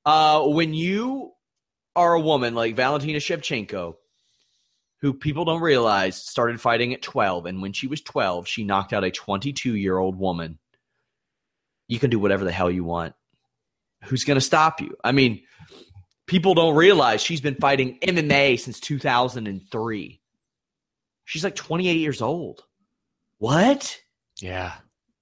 Uh, 0.04 0.46
when 0.48 0.74
you 0.74 1.32
are 1.96 2.14
a 2.14 2.20
woman 2.20 2.54
like 2.54 2.76
Valentina 2.76 3.18
Shevchenko, 3.18 3.94
who 5.00 5.14
people 5.14 5.46
don't 5.46 5.62
realize 5.62 6.16
started 6.16 6.60
fighting 6.60 6.92
at 6.92 7.00
12, 7.00 7.46
and 7.46 7.62
when 7.62 7.72
she 7.72 7.86
was 7.86 8.02
12, 8.02 8.46
she 8.46 8.64
knocked 8.64 8.92
out 8.92 9.04
a 9.04 9.10
22 9.10 9.74
year 9.76 9.96
old 9.96 10.18
woman, 10.18 10.58
you 11.88 11.98
can 11.98 12.10
do 12.10 12.18
whatever 12.18 12.44
the 12.44 12.52
hell 12.52 12.70
you 12.70 12.84
want. 12.84 13.14
Who's 14.04 14.24
going 14.24 14.36
to 14.36 14.42
stop 14.42 14.80
you? 14.80 14.96
I 15.02 15.12
mean, 15.12 15.42
people 16.30 16.54
don't 16.54 16.76
realize 16.76 17.20
she's 17.20 17.40
been 17.40 17.56
fighting 17.56 17.98
MMA 17.98 18.60
since 18.60 18.78
2003. 18.78 20.20
She's 21.24 21.42
like 21.42 21.56
28 21.56 21.98
years 21.98 22.22
old. 22.22 22.62
What? 23.38 23.98
Yeah. 24.40 24.74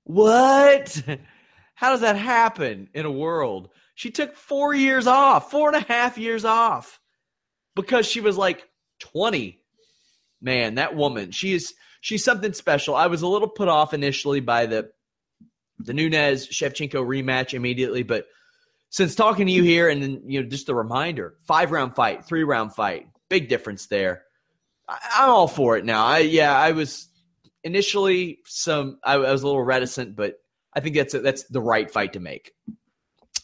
What? 0.05 1.03
How 1.75 1.93
does 1.93 2.03
that 2.03 2.17
happen 2.17 2.91
in 2.93 3.07
a 3.07 3.11
world? 3.11 3.71
She 3.95 4.11
took 4.11 4.37
four 4.37 4.75
years 4.75 5.07
off, 5.07 5.51
four 5.51 5.69
and 5.69 5.83
a 5.83 5.87
half 5.87 6.19
years 6.19 6.45
off 6.45 7.01
because 7.75 8.05
she 8.05 8.21
was 8.21 8.37
like 8.37 8.69
20. 9.01 9.59
Man, 10.43 10.75
that 10.75 10.95
woman, 10.95 11.31
she 11.31 11.55
is 11.55 11.73
she's 12.03 12.23
something 12.23 12.53
special. 12.53 12.95
I 12.95 13.07
was 13.07 13.23
a 13.23 13.27
little 13.27 13.49
put 13.49 13.69
off 13.69 13.95
initially 13.95 14.41
by 14.41 14.67
the 14.67 14.91
the 15.79 15.95
Nunes 15.95 16.49
Shevchenko 16.49 17.03
rematch 17.03 17.55
immediately, 17.55 18.03
but 18.03 18.27
since 18.91 19.15
talking 19.15 19.47
to 19.47 19.53
you 19.53 19.63
here 19.63 19.89
and 19.89 20.03
then 20.03 20.23
you 20.27 20.43
know 20.43 20.49
just 20.49 20.69
a 20.69 20.75
reminder 20.75 21.37
five 21.47 21.71
round 21.71 21.95
fight 21.95 22.25
three 22.25 22.45
round 22.45 22.75
fight 22.75 23.07
big 23.29 23.49
difference 23.49 23.87
there. 23.87 24.25
I, 24.89 25.25
am 25.25 25.31
all 25.31 25.49
for 25.49 25.77
it 25.77 25.85
now. 25.85 26.05
I 26.05 26.19
yeah 26.19 26.57
i 26.57 26.73
was 26.73 27.09
initially 27.65 28.39
some 28.47 28.99
I, 29.05 29.15
I 29.15 29.33
was 29.33 29.43
a 29.43 29.47
little 29.47 29.63
reticent 29.63 30.17
but 30.17 30.35
i 30.75 30.81
think 30.81 30.97
that's 30.97 31.15
a, 31.15 31.21
that's 31.21 31.45
the 31.45 31.61
right 31.61 31.91
fight 31.91 32.15
to 32.15 32.21
make. 32.21 32.53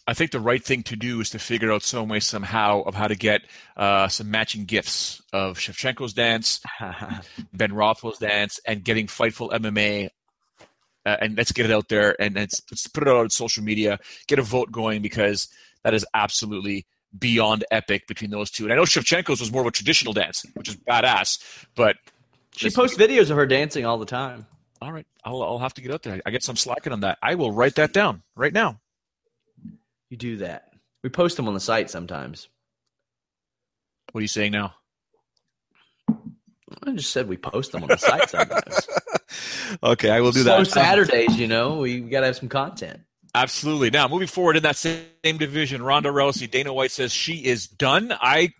I 0.06 0.12
think 0.12 0.32
the 0.32 0.40
right 0.40 0.62
thing 0.62 0.82
to 0.84 0.96
do 0.96 1.20
is 1.20 1.30
to 1.30 1.38
figure 1.38 1.72
out 1.72 1.82
some 1.82 2.08
way 2.08 2.20
somehow 2.20 2.82
of 2.82 2.94
how 2.94 3.08
to 3.08 3.14
get 3.14 3.42
uh, 3.74 4.08
some 4.08 4.30
matching 4.30 4.66
gifts 4.66 5.22
of 5.32 5.56
Shevchenko's 5.56 6.12
dance, 6.12 6.60
Ben 7.54 7.72
Rothwell's 7.72 8.18
dance, 8.18 8.60
and 8.66 8.84
getting 8.84 9.06
Fightful 9.06 9.50
MMA 9.50 10.10
uh, 11.06 11.16
and 11.20 11.36
let's 11.36 11.52
get 11.52 11.66
it 11.66 11.72
out 11.72 11.88
there 11.88 12.20
and 12.20 12.34
let's, 12.34 12.62
let's 12.70 12.86
put 12.86 13.02
it 13.02 13.08
out 13.08 13.16
on 13.16 13.30
social 13.30 13.62
media, 13.62 13.98
get 14.26 14.38
a 14.38 14.42
vote 14.42 14.70
going 14.72 15.02
because 15.02 15.48
that 15.82 15.94
is 15.94 16.06
absolutely 16.14 16.86
beyond 17.16 17.64
epic 17.70 18.06
between 18.06 18.30
those 18.30 18.50
two. 18.50 18.64
And 18.64 18.72
I 18.72 18.76
know 18.76 18.82
Shevchenko's 18.82 19.40
was 19.40 19.52
more 19.52 19.62
of 19.62 19.66
a 19.66 19.70
traditional 19.70 20.12
dance, 20.12 20.44
which 20.54 20.68
is 20.68 20.76
badass, 20.76 21.38
but 21.74 21.96
she 22.56 22.70
posts 22.70 22.96
videos 22.96 23.30
of 23.30 23.36
her 23.36 23.46
dancing 23.46 23.84
all 23.84 23.98
the 23.98 24.06
time. 24.06 24.46
All 24.80 24.92
right, 24.92 25.06
I'll, 25.24 25.42
I'll 25.42 25.58
have 25.58 25.74
to 25.74 25.80
get 25.80 25.92
out 25.92 26.02
there. 26.02 26.20
I 26.26 26.30
get 26.30 26.42
some 26.42 26.56
slacking 26.56 26.92
on 26.92 27.00
that. 27.00 27.18
I 27.22 27.36
will 27.36 27.52
write 27.52 27.76
that 27.76 27.92
down 27.92 28.22
right 28.36 28.52
now. 28.52 28.80
You 30.10 30.16
do 30.16 30.36
that. 30.38 30.68
We 31.02 31.10
post 31.10 31.36
them 31.36 31.48
on 31.48 31.54
the 31.54 31.60
site 31.60 31.90
sometimes. 31.90 32.48
What 34.12 34.20
are 34.20 34.22
you 34.22 34.28
saying 34.28 34.52
now? 34.52 34.74
I 36.82 36.92
just 36.92 37.10
said 37.10 37.28
we 37.28 37.36
post 37.36 37.72
them 37.72 37.82
on 37.82 37.88
the 37.88 37.96
site 37.96 38.28
sometimes. 38.28 38.88
okay, 39.82 40.10
I 40.10 40.20
will 40.20 40.32
do 40.32 40.42
Slow 40.42 40.58
that. 40.58 40.66
Saturdays, 40.66 41.38
you 41.38 41.46
know, 41.46 41.78
we 41.78 42.00
got 42.00 42.20
to 42.20 42.26
have 42.26 42.36
some 42.36 42.48
content. 42.48 43.00
Absolutely. 43.34 43.90
Now, 43.90 44.06
moving 44.06 44.28
forward 44.28 44.56
in 44.56 44.62
that 44.62 44.76
same 44.76 45.04
division, 45.22 45.82
Ronda 45.82 46.10
Rousey, 46.10 46.48
Dana 46.48 46.72
White 46.72 46.92
says 46.92 47.12
she 47.12 47.44
is 47.44 47.66
done. 47.66 48.14
I 48.20 48.50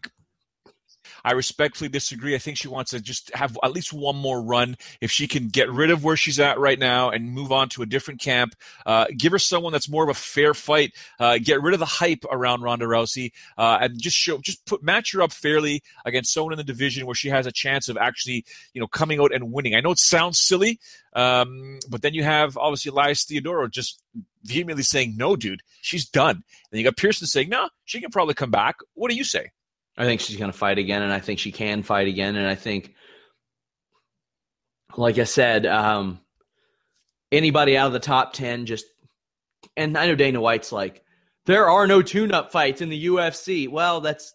I 1.24 1.32
respectfully 1.32 1.88
disagree. 1.88 2.34
I 2.34 2.38
think 2.38 2.58
she 2.58 2.68
wants 2.68 2.90
to 2.90 3.00
just 3.00 3.34
have 3.34 3.56
at 3.62 3.72
least 3.72 3.92
one 3.92 4.16
more 4.16 4.42
run. 4.42 4.76
If 5.00 5.10
she 5.10 5.26
can 5.26 5.48
get 5.48 5.70
rid 5.70 5.90
of 5.90 6.04
where 6.04 6.16
she's 6.16 6.38
at 6.38 6.58
right 6.58 6.78
now 6.78 7.10
and 7.10 7.32
move 7.32 7.50
on 7.50 7.68
to 7.70 7.82
a 7.82 7.87
different 7.87 8.20
camp, 8.20 8.54
uh, 8.84 9.06
give 9.16 9.32
her 9.32 9.38
someone 9.38 9.72
that's 9.72 9.88
more 9.88 10.04
of 10.04 10.10
a 10.10 10.14
fair 10.14 10.52
fight. 10.52 10.92
Uh, 11.18 11.38
get 11.38 11.62
rid 11.62 11.72
of 11.72 11.80
the 11.80 11.87
hype 11.87 12.24
around 12.30 12.62
Ronda 12.62 12.84
Rousey 12.84 13.32
uh, 13.56 13.78
and 13.80 14.00
just 14.00 14.16
show, 14.16 14.38
just 14.38 14.64
put 14.66 14.82
match 14.82 15.12
her 15.12 15.22
up 15.22 15.32
fairly 15.32 15.82
against 16.04 16.32
someone 16.32 16.52
in 16.52 16.58
the 16.58 16.64
division 16.64 17.06
where 17.06 17.14
she 17.14 17.28
has 17.28 17.46
a 17.46 17.52
chance 17.52 17.88
of 17.88 17.96
actually, 17.96 18.44
you 18.74 18.80
know, 18.80 18.87
coming 18.87 19.20
out 19.20 19.32
and 19.32 19.50
winning. 19.50 19.74
I 19.74 19.80
know 19.80 19.92
it 19.92 19.98
sounds 19.98 20.38
silly, 20.38 20.78
um, 21.14 21.78
but 21.88 22.02
then 22.02 22.12
you 22.12 22.22
have 22.22 22.56
obviously 22.58 22.90
Elias 22.90 23.24
Theodorou 23.24 23.70
just 23.70 24.02
vehemently 24.44 24.82
saying, 24.82 25.16
"No, 25.16 25.37
dude, 25.37 25.62
she's 25.80 26.06
done." 26.06 26.42
And 26.70 26.78
you 26.78 26.84
got 26.84 26.96
Pearson 26.96 27.26
saying, 27.26 27.48
"No, 27.48 27.70
she 27.84 28.00
can 28.00 28.10
probably 28.10 28.34
come 28.34 28.50
back." 28.50 28.76
What 28.94 29.10
do 29.10 29.16
you 29.16 29.24
say? 29.24 29.50
I 29.96 30.04
think 30.04 30.20
she's 30.20 30.37
going 30.37 30.50
to 30.50 30.57
fight 30.57 30.78
again, 30.78 31.02
and 31.02 31.12
I 31.12 31.20
think 31.20 31.38
she 31.38 31.52
can 31.52 31.83
fight 31.83 32.09
again. 32.09 32.37
And 32.37 32.46
I 32.46 32.54
think, 32.54 32.94
like 34.96 35.18
I 35.18 35.24
said, 35.24 35.66
um, 35.66 36.20
anybody 37.30 37.76
out 37.76 37.87
of 37.87 37.92
the 37.92 38.00
top 38.00 38.33
10 38.33 38.66
just, 38.66 38.87
and 39.76 39.96
I 39.96 40.07
know 40.07 40.14
Dana 40.14 40.40
White's 40.40 40.72
like, 40.72 41.02
there 41.46 41.68
are 41.68 41.87
no 41.87 42.02
tune 42.02 42.33
up 42.33 42.52
fights 42.52 42.80
in 42.80 42.88
the 42.88 43.07
UFC. 43.07 43.68
Well, 43.68 44.00
that's 44.00 44.35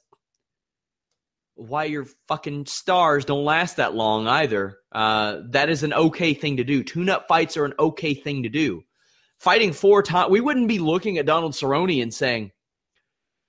why 1.56 1.86
your 1.86 2.06
fucking 2.28 2.66
stars 2.68 3.26
don't 3.26 3.44
last 3.44 3.78
that 3.78 3.96
long 3.96 4.28
either. 4.28 4.78
Uh, 4.92 5.42
that 5.50 5.70
is 5.70 5.84
an 5.84 5.94
okay 5.94 6.34
thing 6.34 6.58
to 6.58 6.64
do. 6.64 6.84
Tune 6.84 7.10
up 7.10 7.28
fights 7.28 7.58
are 7.58 7.66
an 7.66 7.74
okay 7.80 8.14
thing 8.14 8.44
to 8.44 8.50
do. 8.50 8.84
Fighting 9.40 9.74
four 9.74 10.04
times, 10.04 10.32
we 10.32 10.42
wouldn't 10.42 10.68
be 10.68 10.80
looking 10.80 11.18
at 11.18 11.26
Donald 11.26 11.54
Cerrone 11.54 12.02
and 12.02 12.14
saying, 12.14 12.52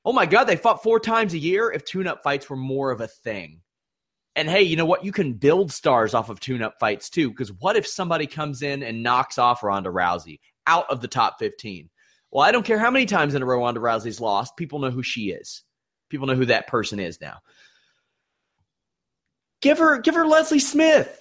Oh 0.05 0.13
my 0.13 0.27
God, 0.27 0.45
they 0.45 0.57
fought 0.57 0.83
four 0.83 0.99
times 0.99 1.35
a 1.35 1.39
year 1.39 1.71
if 1.71 1.85
tune 1.85 2.07
up 2.07 2.23
fights 2.23 2.49
were 2.49 2.57
more 2.57 2.91
of 2.91 3.01
a 3.01 3.07
thing. 3.07 3.61
And 4.37 4.49
hey, 4.49 4.63
you 4.63 4.77
know 4.77 4.87
what? 4.87 5.05
You 5.05 5.13
can 5.13 5.35
build 5.35 5.73
stars 5.73 6.15
off 6.15 6.31
of 6.31 6.41
tune 6.41 6.63
up 6.63 6.75
fights 6.81 7.11
too. 7.11 7.31
Because 7.31 7.53
what 7.53 7.77
if 7.77 7.87
somebody 7.87 8.27
comes 8.27 8.63
in 8.63 8.83
and 8.83 9.03
knocks 9.03 9.39
off 9.39 9.63
Ronda 9.63 9.91
Rousey 9.91 10.41
out 10.67 10.91
of 10.91 11.01
the 11.01 11.09
top 11.09 11.39
15? 11.39 11.91
Well, 12.31 12.45
I 12.45 12.53
don't 12.53 12.65
care 12.65 12.79
how 12.79 12.91
many 12.91 13.07
times 13.07 13.35
in 13.35 13.43
a 13.43 13.47
row 13.47 13.61
Ronda 13.61 13.81
Rousey's 13.81 14.21
lost. 14.21 14.57
People 14.57 14.79
know 14.79 14.91
who 14.91 15.03
she 15.03 15.31
is. 15.31 15.65
People 16.09 16.27
know 16.27 16.37
who 16.37 16.47
that 16.47 16.69
person 16.69 17.01
is 17.01 17.21
now. 17.21 17.39
Give 19.61 19.79
her, 19.79 19.99
give 19.99 20.15
her 20.15 20.27
Leslie 20.27 20.61
Smith. 20.61 21.17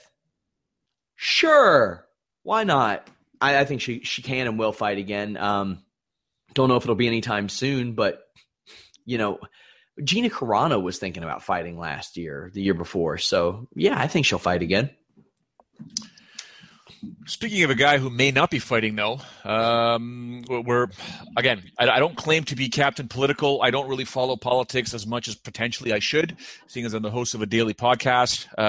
Sure, 1.16 2.08
why 2.44 2.64
not? 2.64 3.06
I, 3.42 3.60
I 3.60 3.66
think 3.66 3.82
she 3.82 4.02
she 4.04 4.22
can 4.22 4.48
and 4.48 4.58
will 4.58 4.72
fight 4.72 4.98
again. 4.98 5.36
Um, 5.36 5.84
don't 6.54 6.70
know 6.70 6.78
if 6.78 6.84
it'll 6.84 6.96
be 6.96 7.08
anytime 7.08 7.50
soon, 7.50 7.94
but 7.94 8.22
you 9.10 9.18
know, 9.18 9.40
Gina 10.04 10.30
Carano 10.30 10.82
was 10.82 11.00
thinking 11.00 11.24
about 11.24 11.42
fighting 11.42 11.80
last 11.80 12.16
year, 12.16 12.52
the 12.54 12.62
year 12.62 12.76
before. 12.76 13.18
So 13.18 13.68
yeah, 13.76 14.00
I 14.00 14.08
think 14.08 14.28
she'll 14.28 14.38
fight 14.38 14.62
again. 14.62 14.92
Speaking 17.26 17.64
of 17.64 17.70
a 17.70 17.76
guy 17.76 17.98
who 17.98 18.10
may 18.10 18.30
not 18.30 18.52
be 18.52 18.60
fighting, 18.60 18.96
though, 18.96 19.20
um, 19.46 20.44
we're 20.50 20.88
again. 21.38 21.64
I, 21.80 21.90
I, 21.90 22.00
don't 22.00 22.16
claim 22.18 22.44
to 22.46 22.56
be 22.56 22.68
captain 22.68 23.08
political. 23.08 23.62
I 23.62 23.72
don't 23.72 23.88
really 23.88 24.04
follow 24.04 24.36
politics 24.36 24.94
as 24.94 25.08
much 25.08 25.30
as 25.30 25.36
potentially 25.36 25.94
I 25.94 26.00
should, 26.00 26.36
seeing 26.68 26.86
as 26.86 26.94
I'm 26.94 27.02
the 27.02 27.10
host 27.10 27.36
of 27.36 27.42
a 27.42 27.46
daily 27.46 27.74
podcast. 27.74 28.48
Uh, 28.58 28.62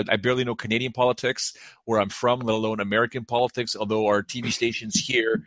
I, 0.00 0.04
I, 0.08 0.16
barely 0.16 0.44
know 0.44 0.54
Canadian 0.54 0.92
politics, 0.92 1.54
where 1.84 2.00
I'm 2.00 2.08
from, 2.08 2.40
let 2.40 2.54
alone 2.54 2.78
American 2.78 3.24
politics. 3.24 3.74
Although 3.74 4.06
our 4.06 4.22
TV 4.22 4.52
stations 4.52 4.94
here, 4.94 5.42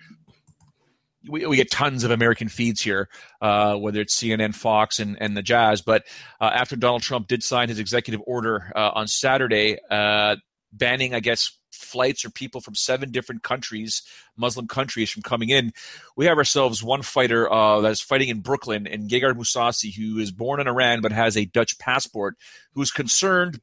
we, 1.29 1.45
we 1.45 1.55
get 1.55 1.71
tons 1.71 2.03
of 2.03 2.11
American 2.11 2.49
feeds 2.49 2.81
here, 2.81 3.09
uh, 3.41 3.75
whether 3.75 4.01
it's 4.01 4.17
CNN, 4.17 4.55
Fox, 4.55 4.99
and 4.99 5.17
and 5.19 5.35
the 5.35 5.41
Jazz. 5.41 5.81
But 5.81 6.03
uh, 6.39 6.51
after 6.53 6.75
Donald 6.75 7.01
Trump 7.01 7.27
did 7.27 7.43
sign 7.43 7.69
his 7.69 7.79
executive 7.79 8.21
order 8.25 8.71
uh, 8.75 8.91
on 8.93 9.07
Saturday 9.07 9.77
uh, 9.89 10.37
banning, 10.71 11.13
I 11.13 11.19
guess 11.19 11.51
flights 11.71 12.25
or 12.25 12.29
people 12.29 12.61
from 12.61 12.75
seven 12.75 13.11
different 13.11 13.43
countries, 13.43 14.01
Muslim 14.37 14.67
countries, 14.67 15.09
from 15.09 15.23
coming 15.23 15.49
in. 15.49 15.71
We 16.15 16.25
have 16.25 16.37
ourselves 16.37 16.83
one 16.83 17.01
fighter 17.01 17.51
uh, 17.51 17.81
that's 17.81 18.01
fighting 18.01 18.29
in 18.29 18.39
Brooklyn, 18.39 18.87
and 18.87 19.09
Gegard 19.09 19.35
Mousasi, 19.35 19.95
who 19.95 20.17
is 20.19 20.31
born 20.31 20.59
in 20.59 20.67
Iran 20.67 21.01
but 21.01 21.11
has 21.11 21.37
a 21.37 21.45
Dutch 21.45 21.77
passport, 21.79 22.37
who's 22.73 22.91
concerned. 22.91 23.59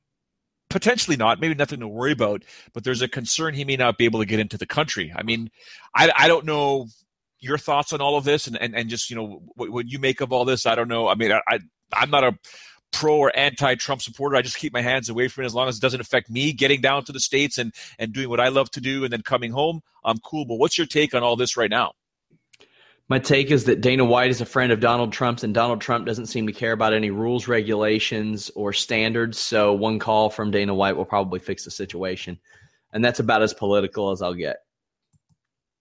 Potentially 0.71 1.19
not, 1.19 1.39
maybe 1.39 1.55
nothing 1.55 1.81
to 1.81 1.89
worry 1.89 2.13
about, 2.13 2.45
but 2.73 2.83
there's 2.83 3.03
a 3.03 3.09
concern 3.09 3.53
he 3.53 3.63
may 3.63 3.77
not 3.77 3.99
be 3.99 4.07
able 4.07 4.21
to 4.21 4.27
get 4.27 4.41
into 4.41 4.57
the 4.57 4.65
country. 4.65 5.13
I 5.15 5.23
mean, 5.23 5.51
I, 5.95 6.11
I 6.17 6.29
don't 6.29 6.47
know 6.47 6.87
your 7.43 7.59
thoughts 7.59 7.93
on 7.93 8.01
all 8.01 8.17
of 8.17 8.25
this 8.25 8.47
and, 8.47 8.57
and, 8.57 8.75
and 8.75 8.89
just, 8.89 9.11
you 9.11 9.17
know, 9.17 9.43
what, 9.57 9.71
what 9.71 9.89
you 9.89 9.99
make 9.99 10.21
of 10.21 10.33
all 10.33 10.45
this. 10.45 10.65
I 10.65 10.77
don't 10.77 10.89
know. 10.89 11.09
I 11.09 11.17
mean, 11.17 11.33
I, 11.33 11.41
I 11.49 11.59
I'm 11.93 12.11
not 12.11 12.25
a 12.25 12.39
pro 12.93 13.17
or 13.17 13.37
anti-Trump 13.37 14.01
supporter. 14.01 14.37
I 14.37 14.43
just 14.43 14.59
keep 14.59 14.73
my 14.73 14.81
hands 14.81 15.09
away 15.09 15.27
from 15.27 15.43
it 15.43 15.47
as 15.47 15.55
long 15.55 15.69
as 15.69 15.77
it 15.77 15.81
doesn't 15.81 16.01
affect 16.01 16.31
me 16.31 16.53
getting 16.53 16.81
down 16.81 17.05
to 17.05 17.13
the 17.13 17.21
states 17.21 17.59
and 17.59 17.75
and 17.99 18.13
doing 18.13 18.29
what 18.29 18.41
I 18.41 18.49
love 18.49 18.71
to 18.73 18.81
do 18.81 19.03
and 19.03 19.13
then 19.13 19.23
coming 19.23 19.51
home. 19.51 19.81
I'm 20.05 20.19
cool. 20.19 20.45
But 20.45 20.57
what's 20.57 20.79
your 20.79 20.87
take 20.87 21.15
on 21.15 21.23
all 21.23 21.37
this 21.37 21.57
right 21.57 21.71
now? 21.71 21.93
My 23.09 23.19
take 23.19 23.51
is 23.51 23.65
that 23.65 23.81
Dana 23.81 24.05
White 24.05 24.31
is 24.31 24.41
a 24.41 24.47
friend 24.47 24.73
of 24.73 24.79
Donald 24.79 25.13
Trump's, 25.13 25.43
and 25.43 25.53
Donald 25.53 25.81
Trump 25.81 26.07
doesn't 26.07 26.27
seem 26.27 26.47
to 26.47 26.53
care 26.53 26.73
about 26.73 26.95
any 26.95 27.11
rules, 27.11 27.49
regulations, 27.49 28.51
or 28.55 28.73
standards. 28.73 29.39
So 29.39 29.73
one 29.73 29.99
call 29.99 30.31
from 30.31 30.53
Dana 30.53 30.73
White 30.73 30.97
will 30.97 31.05
probably 31.05 31.41
fix 31.41 31.65
the 31.65 31.71
situation, 31.73 32.39
and 32.93 33.05
that's 33.05 33.21
about 33.21 33.43
as 33.43 33.53
political 33.53 34.13
as 34.13 34.23
I'll 34.23 34.33
get. 34.33 34.59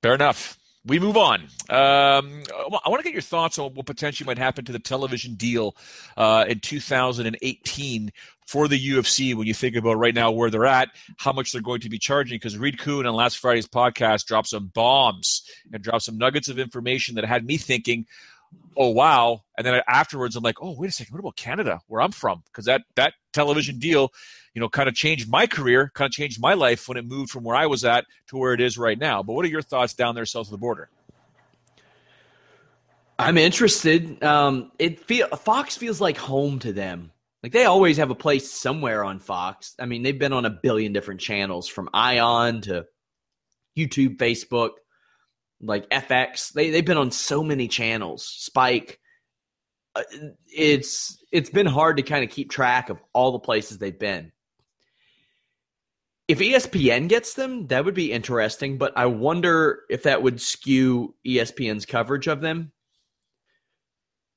Fair 0.01 0.15
enough 0.15 0.57
we 0.85 0.99
move 0.99 1.17
on. 1.17 1.41
Um, 1.69 2.43
I 2.49 2.89
want 2.89 2.99
to 2.99 3.03
get 3.03 3.13
your 3.13 3.21
thoughts 3.21 3.59
on 3.59 3.73
what 3.73 3.85
potentially 3.85 4.25
might 4.25 4.37
happen 4.39 4.65
to 4.65 4.71
the 4.71 4.79
television 4.79 5.35
deal 5.35 5.75
uh, 6.17 6.45
in 6.47 6.59
2018 6.59 8.11
for 8.47 8.67
the 8.67 8.89
UFC 8.89 9.35
when 9.35 9.47
you 9.47 9.53
think 9.53 9.75
about 9.75 9.97
right 9.97 10.13
now 10.13 10.31
where 10.31 10.49
they're 10.49 10.65
at, 10.65 10.89
how 11.17 11.31
much 11.31 11.51
they're 11.51 11.61
going 11.61 11.81
to 11.81 11.89
be 11.89 11.99
charging. 11.99 12.35
Because 12.35 12.57
Reed 12.57 12.79
Kuhn 12.79 13.05
on 13.05 13.13
last 13.13 13.37
Friday's 13.37 13.67
podcast 13.67 14.25
dropped 14.25 14.49
some 14.49 14.67
bombs 14.67 15.43
and 15.71 15.83
dropped 15.83 16.03
some 16.03 16.17
nuggets 16.17 16.49
of 16.49 16.59
information 16.59 17.15
that 17.15 17.25
had 17.25 17.45
me 17.45 17.57
thinking, 17.57 18.07
oh 18.77 18.89
wow. 18.89 19.43
And 19.57 19.65
then 19.65 19.81
afterwards 19.87 20.35
i'm 20.35 20.43
like 20.43 20.61
oh 20.61 20.75
wait 20.77 20.89
a 20.89 20.91
second. 20.91 21.13
What 21.13 21.19
about 21.19 21.35
canada 21.35 21.81
where 21.87 22.01
i'm 22.01 22.11
from? 22.11 22.43
Because 22.45 22.65
that 22.65 22.83
that 22.95 23.13
television 23.33 23.79
deal 23.79 24.11
you 24.53 24.59
know 24.59 24.69
kind 24.69 24.89
of 24.89 24.95
changed 24.95 25.29
my 25.29 25.47
career 25.47 25.91
kind 25.93 26.07
of 26.09 26.11
changed 26.11 26.39
my 26.41 26.53
life 26.53 26.87
when 26.87 26.97
it 26.97 27.05
moved 27.05 27.31
from 27.31 27.43
where 27.43 27.55
i 27.55 27.65
was 27.65 27.85
at 27.85 28.05
to 28.27 28.37
where 28.37 28.53
it 28.53 28.61
is 28.61 28.77
right 28.77 28.99
now. 28.99 29.23
But 29.23 29.33
what 29.33 29.45
are 29.45 29.49
your 29.49 29.61
thoughts 29.61 29.93
down 29.93 30.15
there 30.15 30.25
south 30.25 30.47
of 30.47 30.51
the 30.51 30.57
border? 30.57 30.89
I'm 33.19 33.37
interested. 33.37 34.23
Um 34.23 34.71
it 34.79 34.99
feel 35.05 35.27
fox 35.29 35.77
feels 35.77 36.01
like 36.01 36.17
home 36.17 36.59
to 36.59 36.73
them. 36.73 37.11
Like 37.43 37.53
they 37.53 37.65
always 37.65 37.97
have 37.97 38.11
a 38.11 38.15
place 38.15 38.51
somewhere 38.51 39.03
on 39.03 39.19
fox. 39.19 39.75
I 39.79 39.85
mean 39.85 40.03
they've 40.03 40.17
been 40.17 40.33
on 40.33 40.45
a 40.45 40.49
billion 40.49 40.93
different 40.93 41.21
channels 41.21 41.67
from 41.67 41.89
ion 41.93 42.61
to 42.61 42.85
youtube 43.77 44.17
facebook 44.17 44.71
like 45.61 45.89
FX. 45.89 46.53
They 46.53 46.69
they've 46.69 46.85
been 46.85 46.97
on 46.97 47.11
so 47.11 47.43
many 47.43 47.67
channels. 47.67 48.25
Spike. 48.25 48.99
Uh, 49.95 50.03
it's 50.47 51.23
it's 51.31 51.49
been 51.49 51.65
hard 51.65 51.97
to 51.97 52.03
kind 52.03 52.23
of 52.23 52.29
keep 52.29 52.49
track 52.49 52.89
of 52.89 52.97
all 53.13 53.31
the 53.33 53.39
places 53.39 53.77
they've 53.77 53.97
been. 53.97 54.31
If 56.27 56.39
ESPN 56.39 57.09
gets 57.09 57.33
them, 57.33 57.67
that 57.67 57.83
would 57.83 57.93
be 57.93 58.13
interesting, 58.13 58.77
but 58.77 58.93
I 58.95 59.07
wonder 59.07 59.81
if 59.89 60.03
that 60.03 60.23
would 60.23 60.39
skew 60.39 61.13
ESPN's 61.27 61.85
coverage 61.85 62.27
of 62.27 62.39
them. 62.39 62.71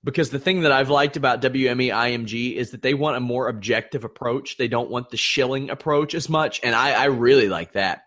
Because 0.03 0.31
the 0.31 0.41
thing 0.41 0.63
that 0.63 0.73
I've 0.73 0.91
liked 0.91 1.17
about 1.17 1.41
WME 1.41 1.95
IMG 1.95 2.57
is 2.57 2.73
that 2.73 2.83
they 2.83 2.95
want 2.95 3.17
a 3.17 3.21
more 3.21 3.49
objective 3.49 4.05
approach. 4.05 4.57
They 4.57 4.69
don't 4.69 4.91
want 4.91 5.11
the 5.11 5.17
shilling 5.17 5.71
approach 5.71 6.15
as 6.15 6.29
much. 6.29 6.61
And 6.63 6.75
I, 6.75 6.91
I 6.91 7.05
really 7.05 7.49
like 7.49 7.73
that. 7.73 8.03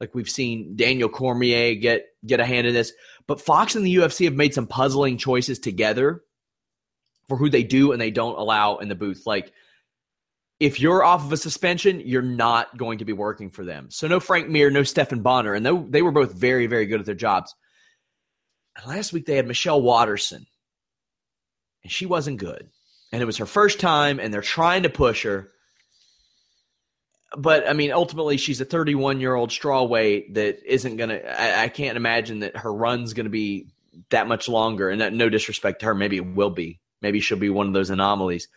Like 0.00 0.14
we've 0.14 0.28
seen 0.28 0.76
Daniel 0.76 1.08
Cormier 1.08 1.74
get 1.74 2.06
get 2.24 2.40
a 2.40 2.44
hand 2.44 2.66
in 2.66 2.74
this, 2.74 2.92
but 3.26 3.40
Fox 3.40 3.74
and 3.74 3.86
the 3.86 3.96
UFC 3.96 4.26
have 4.26 4.34
made 4.34 4.54
some 4.54 4.66
puzzling 4.66 5.16
choices 5.16 5.58
together 5.58 6.22
for 7.28 7.36
who 7.36 7.48
they 7.48 7.62
do 7.62 7.92
and 7.92 8.00
they 8.00 8.10
don't 8.10 8.38
allow 8.38 8.76
in 8.76 8.88
the 8.88 8.94
booth. 8.94 9.22
Like 9.26 9.52
if 10.60 10.80
you're 10.80 11.04
off 11.04 11.24
of 11.24 11.32
a 11.32 11.36
suspension, 11.36 12.00
you're 12.04 12.22
not 12.22 12.76
going 12.76 12.98
to 12.98 13.04
be 13.04 13.12
working 13.12 13.50
for 13.50 13.64
them. 13.64 13.88
So 13.90 14.06
no 14.06 14.20
Frank 14.20 14.48
Mir, 14.48 14.70
no 14.70 14.82
Stephan 14.82 15.22
Bonnar, 15.22 15.54
and 15.54 15.64
they, 15.64 15.72
they 15.72 16.02
were 16.02 16.12
both 16.12 16.32
very 16.32 16.66
very 16.66 16.86
good 16.86 17.00
at 17.00 17.06
their 17.06 17.14
jobs. 17.14 17.54
last 18.86 19.12
week 19.12 19.26
they 19.26 19.36
had 19.36 19.46
Michelle 19.46 19.80
Waterson, 19.80 20.46
and 21.82 21.92
she 21.92 22.04
wasn't 22.04 22.38
good, 22.38 22.68
and 23.12 23.22
it 23.22 23.26
was 23.26 23.38
her 23.38 23.46
first 23.46 23.80
time, 23.80 24.20
and 24.20 24.32
they're 24.32 24.42
trying 24.42 24.82
to 24.82 24.90
push 24.90 25.24
her 25.24 25.50
but 27.36 27.68
I 27.68 27.72
mean, 27.72 27.92
ultimately, 27.92 28.36
she's 28.36 28.60
a 28.60 28.64
31 28.64 29.20
year 29.20 29.34
old 29.34 29.50
straw 29.50 29.84
weight 29.84 30.34
that 30.34 30.58
isn't 30.64 30.96
going 30.96 31.10
to. 31.10 31.62
I 31.62 31.68
can't 31.68 31.96
imagine 31.96 32.40
that 32.40 32.56
her 32.56 32.72
run's 32.72 33.14
going 33.14 33.24
to 33.24 33.30
be 33.30 33.66
that 34.10 34.28
much 34.28 34.48
longer. 34.48 34.90
And 34.90 35.00
that, 35.00 35.12
no 35.12 35.28
disrespect 35.28 35.80
to 35.80 35.86
her, 35.86 35.94
maybe 35.94 36.16
it 36.16 36.26
will 36.26 36.50
be. 36.50 36.80
Maybe 37.02 37.20
she'll 37.20 37.38
be 37.38 37.50
one 37.50 37.66
of 37.66 37.72
those 37.72 37.90
anomalies. 37.90 38.48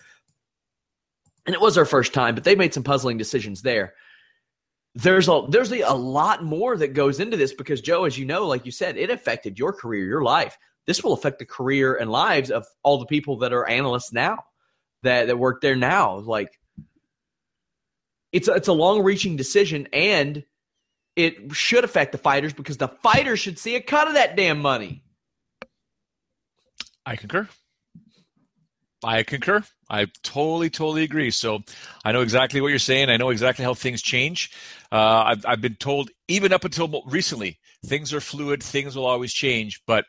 And 1.46 1.56
it 1.56 1.62
was 1.62 1.76
her 1.76 1.86
first 1.86 2.14
time, 2.14 2.36
but 2.36 2.44
they 2.44 2.56
made 2.56 2.74
some 2.74 2.84
puzzling 2.84 3.18
decisions 3.18 3.62
there. 3.62 3.96
There's 4.96 5.28
a 5.28 5.44
there's 5.50 5.72
a, 5.72 5.82
a 5.82 5.94
lot 5.94 6.44
more 6.44 6.76
that 6.78 6.90
goes 6.90 7.20
into 7.20 7.38
this 7.38 7.54
because 7.54 7.82
Joe, 7.82 8.06
as 8.06 8.18
you 8.18 8.26
know, 8.26 8.48
like 8.48 8.66
you 8.66 8.72
said, 8.72 8.98
it 8.98 9.10
affected 9.10 9.58
your 9.58 9.74
career, 9.74 10.06
your 10.06 10.24
life. 10.24 10.58
This 10.86 11.04
will 11.04 11.14
affect 11.14 11.40
the 11.40 11.46
career 11.46 11.96
and 11.96 12.12
lives 12.12 12.50
of 12.50 12.66
all 12.84 12.98
the 12.98 13.06
people 13.06 13.38
that 13.38 13.54
are 13.54 13.68
analysts 13.68 14.12
now, 14.12 14.46
that 15.04 15.28
that 15.28 15.38
work 15.38 15.62
there 15.62 15.76
now. 15.76 16.18
Like 16.18 16.59
it's 18.32 18.48
a, 18.48 18.54
it's 18.54 18.68
a 18.68 18.74
long 18.74 19.04
reaching 19.04 19.36
decision 19.36 19.88
and 19.94 20.44
it 21.16 21.54
should 21.54 21.84
affect 21.84 22.12
the 22.12 22.18
fighters 22.18 22.54
because 22.54 22.78
the 22.78 22.88
fighters 22.88 23.40
should 23.40 23.60
see 23.60 23.76
a 23.76 23.82
cut 23.82 24.08
of 24.08 24.14
that 24.14 24.36
damn 24.36 24.62
money. 24.62 25.04
I 27.06 27.16
concur. 27.16 27.48
I 29.04 29.24
concur. 29.24 29.64
I 29.90 30.08
totally, 30.24 30.70
totally 30.70 31.04
agree. 31.04 31.32
So 31.32 31.60
I 32.06 32.12
know 32.12 32.22
exactly 32.22 32.62
what 32.62 32.68
you're 32.68 32.80
saying. 32.80 33.10
I 33.10 33.18
know 33.18 33.30
exactly 33.30 33.66
how 33.66 33.74
things 33.74 34.02
change. 34.02 34.52
Uh, 34.92 35.24
I've, 35.26 35.46
I've 35.46 35.62
been 35.62 35.76
told, 35.76 36.12
even 36.28 36.54
up 36.54 36.66
until 36.66 37.04
recently, 37.08 37.60
things 37.86 38.14
are 38.14 38.22
fluid, 38.22 38.62
things 38.62 38.96
will 38.96 39.06
always 39.06 39.34
change. 39.34 39.82
But 39.88 40.06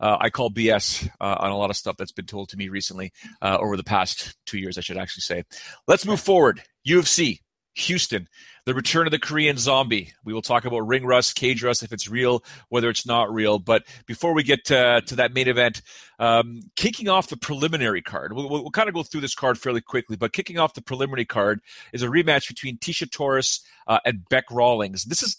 uh, 0.00 0.16
I 0.20 0.30
call 0.30 0.50
BS 0.50 1.08
uh, 1.20 1.36
on 1.40 1.50
a 1.50 1.56
lot 1.56 1.70
of 1.70 1.76
stuff 1.76 1.96
that's 1.96 2.12
been 2.12 2.26
told 2.26 2.48
to 2.50 2.56
me 2.56 2.68
recently 2.68 3.12
uh, 3.42 3.58
over 3.60 3.76
the 3.76 3.84
past 3.84 4.36
two 4.46 4.58
years, 4.58 4.78
I 4.78 4.80
should 4.80 4.98
actually 4.98 5.22
say. 5.22 5.44
Let's 5.86 6.06
move 6.06 6.20
forward. 6.20 6.62
UFC. 6.86 7.40
Houston, 7.80 8.28
the 8.64 8.74
return 8.74 9.06
of 9.06 9.10
the 9.10 9.18
Korean 9.18 9.56
zombie. 9.56 10.12
We 10.24 10.32
will 10.32 10.42
talk 10.42 10.64
about 10.64 10.80
ring 10.80 11.06
rust, 11.06 11.36
cage 11.36 11.62
rust, 11.62 11.82
if 11.82 11.92
it's 11.92 12.08
real, 12.08 12.44
whether 12.68 12.90
it's 12.90 13.06
not 13.06 13.32
real. 13.32 13.58
But 13.58 13.84
before 14.06 14.34
we 14.34 14.42
get 14.42 14.66
to, 14.66 15.02
to 15.06 15.16
that 15.16 15.32
main 15.32 15.48
event, 15.48 15.82
um, 16.18 16.60
kicking 16.76 17.08
off 17.08 17.28
the 17.28 17.36
preliminary 17.36 18.02
card, 18.02 18.32
we'll, 18.32 18.48
we'll, 18.48 18.70
kind 18.70 18.88
of 18.88 18.94
go 18.94 19.02
through 19.02 19.22
this 19.22 19.34
card 19.34 19.58
fairly 19.58 19.80
quickly. 19.80 20.16
But 20.16 20.32
kicking 20.32 20.58
off 20.58 20.74
the 20.74 20.82
preliminary 20.82 21.24
card 21.24 21.60
is 21.92 22.02
a 22.02 22.08
rematch 22.08 22.48
between 22.48 22.78
Tecia 22.78 23.10
Torres 23.10 23.60
uh, 23.86 24.00
and 24.04 24.28
Bec 24.28 24.44
Rawlings. 24.50 25.04
This 25.04 25.22
is 25.22 25.36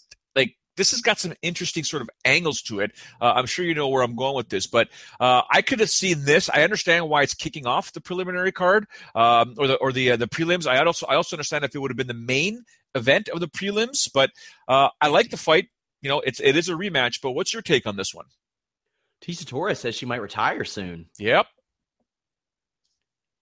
this 0.80 0.92
has 0.92 1.02
got 1.02 1.18
some 1.18 1.34
interesting 1.42 1.84
sort 1.84 2.00
of 2.00 2.08
angles 2.24 2.62
to 2.62 2.80
it. 2.80 2.92
Uh, 3.20 3.34
I'm 3.36 3.44
sure 3.44 3.66
you 3.66 3.74
know 3.74 3.88
where 3.88 4.02
I'm 4.02 4.16
going 4.16 4.34
with 4.34 4.48
this, 4.48 4.66
but 4.66 4.88
uh, 5.20 5.42
I 5.50 5.60
could 5.60 5.78
have 5.80 5.90
seen 5.90 6.24
this. 6.24 6.48
I 6.48 6.62
understand 6.62 7.06
why 7.10 7.22
it's 7.22 7.34
kicking 7.34 7.66
off 7.66 7.92
the 7.92 8.00
preliminary 8.00 8.50
card 8.50 8.86
um, 9.14 9.56
or 9.58 9.66
the 9.66 9.74
or 9.76 9.92
the 9.92 10.12
uh, 10.12 10.16
the 10.16 10.26
prelims. 10.26 10.66
I 10.66 10.82
also 10.82 11.04
I 11.04 11.16
also 11.16 11.36
understand 11.36 11.66
if 11.66 11.74
it 11.74 11.78
would 11.80 11.90
have 11.90 11.98
been 11.98 12.06
the 12.06 12.14
main 12.14 12.64
event 12.94 13.28
of 13.28 13.40
the 13.40 13.46
prelims, 13.46 14.10
but 14.10 14.30
uh, 14.68 14.88
I 15.02 15.08
like 15.08 15.28
the 15.28 15.36
fight. 15.36 15.66
You 16.00 16.08
know, 16.08 16.20
it's 16.20 16.40
it 16.40 16.56
is 16.56 16.70
a 16.70 16.72
rematch. 16.72 17.20
But 17.22 17.32
what's 17.32 17.52
your 17.52 17.60
take 17.60 17.86
on 17.86 17.96
this 17.96 18.14
one? 18.14 18.26
Tecia 19.22 19.46
Torres 19.46 19.80
says 19.80 19.94
she 19.94 20.06
might 20.06 20.22
retire 20.22 20.64
soon. 20.64 21.10
Yep. 21.18 21.46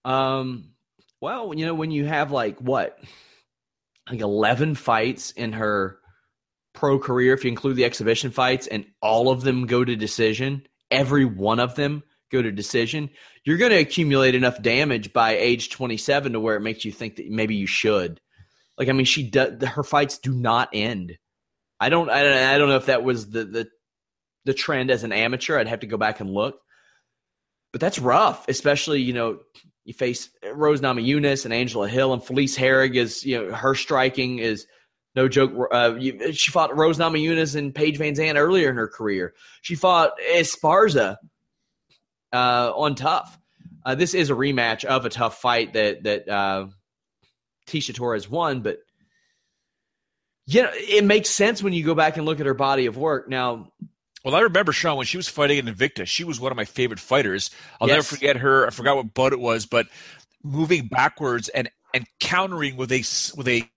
Um, 0.05 0.71
well, 1.21 1.55
you 1.55 1.67
know, 1.67 1.75
when 1.75 1.93
you 1.93 2.05
have 2.05 2.33
like 2.33 2.59
what, 2.59 2.99
like 4.11 4.23
eleven 4.23 4.75
fights 4.75 5.31
in 5.31 5.53
her 5.53 6.01
pro 6.79 6.99
career, 6.99 7.35
if 7.35 7.45
you 7.45 7.51
include 7.51 7.77
the 7.77 7.85
exhibition 7.85 8.31
fights, 8.31 8.69
and 8.69 8.87
all 9.03 9.31
of 9.31 9.43
them 9.43 9.67
go 9.67 9.85
to 9.85 9.97
decision, 9.97 10.63
every 10.93 11.25
one 11.25 11.59
of 11.59 11.75
them 11.75 12.05
go 12.31 12.41
to 12.41 12.53
decision, 12.53 13.11
you're 13.45 13.59
going 13.59 13.73
to 13.73 13.79
accumulate 13.79 14.37
enough 14.37 14.63
damage 14.63 15.13
by 15.13 15.33
age 15.37 15.71
27 15.71 16.33
to 16.33 16.41
where 16.41 16.57
it 16.57 16.61
makes 16.61 16.85
you 16.85 16.93
think 16.93 17.17
that 17.17 17.29
maybe 17.29 17.57
you 17.57 17.67
should. 17.67 18.21
Like, 18.79 18.89
I 18.89 18.93
mean, 18.93 19.07
she 19.07 19.29
does, 19.29 19.61
her 19.65 19.83
fights 19.83 20.19
do 20.19 20.33
not 20.33 20.69
end. 20.73 21.19
I 21.81 21.89
don't, 21.89 22.11
I, 22.11 22.59
don't 22.59 22.69
know 22.69 22.77
if 22.77 22.87
that 22.87 23.03
was 23.03 23.29
the, 23.29 23.45
the, 23.45 23.69
the 24.45 24.55
trend 24.55 24.91
as 24.93 25.03
an 25.03 25.13
amateur. 25.13 25.59
I'd 25.59 25.69
have 25.69 25.81
to 25.81 25.87
go 25.87 25.97
back 25.97 26.21
and 26.21 26.31
look, 26.31 26.61
but 27.73 27.81
that's 27.81 27.99
rough, 27.99 28.49
especially, 28.49 29.03
you 29.03 29.15
know, 29.15 29.39
you 29.85 29.95
face 29.95 30.31
Rose 30.53 30.81
Namajunas 30.81 31.45
and 31.45 31.53
Angela 31.53 31.89
Hill 31.89 32.13
and 32.13 32.23
Felice 32.23 32.57
Herrig 32.57 32.95
is, 32.95 33.25
you 33.25 33.39
know, 33.39 33.53
her 33.53 33.75
striking 33.75 34.39
is 34.39 34.67
no 35.15 35.29
joke. 35.29 35.53
Uh, 35.73 35.95
you, 35.99 36.33
she 36.33 36.51
fought 36.51 36.77
Rose 36.77 36.99
Namajunas 36.99 37.57
and 37.57 37.75
Paige 37.75 37.99
VanZant 37.99 38.37
earlier 38.37 38.71
in 38.71 38.77
her 38.77 38.89
career. 38.89 39.35
She 39.63 39.75
fought 39.75 40.13
Esparza 40.33 41.17
uh, 42.33 42.73
on 42.75 42.95
TUF. 42.95 43.39
Uh, 43.85 43.95
this 43.95 44.15
is 44.15 44.31
a 44.31 44.35
rematch 44.35 44.85
of 44.85 45.07
a 45.07 45.09
tough 45.09 45.41
fight 45.41 45.73
that 45.73 46.03
that 46.03 46.29
uh, 46.29 46.67
Tecia 47.67 47.95
Torres 47.95 48.29
won, 48.29 48.61
but 48.61 48.79
you 50.47 50.63
know 50.63 50.71
it 50.73 51.05
makes 51.05 51.31
sense 51.31 51.63
when 51.63 51.73
you 51.73 51.85
go 51.85 51.95
back 51.95 52.17
and 52.17 52.27
look 52.27 52.41
at 52.41 52.47
her 52.47 52.55
body 52.55 52.87
of 52.87 52.97
work. 52.97 53.29
Now, 53.29 53.73
well, 54.25 54.35
I 54.35 54.41
remember 54.41 54.73
Sean 54.73 54.97
when 54.97 55.07
she 55.07 55.17
was 55.17 55.29
fighting 55.29 55.59
in 55.59 55.67
Invicta. 55.67 56.07
She 56.07 56.25
was 56.25 56.39
one 56.39 56.53
of 56.53 56.57
my 56.57 56.65
favorite 56.65 57.01
fighters. 57.01 57.51
I'll 57.81 57.89
yes. 57.89 57.97
never 57.97 58.05
forget 58.05 58.37
her. 58.37 58.67
I 58.67 58.71
forgot 58.71 58.97
what 58.97 59.15
butt 59.15 59.33
it 59.33 59.41
was, 59.41 59.65
but 59.65 59.87
moving 60.43 60.87
backwards 60.89 61.49
and 61.49 61.71
and 61.95 62.07
countering 62.21 62.77
with 62.77 62.93
a 62.93 62.99
with 63.37 63.49
a 63.49 63.69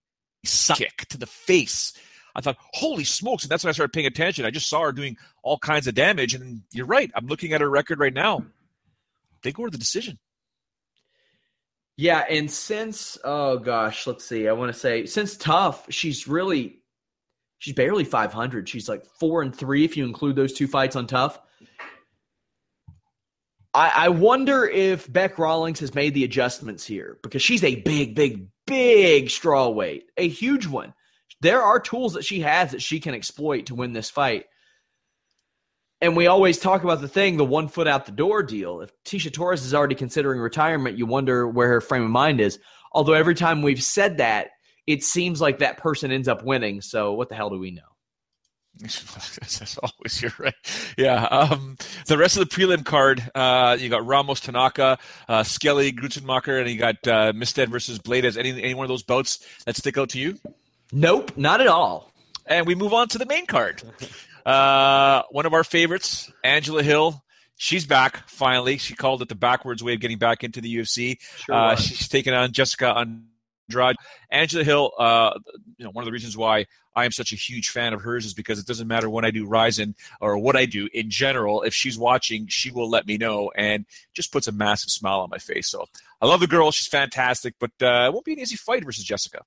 kick 0.46 1.06
to 1.10 1.18
the 1.18 1.28
face. 1.28 1.94
I 2.36 2.42
thought, 2.42 2.58
holy 2.74 3.04
smokes! 3.04 3.44
And 3.44 3.52
that's 3.52 3.64
when 3.64 3.70
I 3.70 3.74
started 3.74 3.94
paying 3.94 4.06
attention. 4.06 4.46
I 4.46 4.52
just 4.52 4.70
saw 4.70 4.84
her 4.84 4.92
doing 4.92 5.18
all 5.44 5.58
kinds 5.58 5.88
of 5.88 5.96
damage, 5.96 6.34
and 6.34 6.62
you're 6.72 6.86
right. 6.86 7.12
I'm 7.14 7.28
looking 7.28 7.54
at 7.54 7.62
her 7.62 7.70
record 7.70 8.00
right 8.00 8.14
now. 8.14 8.46
They 9.44 9.52
go 9.52 9.66
to 9.66 9.72
the 9.72 9.78
decision. 9.78 10.18
Yeah, 11.98 12.24
and 12.30 12.50
since 12.50 13.18
oh 13.24 13.58
gosh, 13.58 14.08
let's 14.08 14.26
see. 14.26 14.48
I 14.48 14.54
want 14.54 14.74
to 14.74 14.80
say 14.80 15.06
since 15.06 15.36
TUF, 15.36 15.88
she's 15.90 16.28
really 16.28 16.82
she's 17.60 17.76
barely 17.76 18.04
500. 18.04 18.68
She's 18.68 18.90
like 18.90 19.06
four 19.06 19.42
and 19.42 19.56
three 19.56 19.84
if 19.84 19.98
you 19.98 20.06
include 20.06 20.36
those 20.36 20.54
two 20.54 20.68
fights 20.68 20.96
on 20.96 21.08
TUF. 21.08 21.40
I, 23.74 23.92
I 23.96 24.10
wonder 24.10 24.66
if 24.66 25.12
Bec 25.12 25.38
Rawlings 25.38 25.80
has 25.80 25.94
made 25.96 26.14
the 26.14 26.24
adjustments 26.24 26.86
here 26.86 27.20
because 27.24 27.42
she's 27.42 27.64
a 27.64 27.76
big, 27.76 28.16
big, 28.16 28.48
big 28.72 29.30
straw 29.30 29.68
weight, 29.68 30.06
a 30.16 30.28
huge 30.28 30.66
one. 30.66 30.94
There 31.42 31.62
are 31.62 31.80
tools 31.80 32.14
that 32.14 32.24
she 32.24 32.40
has 32.40 32.72
that 32.72 32.82
she 32.82 33.02
can 33.02 33.14
exploit 33.14 33.66
to 33.66 33.76
win 33.76 33.92
this 33.92 34.10
fight. 34.10 34.46
And 36.00 36.16
we 36.16 36.28
always 36.28 36.58
talk 36.58 36.84
about 36.84 37.02
the 37.02 37.10
thing, 37.10 37.36
the 37.36 37.44
one 37.44 37.68
foot 37.68 37.88
out 37.88 38.06
the 38.06 38.14
door 38.14 38.44
deal. 38.44 38.80
If 38.80 38.92
Tecia 39.04 39.32
Torres 39.32 39.66
is 39.66 39.74
already 39.74 39.96
considering 39.96 40.40
retirement, 40.40 40.98
you 40.98 41.06
wonder 41.06 41.48
where 41.48 41.68
her 41.68 41.82
frame 41.82 42.04
of 42.04 42.10
mind 42.12 42.40
is. 42.40 42.60
Although 42.94 43.14
every 43.14 43.36
time 43.36 43.62
we've 43.62 43.84
said 43.84 44.18
that, 44.18 44.52
it 44.88 45.04
seems 45.04 45.42
like 45.42 45.60
that 45.60 45.78
person 45.78 46.12
ends 46.12 46.30
up 46.30 46.44
winning. 46.44 46.80
So 46.80 47.12
what 47.14 47.28
the 47.28 47.36
hell 47.36 47.50
do 47.50 47.60
we 47.60 47.72
know? 47.72 47.82
As 48.84 49.78
always, 49.84 50.22
you're 50.22 50.32
right. 50.38 50.56
Yeah. 50.98 51.26
Um, 51.26 51.78
the 52.08 52.18
rest 52.18 52.38
of 52.38 52.50
the 52.50 52.56
prelim 52.56 52.84
card, 52.84 53.30
uh, 53.36 53.78
you 53.80 53.90
got 53.90 54.06
Ramos 54.06 54.40
Tanaka, 54.40 54.98
uh, 55.28 55.44
Skelly 55.44 55.92
Gruetzemacher, 55.92 56.60
and 56.60 56.70
you 56.70 56.78
got 56.78 57.08
uh, 57.08 57.34
Mistead 57.36 57.70
versus 57.70 58.00
Blades. 58.00 58.38
Any 58.38 58.52
any 58.52 58.74
one 58.74 58.86
of 58.86 58.90
those 58.90 59.04
bouts 59.04 59.46
that 59.66 59.76
stick 59.76 59.98
out 59.98 60.10
to 60.10 60.20
you? 60.20 60.38
Nope, 60.92 61.38
not 61.38 61.62
at 61.62 61.68
all. 61.68 62.12
And 62.46 62.66
we 62.66 62.76
move 62.76 62.94
on 62.94 63.08
to 63.10 63.18
the 63.18 63.26
main 63.26 63.46
card. 63.46 63.82
Uh, 64.46 65.24
one 65.32 65.46
of 65.46 65.54
our 65.54 65.64
favorites, 65.64 66.32
Angela 66.44 66.84
Hill. 66.84 67.24
She's 67.56 67.86
back 67.86 68.28
finally. 68.28 68.78
She 68.78 68.96
called 68.96 69.22
it 69.22 69.30
the 69.30 69.36
backwards 69.36 69.84
way 69.84 69.94
of 69.94 70.00
getting 70.00 70.18
back 70.18 70.44
into 70.44 70.62
the 70.62 70.78
UFC. 70.78 71.22
Sure 71.22 71.54
uh, 71.54 71.76
she's 71.76 72.08
taking 72.08 72.34
on 72.34 72.52
Jessica 72.52 72.92
Andrade. 73.70 73.96
Angela 74.30 74.64
Hill, 74.64 74.92
uh, 74.98 75.38
you 75.78 75.86
know, 75.86 75.92
one 75.92 76.04
of 76.04 76.06
the 76.06 76.12
reasons 76.12 76.38
why 76.38 76.66
I 76.96 77.06
am 77.06 77.12
such 77.12 77.32
a 77.32 77.36
huge 77.36 77.70
fan 77.70 77.94
of 77.94 78.02
hers 78.02 78.26
is 78.26 78.34
because 78.34 78.60
it 78.60 78.66
doesn't 78.66 78.88
matter 78.88 79.10
when 79.10 79.26
I 79.26 79.32
do 79.32 79.48
Rizin 79.48 79.96
or 80.20 80.38
what 80.38 80.56
I 80.56 80.66
do 80.66 80.90
in 80.94 81.10
general. 81.10 81.62
If 81.62 81.74
she's 81.74 81.98
watching, 81.98 82.48
she 82.48 82.72
will 82.72 82.90
let 82.90 83.08
me 83.08 83.18
know 83.18 83.52
and 83.56 83.86
just 84.14 84.32
puts 84.32 84.48
a 84.48 84.52
massive 84.52 84.90
smile 84.90 85.22
on 85.22 85.30
my 85.30 85.38
face. 85.38 85.70
So 85.70 85.86
I 86.22 86.28
love 86.28 86.42
the 86.42 86.48
girl. 86.48 86.72
She's 86.72 86.88
fantastic, 86.88 87.56
but 87.60 87.72
uh, 87.82 88.08
it 88.08 88.14
won't 88.14 88.26
be 88.26 88.34
an 88.34 88.40
easy 88.40 88.58
fight 88.58 88.84
versus 88.84 89.04
Jessica. 89.04 89.44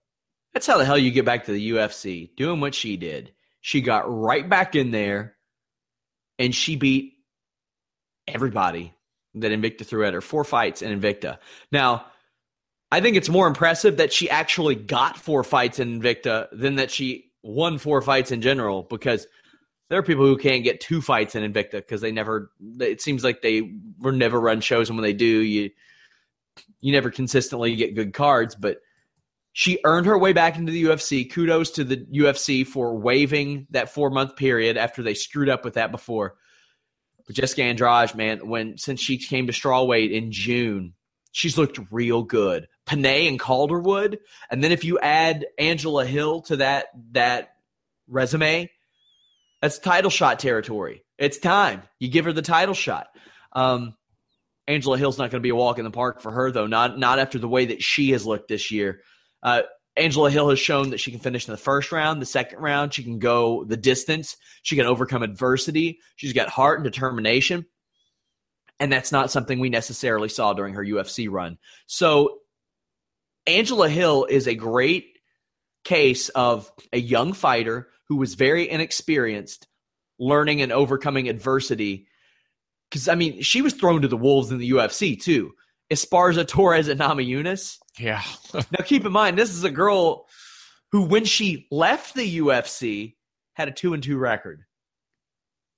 That's 0.52 0.66
how 0.66 0.78
the 0.78 0.84
hell 0.84 0.98
you 0.98 1.10
get 1.10 1.24
back 1.24 1.44
to 1.44 1.52
the 1.52 1.70
UFC, 1.70 2.34
doing 2.36 2.60
what 2.60 2.74
she 2.74 2.96
did. 2.96 3.32
She 3.60 3.80
got 3.80 4.04
right 4.08 4.48
back 4.48 4.74
in 4.74 4.90
there 4.90 5.36
and 6.38 6.54
she 6.54 6.76
beat 6.76 7.14
everybody 8.28 8.94
that 9.34 9.52
Invicta 9.52 9.84
threw 9.84 10.06
at 10.06 10.14
her. 10.14 10.20
Four 10.20 10.44
fights 10.44 10.80
in 10.80 10.98
Invicta. 10.98 11.38
Now, 11.72 12.06
I 12.94 13.00
think 13.00 13.16
it's 13.16 13.28
more 13.28 13.48
impressive 13.48 13.96
that 13.96 14.12
she 14.12 14.30
actually 14.30 14.76
got 14.76 15.16
four 15.16 15.42
fights 15.42 15.80
in 15.80 16.00
Invicta 16.00 16.46
than 16.52 16.76
that 16.76 16.92
she 16.92 17.32
won 17.42 17.76
four 17.78 18.00
fights 18.00 18.30
in 18.30 18.40
general 18.40 18.84
because 18.84 19.26
there 19.90 19.98
are 19.98 20.04
people 20.04 20.24
who 20.24 20.36
can't 20.36 20.62
get 20.62 20.80
two 20.80 21.02
fights 21.02 21.34
in 21.34 21.52
Invicta 21.52 21.72
because 21.72 22.00
they 22.00 22.12
never 22.12 22.52
it 22.78 23.02
seems 23.02 23.24
like 23.24 23.42
they 23.42 23.68
were 23.98 24.12
never 24.12 24.40
run 24.40 24.60
shows 24.60 24.88
and 24.88 24.96
when 24.96 25.02
they 25.02 25.12
do 25.12 25.26
you 25.26 25.70
you 26.80 26.92
never 26.92 27.10
consistently 27.10 27.74
get 27.74 27.96
good 27.96 28.14
cards 28.14 28.54
but 28.54 28.78
she 29.52 29.80
earned 29.84 30.06
her 30.06 30.16
way 30.16 30.32
back 30.32 30.56
into 30.56 30.70
the 30.70 30.84
UFC. 30.84 31.28
Kudos 31.28 31.72
to 31.72 31.82
the 31.82 31.96
UFC 31.96 32.64
for 32.64 32.96
waiving 32.96 33.66
that 33.70 33.92
four 33.92 34.10
month 34.10 34.36
period 34.36 34.76
after 34.76 35.02
they 35.02 35.14
screwed 35.14 35.48
up 35.48 35.64
with 35.64 35.74
that 35.74 35.90
before. 35.90 36.36
But 37.26 37.34
Jessica 37.34 37.64
Andrade, 37.64 38.14
man, 38.14 38.48
when 38.48 38.78
since 38.78 39.00
she 39.00 39.18
came 39.18 39.48
to 39.48 39.52
strawweight 39.52 40.12
in 40.12 40.30
June, 40.30 40.94
she's 41.32 41.58
looked 41.58 41.80
real 41.90 42.22
good. 42.22 42.68
Penne 42.86 43.06
and 43.06 43.40
Calderwood, 43.40 44.18
and 44.50 44.62
then 44.62 44.72
if 44.72 44.84
you 44.84 44.98
add 44.98 45.46
Angela 45.58 46.04
Hill 46.04 46.42
to 46.42 46.56
that 46.56 46.86
that 47.12 47.50
resume, 48.08 48.70
that's 49.62 49.78
title 49.78 50.10
shot 50.10 50.38
territory. 50.38 51.04
It's 51.18 51.38
time 51.38 51.82
you 51.98 52.08
give 52.08 52.26
her 52.26 52.32
the 52.32 52.42
title 52.42 52.74
shot. 52.74 53.08
Um, 53.52 53.94
Angela 54.66 54.98
Hill's 54.98 55.18
not 55.18 55.30
going 55.30 55.40
to 55.40 55.46
be 55.46 55.50
a 55.50 55.56
walk 55.56 55.78
in 55.78 55.84
the 55.84 55.90
park 55.90 56.20
for 56.20 56.30
her 56.30 56.50
though. 56.50 56.66
Not 56.66 56.98
not 56.98 57.18
after 57.18 57.38
the 57.38 57.48
way 57.48 57.66
that 57.66 57.82
she 57.82 58.10
has 58.10 58.26
looked 58.26 58.48
this 58.48 58.70
year. 58.70 59.00
Uh, 59.42 59.62
Angela 59.96 60.30
Hill 60.30 60.50
has 60.50 60.58
shown 60.58 60.90
that 60.90 60.98
she 60.98 61.12
can 61.12 61.20
finish 61.20 61.46
in 61.46 61.52
the 61.52 61.58
first 61.58 61.92
round, 61.92 62.20
the 62.20 62.26
second 62.26 62.58
round. 62.58 62.92
She 62.92 63.04
can 63.04 63.18
go 63.18 63.64
the 63.64 63.76
distance. 63.76 64.36
She 64.62 64.76
can 64.76 64.86
overcome 64.86 65.22
adversity. 65.22 66.00
She's 66.16 66.32
got 66.32 66.48
heart 66.48 66.78
and 66.78 66.84
determination. 66.84 67.66
And 68.80 68.92
that's 68.92 69.12
not 69.12 69.30
something 69.30 69.60
we 69.60 69.68
necessarily 69.68 70.28
saw 70.28 70.52
during 70.52 70.74
her 70.74 70.84
UFC 70.84 71.30
run. 71.30 71.58
So, 71.86 72.38
Angela 73.46 73.88
Hill 73.88 74.26
is 74.28 74.46
a 74.46 74.54
great 74.54 75.18
case 75.84 76.28
of 76.30 76.70
a 76.92 76.98
young 76.98 77.32
fighter 77.32 77.88
who 78.08 78.16
was 78.16 78.34
very 78.34 78.68
inexperienced, 78.68 79.66
learning 80.18 80.62
and 80.62 80.72
overcoming 80.72 81.28
adversity. 81.28 82.06
Because, 82.90 83.08
I 83.08 83.14
mean, 83.14 83.42
she 83.42 83.62
was 83.62 83.74
thrown 83.74 84.02
to 84.02 84.08
the 84.08 84.16
wolves 84.16 84.50
in 84.50 84.58
the 84.58 84.70
UFC, 84.70 85.20
too. 85.20 85.52
Esparza, 85.92 86.46
Torres, 86.46 86.88
and 86.88 87.00
Namajunas. 87.00 87.78
Yeah. 87.98 88.22
now 88.54 88.84
keep 88.84 89.04
in 89.04 89.12
mind, 89.12 89.38
this 89.38 89.50
is 89.50 89.64
a 89.64 89.70
girl 89.70 90.26
who, 90.92 91.02
when 91.02 91.24
she 91.24 91.66
left 91.70 92.14
the 92.14 92.38
UFC, 92.38 93.14
had 93.54 93.68
a 93.68 93.72
two 93.72 93.94
and 93.94 94.02
two 94.02 94.16
record. 94.18 94.64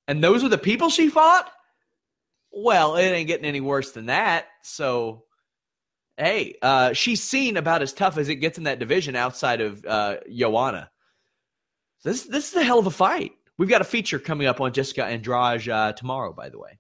And 0.09 0.23
those 0.23 0.45
are 0.45 0.49
the 0.49 0.59
people 0.59 0.89
she 0.89 1.09
fought? 1.09 1.51
Well, 2.53 2.97
it 2.97 3.03
ain't 3.03 3.27
getting 3.27 3.45
any 3.45 3.61
worse 3.61 3.93
than 3.93 4.07
that. 4.07 4.47
So, 4.63 5.25
hey, 6.17 6.57
uh, 6.63 6.93
she's 6.93 7.23
seen 7.23 7.57
about 7.57 7.83
as 7.83 7.93
tough 7.93 8.19
as 8.19 8.29
it 8.29 8.37
gets 8.37 8.59
in 8.59 8.65
that 8.65 8.79
division 8.79 9.17
outside 9.17 9.61
of 9.61 9.85
uh, 9.85 10.17
Joanna. 10.33 10.91
This 12.05 12.23
this 12.25 12.51
is 12.51 12.57
a 12.57 12.65
hell 12.65 12.79
of 12.79 12.87
a 12.87 12.91
fight. 12.91 13.33
We've 13.59 13.69
got 13.69 13.81
a 13.81 13.85
feature 13.85 14.19
coming 14.19 14.47
up 14.47 14.61
on 14.61 14.73
Jessica 14.73 15.05
Andrade 15.05 15.69
uh, 15.69 15.93
tomorrow, 15.93 16.33
by 16.33 16.51
the 16.51 16.59
way. 16.59 16.79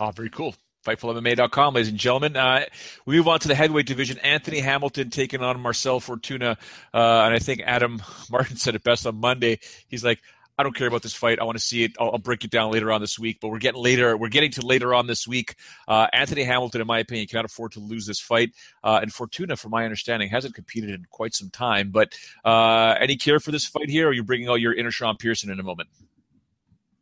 Oh, 0.00 0.10
very 0.10 0.30
cool. 0.30 0.54
FightfulMMA.com, 0.84 1.74
ladies 1.74 1.88
and 1.88 1.98
gentlemen. 1.98 2.36
Uh, 2.36 2.66
we 3.06 3.16
move 3.16 3.26
on 3.26 3.40
to 3.40 3.48
the 3.48 3.54
heavyweight 3.54 3.86
division. 3.86 4.18
Anthony 4.18 4.60
Hamilton 4.60 5.10
taking 5.10 5.42
on 5.42 5.58
Marcel 5.60 5.98
Fortuna. 5.98 6.58
Uh, 6.92 7.22
and 7.24 7.34
I 7.34 7.38
think 7.38 7.62
Adam 7.64 8.02
Martin 8.30 8.56
said 8.56 8.74
it 8.74 8.84
best 8.84 9.06
on 9.06 9.16
Monday. 9.16 9.60
He's 9.88 10.04
like, 10.04 10.20
I 10.56 10.62
don't 10.62 10.74
care 10.74 10.86
about 10.86 11.02
this 11.02 11.14
fight. 11.14 11.40
I 11.40 11.44
want 11.44 11.58
to 11.58 11.64
see 11.64 11.82
it. 11.82 11.96
I'll, 11.98 12.12
I'll, 12.12 12.18
break 12.18 12.44
it 12.44 12.50
down 12.50 12.70
later 12.70 12.92
on 12.92 13.00
this 13.00 13.18
week. 13.18 13.38
But 13.40 13.48
we're 13.48 13.58
getting 13.58 13.82
later. 13.82 14.16
We're 14.16 14.28
getting 14.28 14.52
to 14.52 14.64
later 14.64 14.94
on 14.94 15.06
this 15.06 15.26
week. 15.26 15.56
Uh, 15.88 16.06
Anthony 16.12 16.44
Hamilton, 16.44 16.80
in 16.80 16.86
my 16.86 17.00
opinion, 17.00 17.26
cannot 17.26 17.44
afford 17.44 17.72
to 17.72 17.80
lose 17.80 18.06
this 18.06 18.20
fight. 18.20 18.50
Uh, 18.82 19.00
and 19.02 19.12
Fortuna, 19.12 19.56
from 19.56 19.72
my 19.72 19.84
understanding, 19.84 20.28
hasn't 20.28 20.54
competed 20.54 20.90
in 20.90 21.06
quite 21.10 21.34
some 21.34 21.50
time. 21.50 21.90
But 21.90 22.16
uh, 22.44 22.94
any 23.00 23.16
care 23.16 23.40
for 23.40 23.50
this 23.50 23.66
fight 23.66 23.88
here? 23.88 24.06
Or 24.06 24.10
are 24.10 24.12
you 24.12 24.22
bringing 24.22 24.48
all 24.48 24.58
your 24.58 24.72
inner 24.72 24.92
Sean 24.92 25.16
Pearson 25.16 25.50
in 25.50 25.58
a 25.58 25.64
moment? 25.64 25.88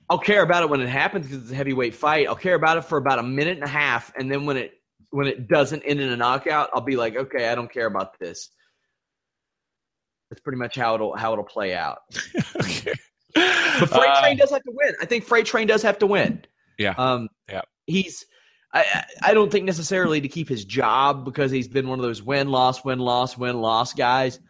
I'll 0.08 0.18
care 0.18 0.42
about 0.42 0.62
it 0.62 0.70
when 0.70 0.80
it 0.80 0.88
happens 0.88 1.26
because 1.26 1.42
it's 1.44 1.52
a 1.52 1.54
heavyweight 1.54 1.94
fight. 1.94 2.28
I'll 2.28 2.36
care 2.36 2.54
about 2.54 2.78
it 2.78 2.84
for 2.84 2.98
about 2.98 3.18
a 3.18 3.22
minute 3.22 3.56
and 3.56 3.64
a 3.64 3.68
half, 3.68 4.12
and 4.16 4.30
then 4.30 4.44
when 4.44 4.58
it 4.58 4.74
when 5.10 5.26
it 5.26 5.46
doesn't 5.46 5.82
end 5.82 6.00
in 6.00 6.10
a 6.10 6.16
knockout, 6.16 6.70
I'll 6.74 6.82
be 6.82 6.96
like, 6.96 7.16
okay, 7.16 7.48
I 7.48 7.54
don't 7.54 7.72
care 7.72 7.86
about 7.86 8.18
this. 8.18 8.50
That's 10.28 10.40
pretty 10.40 10.58
much 10.58 10.76
how 10.76 10.94
it'll 10.96 11.16
how 11.16 11.32
it'll 11.32 11.44
play 11.44 11.74
out. 11.74 12.00
okay. 12.56 12.92
But 13.34 13.88
Freight 13.88 14.10
uh, 14.10 14.20
Train 14.20 14.36
does 14.36 14.50
have 14.50 14.62
to 14.62 14.72
win. 14.72 14.94
I 15.00 15.06
think 15.06 15.24
Freight 15.24 15.46
Train 15.46 15.66
does 15.66 15.82
have 15.82 15.98
to 15.98 16.06
win. 16.06 16.44
Yeah. 16.78 16.94
Um, 16.96 17.28
yeah. 17.48 17.62
He's. 17.86 18.26
I, 18.74 19.04
I 19.22 19.34
don't 19.34 19.52
think 19.52 19.66
necessarily 19.66 20.22
to 20.22 20.28
keep 20.28 20.48
his 20.48 20.64
job 20.64 21.26
because 21.26 21.50
he's 21.50 21.68
been 21.68 21.88
one 21.88 21.98
of 21.98 22.02
those 22.02 22.22
win 22.22 22.48
loss 22.48 22.82
win 22.82 22.98
loss 22.98 23.36
win 23.36 23.60
loss 23.60 23.92
guys. 23.92 24.40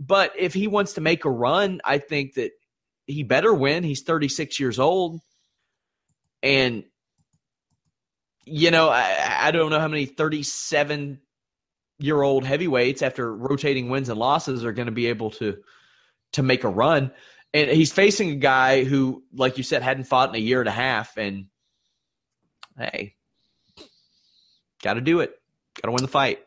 But 0.00 0.32
if 0.36 0.52
he 0.52 0.66
wants 0.66 0.94
to 0.94 1.00
make 1.00 1.24
a 1.24 1.30
run, 1.30 1.80
I 1.84 1.98
think 1.98 2.34
that 2.34 2.50
he 3.06 3.22
better 3.22 3.54
win. 3.54 3.84
He's 3.84 4.02
36 4.02 4.58
years 4.58 4.80
old, 4.80 5.20
and 6.42 6.82
you 8.44 8.72
know 8.72 8.88
I, 8.88 9.46
I 9.46 9.50
don't 9.52 9.70
know 9.70 9.78
how 9.78 9.88
many 9.88 10.06
37 10.06 11.20
year 12.00 12.20
old 12.20 12.44
heavyweights 12.44 13.02
after 13.02 13.34
rotating 13.34 13.88
wins 13.88 14.08
and 14.08 14.18
losses 14.18 14.64
are 14.64 14.72
going 14.72 14.86
to 14.86 14.92
be 14.92 15.06
able 15.06 15.30
to 15.30 15.58
to 16.32 16.42
make 16.42 16.64
a 16.64 16.68
run 16.68 17.12
and 17.54 17.70
he's 17.70 17.92
facing 17.92 18.30
a 18.30 18.36
guy 18.36 18.84
who, 18.84 19.22
like 19.32 19.58
you 19.58 19.64
said, 19.64 19.82
hadn't 19.82 20.04
fought 20.04 20.30
in 20.30 20.34
a 20.34 20.38
year 20.38 20.60
and 20.60 20.68
a 20.68 20.72
half. 20.72 21.16
And 21.16 21.46
hey, 22.76 23.14
got 24.82 24.94
to 24.94 25.00
do 25.00 25.20
it. 25.20 25.34
Got 25.80 25.88
to 25.88 25.92
win 25.92 26.02
the 26.02 26.08
fight. 26.08 26.40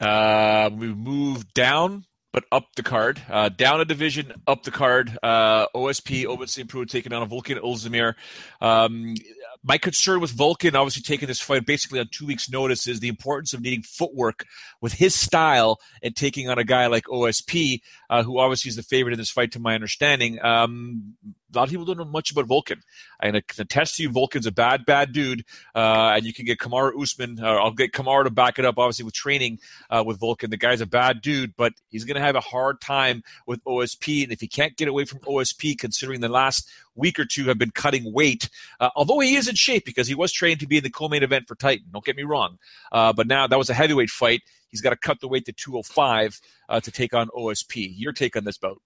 Uh, 0.00 0.70
we 0.72 0.88
move 0.88 1.52
down, 1.52 2.04
but 2.32 2.44
up 2.50 2.66
the 2.74 2.82
card. 2.82 3.20
Uh, 3.28 3.48
down 3.48 3.80
a 3.80 3.84
division, 3.84 4.32
up 4.46 4.62
the 4.64 4.70
card. 4.70 5.16
Uh, 5.22 5.66
OSP, 5.74 6.24
Ovince 6.24 6.52
St. 6.52 6.68
Preux 6.68 6.84
taking 6.84 7.12
on 7.12 7.22
a 7.22 7.26
Volkan 7.26 7.60
Ozdemir. 7.62 8.14
Um, 8.60 9.14
my 9.62 9.78
concern 9.78 10.20
with 10.20 10.32
Volkan 10.32 10.74
obviously 10.74 11.02
taking 11.02 11.28
this 11.28 11.40
fight 11.40 11.66
basically 11.66 12.00
on 12.00 12.08
two 12.10 12.26
weeks' 12.26 12.50
notice, 12.50 12.86
is 12.86 13.00
the 13.00 13.08
importance 13.08 13.52
of 13.52 13.60
needing 13.60 13.82
footwork 13.82 14.46
with 14.80 14.94
his 14.94 15.14
style 15.14 15.78
and 16.02 16.16
taking 16.16 16.48
on 16.48 16.58
a 16.58 16.64
guy 16.64 16.86
like 16.86 17.04
OSP, 17.04 17.80
uh, 18.08 18.22
who 18.22 18.38
obviously 18.38 18.70
is 18.70 18.76
the 18.76 18.82
favorite 18.82 19.12
in 19.12 19.18
this 19.18 19.30
fight, 19.30 19.52
to 19.52 19.60
my 19.60 19.74
understanding. 19.74 20.42
Um, 20.42 21.14
a 21.52 21.58
lot 21.58 21.64
of 21.64 21.70
people 21.70 21.84
don't 21.84 21.98
know 21.98 22.04
much 22.04 22.30
about 22.30 22.46
Volkan. 22.46 22.80
I 23.20 23.30
can 23.30 23.42
attest 23.58 23.96
to 23.96 24.02
you, 24.02 24.10
Volkan's 24.10 24.46
a 24.46 24.52
bad, 24.52 24.84
bad 24.84 25.12
dude, 25.12 25.44
uh, 25.74 26.12
and 26.14 26.24
you 26.24 26.32
can 26.32 26.44
get 26.44 26.58
Kamaru 26.58 27.00
Usman. 27.00 27.42
Uh, 27.42 27.54
I'll 27.54 27.72
get 27.72 27.92
Kamaru 27.92 28.24
to 28.24 28.30
back 28.30 28.58
it 28.58 28.64
up, 28.64 28.78
obviously, 28.78 29.04
with 29.04 29.14
training 29.14 29.58
uh, 29.90 30.02
with 30.06 30.20
Volkan. 30.20 30.50
The 30.50 30.56
guy's 30.56 30.80
a 30.80 30.86
bad 30.86 31.20
dude, 31.20 31.54
but 31.56 31.72
he's 31.88 32.04
going 32.04 32.16
to 32.16 32.20
have 32.20 32.36
a 32.36 32.40
hard 32.40 32.80
time 32.80 33.22
with 33.46 33.62
OSP, 33.64 34.22
and 34.22 34.32
if 34.32 34.40
he 34.40 34.48
can't 34.48 34.76
get 34.76 34.88
away 34.88 35.04
from 35.04 35.20
OSP, 35.20 35.78
considering 35.78 36.20
the 36.20 36.28
last 36.28 36.68
week 36.94 37.18
or 37.18 37.24
two 37.24 37.44
have 37.46 37.58
been 37.58 37.70
cutting 37.70 38.12
weight, 38.12 38.48
uh, 38.78 38.90
although 38.94 39.20
he 39.20 39.36
is 39.36 39.48
in 39.48 39.54
shape 39.54 39.84
because 39.84 40.06
he 40.06 40.14
was 40.14 40.32
trained 40.32 40.60
to 40.60 40.66
be 40.66 40.78
in 40.78 40.84
the 40.84 40.90
co-main 40.90 41.22
event 41.22 41.48
for 41.48 41.54
Titan. 41.54 41.86
Don't 41.92 42.04
get 42.04 42.16
me 42.16 42.22
wrong, 42.22 42.58
uh, 42.92 43.12
but 43.12 43.26
now 43.26 43.46
that 43.46 43.58
was 43.58 43.70
a 43.70 43.74
heavyweight 43.74 44.10
fight. 44.10 44.42
He's 44.70 44.80
got 44.80 44.90
to 44.90 44.96
cut 44.96 45.20
the 45.20 45.26
weight 45.26 45.46
to 45.46 45.52
205 45.52 46.40
uh, 46.68 46.80
to 46.80 46.90
take 46.92 47.12
on 47.12 47.28
OSP. 47.28 47.92
Your 47.96 48.12
take 48.12 48.36
on 48.36 48.44
this 48.44 48.56
bout? 48.56 48.80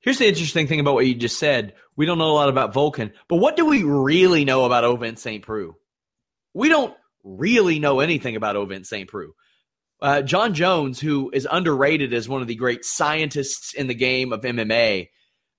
Here's 0.00 0.18
the 0.18 0.28
interesting 0.28 0.66
thing 0.66 0.80
about 0.80 0.94
what 0.94 1.06
you 1.06 1.14
just 1.14 1.38
said. 1.38 1.74
We 1.96 2.06
don't 2.06 2.18
know 2.18 2.30
a 2.30 2.32
lot 2.32 2.48
about 2.48 2.72
Volkan, 2.72 3.12
but 3.28 3.36
what 3.36 3.56
do 3.56 3.66
we 3.66 3.82
really 3.82 4.44
know 4.44 4.64
about 4.64 4.84
Ovince 4.84 5.18
St. 5.18 5.42
Preux? 5.42 5.74
We 6.54 6.68
don't 6.68 6.94
really 7.24 7.78
know 7.78 8.00
anything 8.00 8.36
about 8.36 8.56
Ovince 8.56 8.86
St. 8.86 9.08
Preux. 9.08 9.32
Uh, 10.00 10.22
Jon 10.22 10.54
Jones, 10.54 11.00
who 11.00 11.30
is 11.32 11.48
underrated 11.50 12.14
as 12.14 12.28
one 12.28 12.40
of 12.40 12.46
the 12.46 12.54
great 12.54 12.84
scientists 12.84 13.74
in 13.74 13.88
the 13.88 13.94
game 13.94 14.32
of 14.32 14.42
MMA, 14.42 15.08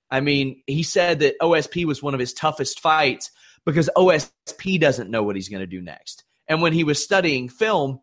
I 0.10 0.22
mean, 0.22 0.64
he 0.66 0.84
said 0.84 1.20
that 1.20 1.40
OSP 1.40 1.86
was 1.86 2.02
one 2.02 2.14
of 2.14 2.20
his 2.20 2.34
toughest 2.34 2.80
fights 2.80 3.32
because 3.66 3.90
OSP 3.96 4.80
doesn't 4.80 5.12
know 5.12 5.24
what 5.24 5.36
he's 5.36 5.50
going 5.50 5.60
to 5.60 5.68
do 5.68 5.82
next. 5.82 6.24
And 6.48 6.62
when 6.62 6.74
he 6.74 6.84
was 6.84 7.04
studying 7.04 7.50
film, 7.50 8.00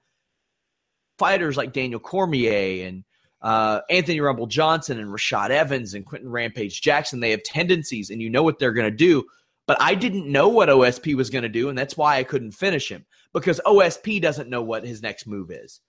fighters 1.18 1.56
like 1.56 1.72
Daniel 1.72 1.98
Cormier 1.98 2.86
and 2.86 3.04
uh, 3.42 3.80
Anthony 3.90 4.20
Rumble 4.20 4.46
Johnson 4.46 4.98
and 4.98 5.10
Rashad 5.10 5.50
Evans 5.50 5.94
and 5.94 6.06
Quinton 6.06 6.30
Rampage 6.30 6.80
Jackson, 6.80 7.20
they 7.20 7.30
have 7.30 7.42
tendencies 7.42 8.10
and 8.10 8.20
you 8.20 8.30
know 8.30 8.42
what 8.42 8.58
they're 8.58 8.72
going 8.72 8.90
to 8.90 8.96
do. 8.96 9.24
But 9.66 9.78
I 9.80 9.94
didn't 9.94 10.30
know 10.30 10.48
what 10.48 10.68
OSP 10.68 11.14
was 11.16 11.30
going 11.30 11.42
to 11.42 11.48
do, 11.48 11.68
and 11.68 11.76
that's 11.76 11.96
why 11.96 12.18
I 12.18 12.24
couldn't 12.24 12.52
finish 12.52 12.90
him 12.90 13.04
because 13.32 13.60
OSP 13.66 14.22
doesn't 14.22 14.48
know 14.48 14.62
what 14.62 14.86
his 14.86 15.02
next 15.02 15.26
move 15.26 15.50
is. 15.50 15.80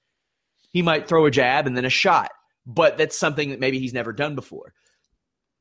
He 0.72 0.82
might 0.82 1.08
throw 1.08 1.26
a 1.26 1.32
jab 1.32 1.68
and 1.68 1.78
then 1.78 1.86
a 1.86 1.90
shot, 1.90 2.32
but 2.66 2.98
that's 2.98 3.18
something 3.18 3.52
that 3.52 3.60
maybe 3.60 3.80
he's 3.80 3.94
never 3.94 4.14
done 4.14 4.36
before. 4.36 4.74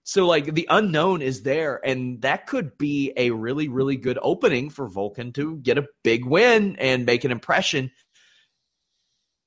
So, 0.03 0.26
like, 0.26 0.55
the 0.55 0.66
unknown 0.70 1.20
is 1.20 1.43
there, 1.43 1.80
and 1.84 2.22
that 2.22 2.47
could 2.47 2.78
be 2.78 3.12
a 3.16 3.32
really, 3.32 3.68
really 3.68 3.97
good 3.97 4.18
opening 4.22 4.70
for 4.70 4.89
Volkan 4.89 5.34
to 5.34 5.57
get 5.59 5.78
a 5.78 5.89
big 6.05 6.24
win 6.24 6.76
and 6.78 7.05
make 7.05 7.24
an 7.24 7.32
impression 7.32 7.91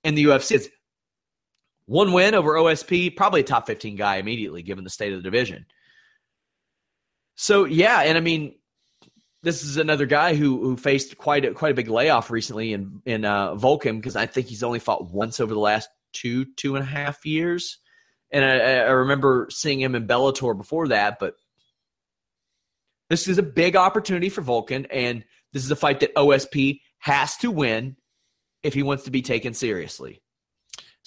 in 0.04 0.16
the 0.16 0.26
UFC. 0.26 0.70
One 1.90 2.14
win 2.14 2.36
over 2.36 2.54
OSP, 2.54 3.16
probably 3.16 3.42
a 3.42 3.44
top 3.44 3.66
15 3.66 3.96
guy 3.96 4.18
immediately, 4.18 4.62
given 4.62 4.84
the 4.84 4.92
state 4.92 5.12
of 5.12 5.18
the 5.18 5.24
division. 5.24 5.66
So 7.34 7.66
yeah, 7.66 8.02
and 8.02 8.16
I 8.16 8.22
mean, 8.22 8.54
this 9.42 9.64
is 9.64 9.78
another 9.78 10.06
guy 10.06 10.36
who 10.36 10.62
who 10.62 10.78
faced 10.78 11.18
quite 11.18 11.46
a, 11.46 11.54
quite 11.56 11.72
a 11.72 11.74
big 11.74 11.88
layoff 11.88 12.30
recently 12.30 12.74
in 12.74 13.02
in 13.08 13.26
uh, 13.26 13.56
because 13.56 14.16
I 14.16 14.28
think 14.28 14.46
he's 14.46 14.62
only 14.62 14.78
fought 14.78 15.10
once 15.10 15.40
over 15.40 15.52
the 15.52 15.60
last 15.60 15.90
two 16.14 16.46
two 16.58 16.76
and 16.76 16.84
a 16.84 16.88
half 16.88 17.26
years, 17.26 17.80
and 18.30 18.46
I, 18.46 18.58
I 18.60 18.92
remember 18.92 19.48
seeing 19.50 19.82
him 19.82 19.96
in 19.96 20.06
Bellator 20.06 20.56
before 20.56 20.90
that. 20.90 21.18
But 21.20 21.34
this 23.10 23.28
is 23.28 23.40
a 23.40 23.44
big 23.44 23.76
opportunity 23.76 24.30
for 24.30 24.44
Volkan, 24.44 24.86
and 24.92 25.26
this 25.54 25.66
is 25.66 25.72
a 25.72 25.76
fight 25.76 26.02
that 26.02 26.14
OSP 26.14 26.82
has 27.00 27.36
to 27.38 27.50
win 27.50 27.96
if 28.62 28.76
he 28.76 28.84
wants 28.84 29.06
to 29.06 29.12
be 29.12 29.24
taken 29.24 29.56
seriously. 29.56 30.22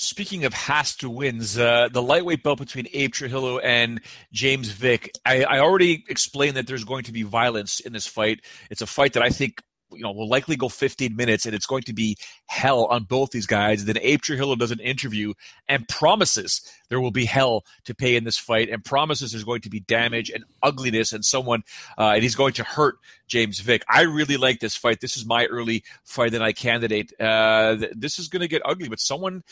Speaking 0.02 0.44
of 0.44 0.52
has 0.52 0.96
to 0.96 1.08
wins, 1.08 1.56
uh, 1.56 1.88
the 1.92 2.02
lightweight 2.02 2.42
belt 2.42 2.58
between 2.58 2.88
Abe 2.92 3.12
Trujillo 3.12 3.58
and 3.58 4.00
James 4.32 4.68
Vick. 4.68 5.12
I, 5.24 5.44
I 5.44 5.60
already 5.60 6.04
explained 6.08 6.56
that 6.56 6.66
there's 6.66 6.82
going 6.82 7.04
to 7.04 7.12
be 7.12 7.22
violence 7.22 7.78
in 7.78 7.92
this 7.92 8.04
fight. 8.04 8.40
It's 8.68 8.82
a 8.82 8.86
fight 8.86 9.12
that 9.12 9.22
I 9.22 9.30
think 9.30 9.62
you 9.92 10.02
know 10.02 10.10
will 10.10 10.28
likely 10.28 10.56
go 10.56 10.68
15 10.68 11.14
minutes 11.14 11.46
and 11.46 11.54
it's 11.54 11.66
going 11.66 11.82
to 11.82 11.92
be 11.92 12.16
hell 12.46 12.86
on 12.86 13.04
both 13.04 13.30
these 13.30 13.44
guys 13.44 13.84
then 13.84 13.98
abe 14.00 14.22
trujillo 14.22 14.56
does 14.56 14.70
an 14.70 14.80
interview 14.80 15.34
and 15.68 15.86
promises 15.86 16.62
there 16.88 16.98
will 16.98 17.10
be 17.10 17.26
hell 17.26 17.62
to 17.84 17.94
pay 17.94 18.16
in 18.16 18.24
this 18.24 18.38
fight 18.38 18.70
and 18.70 18.82
promises 18.86 19.32
there's 19.32 19.44
going 19.44 19.60
to 19.60 19.68
be 19.68 19.80
damage 19.80 20.30
and 20.30 20.44
ugliness 20.62 21.12
and 21.12 21.26
someone 21.26 21.62
uh, 21.98 22.12
and 22.14 22.22
he's 22.22 22.34
going 22.34 22.54
to 22.54 22.64
hurt 22.64 22.94
james 23.26 23.60
vick 23.60 23.84
i 23.86 24.00
really 24.00 24.38
like 24.38 24.60
this 24.60 24.74
fight 24.74 24.98
this 25.02 25.18
is 25.18 25.26
my 25.26 25.44
early 25.44 25.84
fight 26.04 26.32
the 26.32 26.38
night 26.38 26.56
candidate 26.56 27.12
uh, 27.20 27.76
this 27.94 28.18
is 28.18 28.28
going 28.28 28.40
to 28.40 28.48
get 28.48 28.62
ugly 28.64 28.88
but 28.88 28.98
someone 28.98 29.42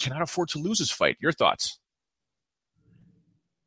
cannot 0.00 0.22
afford 0.22 0.48
to 0.50 0.58
lose 0.58 0.78
his 0.78 0.90
fight. 0.90 1.16
Your 1.20 1.32
thoughts? 1.32 1.78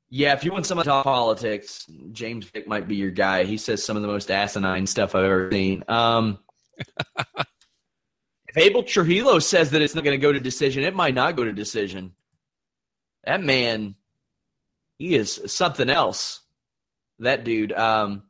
Yeah, 0.09 0.33
if 0.33 0.43
you 0.43 0.51
want 0.51 0.65
someone 0.65 0.83
to 0.83 0.89
talk 0.89 1.05
politics, 1.05 1.89
James 2.11 2.45
Vick 2.45 2.67
might 2.67 2.87
be 2.87 2.95
your 2.95 3.09
guy. 3.09 3.45
He 3.45 3.57
says 3.57 3.83
some 3.83 3.95
of 3.95 4.03
the 4.03 4.07
most 4.07 4.29
asinine 4.29 4.85
stuff 4.85 5.15
I've 5.15 5.23
ever 5.23 5.49
seen. 5.51 5.83
Um, 5.87 6.37
if 7.37 8.57
Abel 8.57 8.83
Trujillo 8.83 9.39
says 9.39 9.71
that 9.71 9.81
it's 9.81 9.95
not 9.95 10.03
going 10.03 10.15
to 10.15 10.21
go 10.21 10.31
to 10.31 10.39
decision, 10.39 10.83
it 10.83 10.95
might 10.95 11.15
not 11.15 11.35
go 11.35 11.43
to 11.43 11.51
decision. 11.51 12.11
That 13.23 13.41
man, 13.41 13.95
he 14.99 15.15
is 15.15 15.41
something 15.47 15.89
else. 15.89 16.41
That 17.17 17.43
dude. 17.43 17.71
Um, 17.71 18.23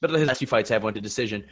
but 0.00 0.10
his 0.10 0.26
last 0.26 0.38
few 0.38 0.48
fights 0.48 0.70
have 0.70 0.82
went 0.82 0.96
to 0.96 1.00
decision. 1.00 1.44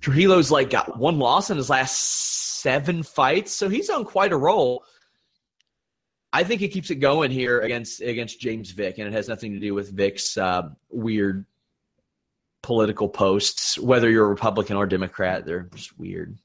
Trujillo's 0.00 0.52
like 0.52 0.70
got 0.70 0.98
one 0.98 1.18
loss 1.18 1.50
in 1.50 1.56
his 1.56 1.68
last 1.68 2.60
seven 2.60 3.02
fights, 3.02 3.52
so 3.52 3.68
he's 3.68 3.90
on 3.90 4.04
quite 4.04 4.32
a 4.32 4.36
roll. 4.36 4.84
I 6.32 6.44
think 6.44 6.60
he 6.60 6.68
keeps 6.68 6.90
it 6.90 6.96
going 6.96 7.30
here 7.30 7.60
against 7.60 8.00
against 8.00 8.40
James 8.40 8.70
Vick, 8.70 8.98
and 8.98 9.06
it 9.06 9.12
has 9.12 9.28
nothing 9.28 9.52
to 9.52 9.58
do 9.58 9.74
with 9.74 9.90
Vick's 9.90 10.36
uh, 10.36 10.70
weird 10.88 11.44
political 12.62 13.08
posts. 13.08 13.78
Whether 13.78 14.08
you're 14.10 14.26
a 14.26 14.28
Republican 14.28 14.76
or 14.76 14.86
Democrat, 14.86 15.44
they're 15.44 15.68
just 15.74 15.98
weird. 15.98 16.38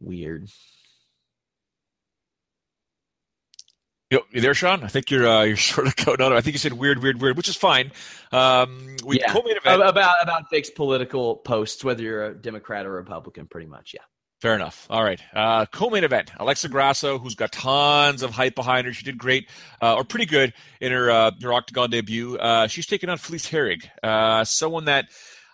Weird. 0.00 0.48
You 4.10 4.20
there, 4.40 4.54
Sean? 4.54 4.84
I 4.84 4.88
think 4.88 5.10
you're 5.10 5.26
uh, 5.26 5.42
you're 5.42 5.56
sort 5.56 5.86
of 5.86 5.96
going 5.96 6.20
on. 6.20 6.32
I 6.32 6.40
think 6.40 6.54
you 6.54 6.58
said 6.58 6.72
weird, 6.72 7.02
weird, 7.02 7.20
weird, 7.20 7.36
which 7.36 7.48
is 7.48 7.56
fine. 7.56 7.90
Um, 8.32 8.96
we 9.04 9.18
yeah. 9.20 9.32
about 9.88 10.22
about 10.22 10.50
Vick's 10.50 10.70
political 10.70 11.36
posts, 11.36 11.82
whether 11.82 12.02
you're 12.02 12.26
a 12.26 12.34
Democrat 12.34 12.86
or 12.86 12.96
a 12.96 13.00
Republican, 13.00 13.46
pretty 13.46 13.66
much. 13.66 13.94
Yeah. 13.94 14.02
Fair 14.40 14.54
enough. 14.54 14.86
All 14.90 15.02
right. 15.02 15.20
Uh, 15.34 15.64
co-main 15.66 16.04
event: 16.04 16.30
Alexa 16.38 16.68
Grasso, 16.68 17.18
who's 17.18 17.34
got 17.34 17.52
tons 17.52 18.22
of 18.22 18.30
hype 18.32 18.54
behind 18.54 18.86
her. 18.86 18.92
She 18.92 19.02
did 19.04 19.16
great, 19.16 19.48
uh, 19.80 19.94
or 19.94 20.04
pretty 20.04 20.26
good, 20.26 20.52
in 20.80 20.92
her 20.92 21.10
uh, 21.10 21.30
her 21.42 21.54
octagon 21.54 21.88
debut. 21.88 22.36
Uh, 22.36 22.66
she's 22.66 22.86
taking 22.86 23.08
on 23.08 23.16
Felice 23.16 23.48
Herrig, 23.48 23.88
uh, 24.02 24.44
someone 24.44 24.84
that 24.84 25.06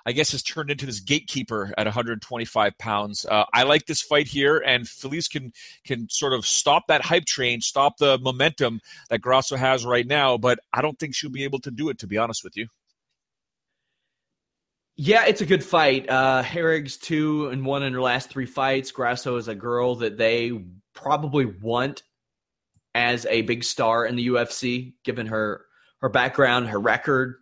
I 0.04 0.10
guess 0.10 0.32
has 0.32 0.42
turned 0.42 0.70
into 0.70 0.84
this 0.84 0.98
gatekeeper 0.98 1.72
at 1.78 1.86
125 1.86 2.76
pounds. 2.76 3.24
Uh, 3.24 3.44
I 3.54 3.62
like 3.62 3.86
this 3.86 4.02
fight 4.02 4.26
here, 4.26 4.58
and 4.58 4.88
Felice 4.88 5.28
can 5.28 5.52
can 5.84 6.08
sort 6.10 6.32
of 6.32 6.44
stop 6.44 6.88
that 6.88 7.02
hype 7.02 7.24
train, 7.24 7.60
stop 7.60 7.98
the 7.98 8.18
momentum 8.18 8.80
that 9.10 9.20
Grasso 9.20 9.56
has 9.56 9.86
right 9.86 10.06
now. 10.06 10.38
But 10.38 10.58
I 10.72 10.82
don't 10.82 10.98
think 10.98 11.14
she'll 11.14 11.30
be 11.30 11.44
able 11.44 11.60
to 11.60 11.70
do 11.70 11.88
it. 11.88 11.98
To 12.00 12.08
be 12.08 12.18
honest 12.18 12.42
with 12.42 12.56
you. 12.56 12.66
Yeah, 14.96 15.24
it's 15.26 15.40
a 15.40 15.46
good 15.46 15.64
fight. 15.64 16.08
Uh, 16.08 16.42
Herrig's 16.42 16.96
two 16.98 17.48
and 17.48 17.64
one 17.64 17.82
in 17.82 17.92
her 17.94 18.00
last 18.02 18.28
three 18.30 18.46
fights. 18.46 18.92
Grasso 18.92 19.36
is 19.36 19.48
a 19.48 19.54
girl 19.54 19.96
that 19.96 20.18
they 20.18 20.52
probably 20.94 21.46
want 21.46 22.02
as 22.94 23.24
a 23.26 23.42
big 23.42 23.64
star 23.64 24.04
in 24.04 24.16
the 24.16 24.28
UFC, 24.28 24.94
given 25.04 25.26
her 25.28 25.64
her 26.00 26.08
background, 26.08 26.68
her 26.68 26.78
record. 26.78 27.36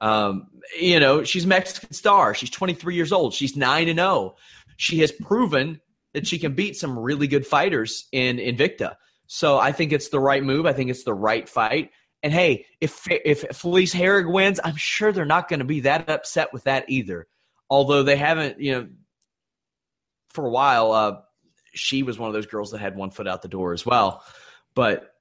Um, 0.00 0.48
you 0.78 1.00
know, 1.00 1.24
she's 1.24 1.44
a 1.44 1.48
Mexican 1.48 1.92
star. 1.92 2.34
She's 2.34 2.50
23 2.50 2.94
years 2.94 3.12
old. 3.12 3.32
She's 3.32 3.56
nine 3.56 3.88
and 3.88 3.98
zero. 3.98 4.08
Oh. 4.08 4.36
She 4.76 5.00
has 5.00 5.12
proven 5.12 5.80
that 6.14 6.26
she 6.26 6.38
can 6.38 6.54
beat 6.54 6.76
some 6.76 6.98
really 6.98 7.28
good 7.28 7.46
fighters 7.46 8.08
in 8.12 8.38
Invicta. 8.38 8.96
So 9.26 9.58
I 9.58 9.72
think 9.72 9.92
it's 9.92 10.08
the 10.08 10.18
right 10.18 10.42
move. 10.42 10.66
I 10.66 10.72
think 10.72 10.90
it's 10.90 11.04
the 11.04 11.14
right 11.14 11.48
fight. 11.48 11.90
And 12.22 12.32
hey, 12.32 12.66
if 12.80 13.06
if 13.08 13.44
Felice 13.56 13.94
Herrig 13.94 14.30
wins, 14.30 14.60
I'm 14.62 14.76
sure 14.76 15.12
they're 15.12 15.24
not 15.24 15.48
going 15.48 15.60
to 15.60 15.64
be 15.64 15.80
that 15.80 16.08
upset 16.08 16.52
with 16.52 16.64
that 16.64 16.84
either. 16.88 17.26
Although 17.70 18.02
they 18.02 18.16
haven't, 18.16 18.60
you 18.60 18.72
know, 18.72 18.88
for 20.30 20.46
a 20.46 20.50
while, 20.50 20.92
uh, 20.92 21.20
she 21.72 22.02
was 22.02 22.18
one 22.18 22.28
of 22.28 22.34
those 22.34 22.46
girls 22.46 22.72
that 22.72 22.78
had 22.78 22.96
one 22.96 23.10
foot 23.10 23.28
out 23.28 23.42
the 23.42 23.48
door 23.48 23.72
as 23.72 23.86
well. 23.86 24.22
But 24.74 25.12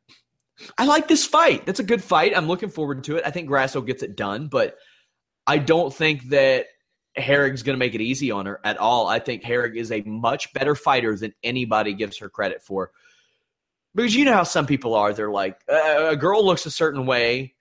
I 0.77 0.85
like 0.85 1.07
this 1.07 1.25
fight. 1.25 1.65
That's 1.65 1.79
a 1.79 1.83
good 1.83 2.03
fight. 2.03 2.35
I'm 2.35 2.47
looking 2.47 2.69
forward 2.69 3.03
to 3.05 3.17
it. 3.17 3.23
I 3.25 3.31
think 3.31 3.47
Grasso 3.47 3.81
gets 3.81 4.03
it 4.03 4.17
done, 4.17 4.47
but 4.47 4.77
I 5.47 5.57
don't 5.57 5.93
think 5.93 6.29
that 6.29 6.65
Herrig's 7.17 7.63
going 7.63 7.75
to 7.75 7.79
make 7.79 7.95
it 7.95 8.01
easy 8.01 8.31
on 8.31 8.45
her 8.45 8.59
at 8.63 8.77
all. 8.77 9.07
I 9.07 9.19
think 9.19 9.43
Herrig 9.43 9.75
is 9.75 9.91
a 9.91 10.01
much 10.01 10.53
better 10.53 10.75
fighter 10.75 11.15
than 11.15 11.33
anybody 11.43 11.93
gives 11.93 12.17
her 12.17 12.29
credit 12.29 12.61
for. 12.61 12.91
Because 13.95 14.15
you 14.15 14.25
know 14.25 14.33
how 14.33 14.43
some 14.43 14.65
people 14.65 14.93
are. 14.93 15.13
They're 15.13 15.31
like, 15.31 15.59
uh, 15.71 16.09
a 16.09 16.15
girl 16.15 16.45
looks 16.45 16.65
a 16.65 16.71
certain 16.71 17.05
way. 17.05 17.55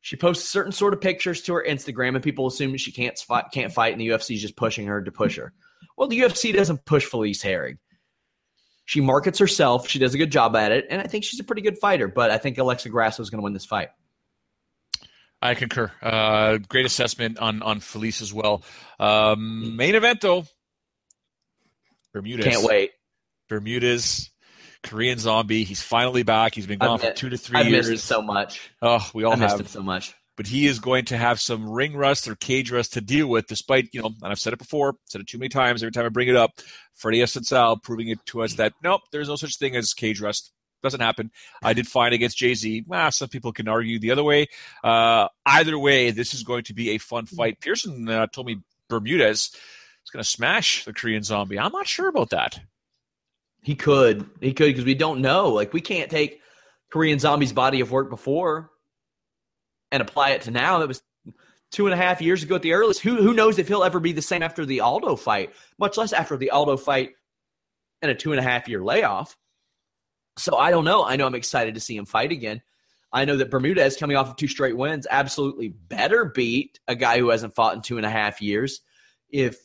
She 0.00 0.16
posts 0.16 0.48
certain 0.48 0.72
sort 0.72 0.94
of 0.94 1.00
pictures 1.00 1.42
to 1.42 1.54
her 1.54 1.64
Instagram, 1.66 2.14
and 2.14 2.22
people 2.22 2.46
assume 2.46 2.76
she 2.76 2.90
can't 2.90 3.16
fight, 3.18 3.46
can't 3.52 3.72
fight, 3.72 3.92
and 3.92 4.00
the 4.00 4.08
UFC 4.08 4.34
is 4.34 4.42
just 4.42 4.56
pushing 4.56 4.86
her 4.86 5.02
to 5.02 5.12
push 5.12 5.36
her. 5.36 5.52
Well, 5.96 6.08
the 6.08 6.18
UFC 6.18 6.52
doesn't 6.52 6.84
push 6.84 7.04
Felice 7.04 7.42
Herrig. 7.42 7.78
She 8.84 9.00
markets 9.00 9.38
herself. 9.38 9.88
She 9.88 10.00
does 10.00 10.14
a 10.14 10.18
good 10.18 10.32
job 10.32 10.56
at 10.56 10.72
it, 10.72 10.86
and 10.90 11.00
I 11.00 11.04
think 11.04 11.22
she's 11.22 11.38
a 11.38 11.44
pretty 11.44 11.62
good 11.62 11.78
fighter. 11.78 12.08
But 12.08 12.32
I 12.32 12.38
think 12.38 12.58
Alexa 12.58 12.88
Grasso 12.88 13.22
is 13.22 13.30
going 13.30 13.38
to 13.38 13.44
win 13.44 13.52
this 13.52 13.64
fight. 13.64 13.90
I 15.40 15.54
concur. 15.54 15.90
Uh, 16.00 16.58
great 16.68 16.86
assessment 16.86 17.38
on 17.38 17.62
on 17.62 17.80
Felice 17.80 18.22
as 18.22 18.32
well. 18.32 18.62
Um, 18.98 19.76
main 19.76 19.94
event 19.94 20.20
though, 20.20 20.46
Bermudez. 22.12 22.44
Can't 22.44 22.64
wait. 22.64 22.92
Bermudez, 23.48 24.30
Korean 24.82 25.18
Zombie. 25.18 25.64
He's 25.64 25.82
finally 25.82 26.22
back. 26.22 26.54
He's 26.54 26.66
been 26.66 26.78
gone 26.78 26.98
for 26.98 27.12
two 27.12 27.28
to 27.28 27.36
3 27.36 27.60
I've 27.60 27.66
years. 27.68 27.88
Missed 27.88 28.10
him 28.10 28.16
so 28.16 28.22
much. 28.22 28.70
Oh, 28.80 29.08
we 29.14 29.24
all 29.24 29.32
I 29.32 29.36
missed 29.36 29.52
have. 29.52 29.60
him 29.60 29.66
so 29.66 29.82
much 29.82 30.14
but 30.36 30.46
he 30.46 30.66
is 30.66 30.78
going 30.78 31.04
to 31.06 31.16
have 31.16 31.40
some 31.40 31.68
ring 31.68 31.94
rust 31.94 32.26
or 32.26 32.34
cage 32.36 32.70
rust 32.70 32.94
to 32.94 33.00
deal 33.00 33.26
with, 33.26 33.46
despite, 33.46 33.88
you 33.92 34.00
know, 34.00 34.10
and 34.22 34.32
I've 34.32 34.38
said 34.38 34.52
it 34.52 34.58
before, 34.58 34.94
said 35.06 35.20
it 35.20 35.26
too 35.26 35.38
many 35.38 35.50
times 35.50 35.82
every 35.82 35.92
time 35.92 36.06
I 36.06 36.08
bring 36.08 36.28
it 36.28 36.36
up. 36.36 36.52
Freddie 36.94 37.20
Assunção 37.20 37.82
proving 37.82 38.08
it 38.08 38.18
to 38.26 38.42
us 38.42 38.54
that, 38.54 38.72
nope, 38.82 39.02
there's 39.12 39.28
no 39.28 39.36
such 39.36 39.58
thing 39.58 39.76
as 39.76 39.92
cage 39.92 40.20
rust. 40.20 40.52
Doesn't 40.82 41.00
happen. 41.00 41.30
I 41.62 41.74
did 41.74 41.86
fine 41.86 42.12
against 42.12 42.38
Jay 42.38 42.54
Z. 42.54 42.84
Well, 42.88 43.12
some 43.12 43.28
people 43.28 43.52
can 43.52 43.68
argue 43.68 44.00
the 44.00 44.10
other 44.10 44.24
way. 44.24 44.48
Uh, 44.82 45.28
either 45.46 45.78
way, 45.78 46.10
this 46.10 46.34
is 46.34 46.42
going 46.42 46.64
to 46.64 46.74
be 46.74 46.90
a 46.90 46.98
fun 46.98 47.26
fight. 47.26 47.60
Pearson 47.60 48.08
uh, 48.08 48.26
told 48.26 48.48
me 48.48 48.56
Bermudez 48.88 49.38
is 49.42 50.10
going 50.12 50.24
to 50.24 50.28
smash 50.28 50.84
the 50.84 50.92
Korean 50.92 51.22
zombie. 51.22 51.56
I'm 51.56 51.70
not 51.70 51.86
sure 51.86 52.08
about 52.08 52.30
that. 52.30 52.58
He 53.62 53.74
could. 53.74 54.28
He 54.40 54.52
could 54.52 54.66
because 54.66 54.84
we 54.84 54.94
don't 54.94 55.20
know. 55.20 55.50
Like, 55.50 55.72
we 55.72 55.80
can't 55.80 56.10
take 56.10 56.40
Korean 56.90 57.18
Zombie's 57.18 57.52
body 57.52 57.80
of 57.80 57.90
work 57.90 58.10
before 58.10 58.70
and 59.90 60.02
apply 60.02 60.30
it 60.30 60.42
to 60.42 60.50
now. 60.50 60.78
That 60.78 60.88
was 60.88 61.02
two 61.70 61.86
and 61.86 61.94
a 61.94 61.96
half 61.96 62.20
years 62.20 62.42
ago 62.42 62.56
at 62.56 62.62
the 62.62 62.72
earliest. 62.72 63.00
Who 63.00 63.16
who 63.16 63.32
knows 63.34 63.58
if 63.58 63.68
he'll 63.68 63.84
ever 63.84 64.00
be 64.00 64.12
the 64.12 64.22
same 64.22 64.42
after 64.42 64.66
the 64.66 64.80
Aldo 64.80 65.16
fight, 65.16 65.52
much 65.78 65.96
less 65.96 66.12
after 66.12 66.36
the 66.36 66.50
Aldo 66.50 66.76
fight 66.76 67.10
and 68.02 68.10
a 68.10 68.14
two 68.14 68.32
and 68.32 68.40
a 68.40 68.42
half 68.42 68.68
year 68.68 68.82
layoff. 68.82 69.36
So 70.38 70.56
I 70.56 70.70
don't 70.70 70.84
know. 70.84 71.04
I 71.04 71.16
know 71.16 71.26
I'm 71.26 71.34
excited 71.34 71.74
to 71.74 71.80
see 71.80 71.96
him 71.96 72.06
fight 72.06 72.32
again. 72.32 72.62
I 73.12 73.26
know 73.26 73.36
that 73.36 73.50
Bermudez, 73.50 73.98
coming 73.98 74.16
off 74.16 74.30
of 74.30 74.36
two 74.36 74.48
straight 74.48 74.76
wins, 74.76 75.06
absolutely 75.10 75.68
better 75.68 76.24
beat 76.24 76.80
a 76.88 76.94
guy 76.94 77.18
who 77.18 77.28
hasn't 77.28 77.54
fought 77.54 77.74
in 77.74 77.82
two 77.82 77.98
and 77.98 78.06
a 78.06 78.10
half 78.10 78.40
years. 78.40 78.80
If 79.28 79.58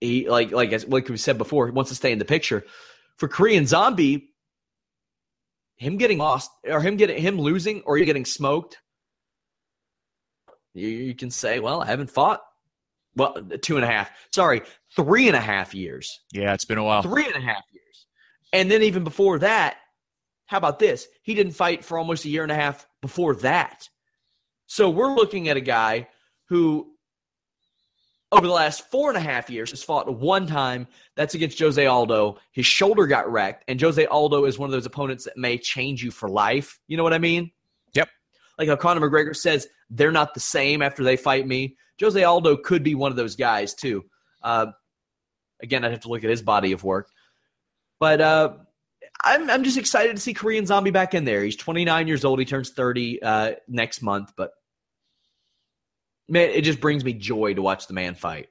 he 0.00 0.28
like 0.28 0.50
like 0.50 0.88
like 0.88 1.08
we 1.08 1.16
said 1.16 1.38
before, 1.38 1.66
he 1.66 1.72
wants 1.72 1.90
to 1.90 1.94
stay 1.94 2.12
in 2.12 2.18
the 2.18 2.24
picture. 2.24 2.64
For 3.16 3.28
Korean 3.28 3.66
Zombie, 3.66 4.30
him 5.76 5.96
getting 5.98 6.18
lost 6.18 6.50
or 6.64 6.80
him 6.80 6.96
getting 6.96 7.20
him 7.20 7.38
losing 7.38 7.82
or 7.82 7.98
you 7.98 8.04
getting 8.04 8.24
smoked, 8.24 8.78
you, 10.74 10.88
you 10.88 11.14
can 11.14 11.30
say, 11.30 11.60
well, 11.60 11.82
I 11.82 11.86
haven't 11.86 12.10
fought. 12.10 12.40
Well, 13.16 13.42
two 13.60 13.76
and 13.76 13.84
a 13.84 13.88
half. 13.88 14.10
Sorry, 14.32 14.62
three 14.94 15.28
and 15.28 15.36
a 15.36 15.40
half 15.40 15.74
years. 15.74 16.20
Yeah, 16.32 16.54
it's 16.54 16.64
been 16.64 16.78
a 16.78 16.84
while. 16.84 17.02
Three 17.02 17.26
and 17.26 17.36
a 17.36 17.40
half 17.40 17.64
years. 17.72 18.06
And 18.52 18.70
then 18.70 18.82
even 18.82 19.04
before 19.04 19.40
that, 19.40 19.76
how 20.46 20.58
about 20.58 20.78
this? 20.78 21.06
He 21.22 21.34
didn't 21.34 21.52
fight 21.52 21.84
for 21.84 21.98
almost 21.98 22.24
a 22.24 22.28
year 22.28 22.42
and 22.42 22.52
a 22.52 22.56
half 22.56 22.86
before 23.02 23.34
that. 23.36 23.88
So 24.66 24.88
we're 24.90 25.14
looking 25.14 25.48
at 25.48 25.56
a 25.56 25.60
guy 25.60 26.08
who 26.48 26.92
over 28.32 28.46
the 28.46 28.52
last 28.52 28.88
four 28.90 29.08
and 29.08 29.16
a 29.16 29.20
half 29.20 29.50
years 29.50 29.70
has 29.70 29.82
fought 29.82 30.12
one 30.12 30.46
time. 30.46 30.86
That's 31.16 31.34
against 31.34 31.58
Jose 31.58 31.84
Aldo. 31.84 32.38
His 32.52 32.66
shoulder 32.66 33.06
got 33.06 33.30
wrecked, 33.30 33.64
and 33.68 33.80
Jose 33.80 34.04
Aldo 34.06 34.44
is 34.44 34.58
one 34.58 34.68
of 34.68 34.72
those 34.72 34.86
opponents 34.86 35.24
that 35.24 35.36
may 35.36 35.58
change 35.58 36.02
you 36.02 36.10
for 36.10 36.28
life. 36.28 36.78
You 36.86 36.96
know 36.96 37.02
what 37.02 37.12
I 37.12 37.18
mean? 37.18 37.50
Yep. 37.94 38.08
Like 38.58 38.68
how 38.68 38.76
Conor 38.76 39.08
McGregor 39.08 39.34
says 39.34 39.68
they're 39.88 40.12
not 40.12 40.34
the 40.34 40.40
same 40.40 40.82
after 40.82 41.02
they 41.02 41.16
fight 41.16 41.46
me. 41.46 41.76
Jose 42.00 42.22
Aldo 42.22 42.56
could 42.58 42.82
be 42.82 42.94
one 42.94 43.10
of 43.10 43.16
those 43.16 43.36
guys 43.36 43.74
too. 43.74 44.04
Uh, 44.42 44.66
again, 45.60 45.84
I'd 45.84 45.90
have 45.90 46.00
to 46.00 46.08
look 46.08 46.24
at 46.24 46.30
his 46.30 46.42
body 46.42 46.72
of 46.72 46.84
work, 46.84 47.08
but 47.98 48.20
uh, 48.20 48.54
I'm 49.22 49.50
I'm 49.50 49.64
just 49.64 49.76
excited 49.76 50.16
to 50.16 50.22
see 50.22 50.34
Korean 50.34 50.66
Zombie 50.66 50.90
back 50.90 51.14
in 51.14 51.24
there. 51.24 51.42
He's 51.42 51.56
29 51.56 52.06
years 52.06 52.24
old. 52.24 52.38
He 52.38 52.44
turns 52.44 52.70
30 52.70 53.22
uh, 53.22 53.52
next 53.68 54.02
month, 54.02 54.32
but 54.36 54.52
man, 56.30 56.50
it 56.50 56.62
just 56.62 56.80
brings 56.80 57.04
me 57.04 57.12
joy 57.12 57.54
to 57.54 57.62
watch 57.62 57.86
the 57.86 57.94
man 57.94 58.14
fight. 58.14 58.48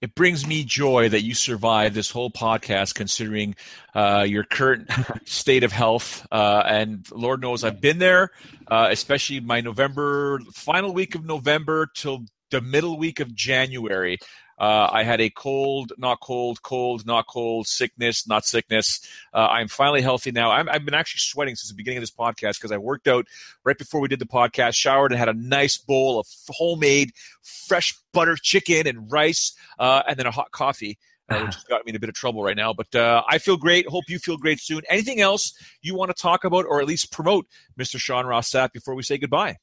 It 0.00 0.14
brings 0.14 0.46
me 0.46 0.64
joy 0.64 1.08
that 1.08 1.22
you 1.22 1.34
survived 1.34 1.94
this 1.94 2.10
whole 2.10 2.30
podcast, 2.30 2.94
considering 2.94 3.56
uh, 3.94 4.24
your 4.28 4.44
current 4.44 4.90
state 5.24 5.64
of 5.64 5.72
health. 5.72 6.26
Uh, 6.30 6.62
and 6.66 7.10
Lord 7.10 7.40
knows 7.40 7.64
I've 7.64 7.80
been 7.80 7.98
there, 7.98 8.30
uh, 8.70 8.88
especially 8.90 9.40
my 9.40 9.60
November, 9.60 10.40
final 10.52 10.92
week 10.92 11.14
of 11.14 11.24
November 11.24 11.88
till 11.94 12.26
the 12.50 12.60
middle 12.60 12.98
week 12.98 13.20
of 13.20 13.34
January. 13.34 14.18
Uh, 14.58 14.88
I 14.90 15.02
had 15.02 15.20
a 15.20 15.30
cold, 15.30 15.92
not 15.98 16.20
cold, 16.20 16.62
cold, 16.62 17.06
not 17.06 17.26
cold, 17.26 17.66
sickness, 17.66 18.26
not 18.26 18.44
sickness. 18.44 19.00
Uh, 19.32 19.48
I'm 19.50 19.68
finally 19.68 20.00
healthy 20.00 20.30
now. 20.30 20.50
i 20.50 20.58
have 20.58 20.84
been 20.84 20.94
actually 20.94 21.20
sweating 21.20 21.56
since 21.56 21.68
the 21.68 21.74
beginning 21.74 21.98
of 21.98 22.02
this 22.02 22.10
podcast 22.10 22.56
because 22.58 22.72
I 22.72 22.78
worked 22.78 23.08
out 23.08 23.26
right 23.64 23.76
before 23.76 24.00
we 24.00 24.08
did 24.08 24.20
the 24.20 24.26
podcast, 24.26 24.74
showered, 24.74 25.12
and 25.12 25.18
had 25.18 25.28
a 25.28 25.34
nice 25.34 25.76
bowl 25.76 26.20
of 26.20 26.26
homemade 26.48 27.12
fresh 27.42 27.94
butter 28.12 28.36
chicken 28.40 28.86
and 28.86 29.10
rice, 29.10 29.54
uh, 29.78 30.02
and 30.06 30.16
then 30.16 30.26
a 30.26 30.30
hot 30.30 30.50
coffee. 30.52 30.98
Uh, 31.30 31.40
which 31.40 31.54
has 31.54 31.64
got 31.70 31.86
me 31.86 31.90
in 31.90 31.96
a 31.96 31.98
bit 31.98 32.10
of 32.10 32.14
trouble 32.14 32.44
right 32.44 32.56
now. 32.56 32.74
But 32.74 32.94
uh, 32.94 33.22
I 33.26 33.38
feel 33.38 33.56
great. 33.56 33.88
Hope 33.88 34.04
you 34.08 34.18
feel 34.18 34.36
great 34.36 34.60
soon. 34.60 34.82
Anything 34.90 35.22
else 35.22 35.54
you 35.80 35.94
want 35.94 36.14
to 36.14 36.22
talk 36.22 36.44
about 36.44 36.66
or 36.66 36.82
at 36.82 36.86
least 36.86 37.10
promote, 37.10 37.46
Mr. 37.78 37.98
Sean 37.98 38.26
Ross 38.26 38.50
Sapp, 38.50 38.72
before 38.72 38.94
we 38.94 39.02
say 39.02 39.16
goodbye? 39.16 39.56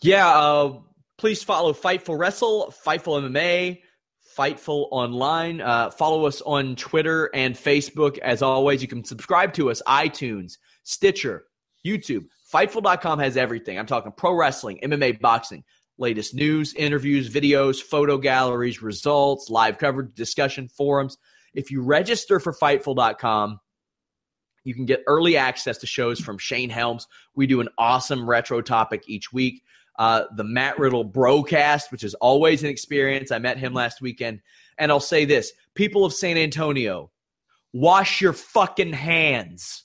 Yeah, 0.00 0.28
uh, 0.28 0.78
please 1.18 1.42
follow 1.42 1.72
Fightful 1.72 2.18
Wrestle, 2.18 2.72
Fightful 2.86 3.20
MMA, 3.20 3.80
Fightful 4.40 4.88
Online. 4.90 5.60
Uh, 5.60 5.90
follow 5.90 6.24
us 6.24 6.40
on 6.40 6.74
Twitter 6.74 7.28
and 7.34 7.54
Facebook. 7.54 8.16
As 8.20 8.40
always, 8.40 8.80
you 8.80 8.88
can 8.88 9.04
subscribe 9.04 9.52
to 9.52 9.70
us, 9.70 9.82
iTunes, 9.86 10.54
Stitcher, 10.82 11.44
YouTube. 11.86 12.24
Fightful.com 12.50 13.18
has 13.18 13.36
everything. 13.36 13.78
I'm 13.78 13.84
talking 13.84 14.12
pro 14.16 14.32
wrestling, 14.32 14.80
MMA, 14.82 15.20
boxing, 15.20 15.62
latest 15.98 16.34
news, 16.34 16.72
interviews, 16.72 17.28
videos, 17.28 17.82
photo 17.82 18.16
galleries, 18.16 18.80
results, 18.80 19.50
live 19.50 19.76
coverage, 19.76 20.14
discussion, 20.14 20.68
forums. 20.68 21.18
If 21.52 21.70
you 21.70 21.82
register 21.82 22.40
for 22.40 22.54
Fightful.com, 22.54 23.60
you 24.64 24.74
can 24.74 24.86
get 24.86 25.02
early 25.06 25.36
access 25.36 25.76
to 25.78 25.86
shows 25.86 26.18
from 26.18 26.38
Shane 26.38 26.70
Helms. 26.70 27.06
We 27.34 27.46
do 27.46 27.60
an 27.60 27.68
awesome 27.76 28.28
retro 28.28 28.62
topic 28.62 29.02
each 29.06 29.34
week 29.34 29.62
uh, 30.00 30.24
the 30.34 30.44
Matt 30.44 30.78
Riddle 30.78 31.04
broadcast, 31.04 31.92
which 31.92 32.04
is 32.04 32.14
always 32.14 32.62
an 32.62 32.70
experience. 32.70 33.30
I 33.30 33.38
met 33.38 33.58
him 33.58 33.74
last 33.74 34.00
weekend. 34.00 34.40
And 34.78 34.90
I'll 34.90 34.98
say 34.98 35.26
this 35.26 35.52
people 35.74 36.06
of 36.06 36.14
San 36.14 36.38
Antonio, 36.38 37.10
wash 37.74 38.22
your 38.22 38.32
fucking 38.32 38.94
hands. 38.94 39.84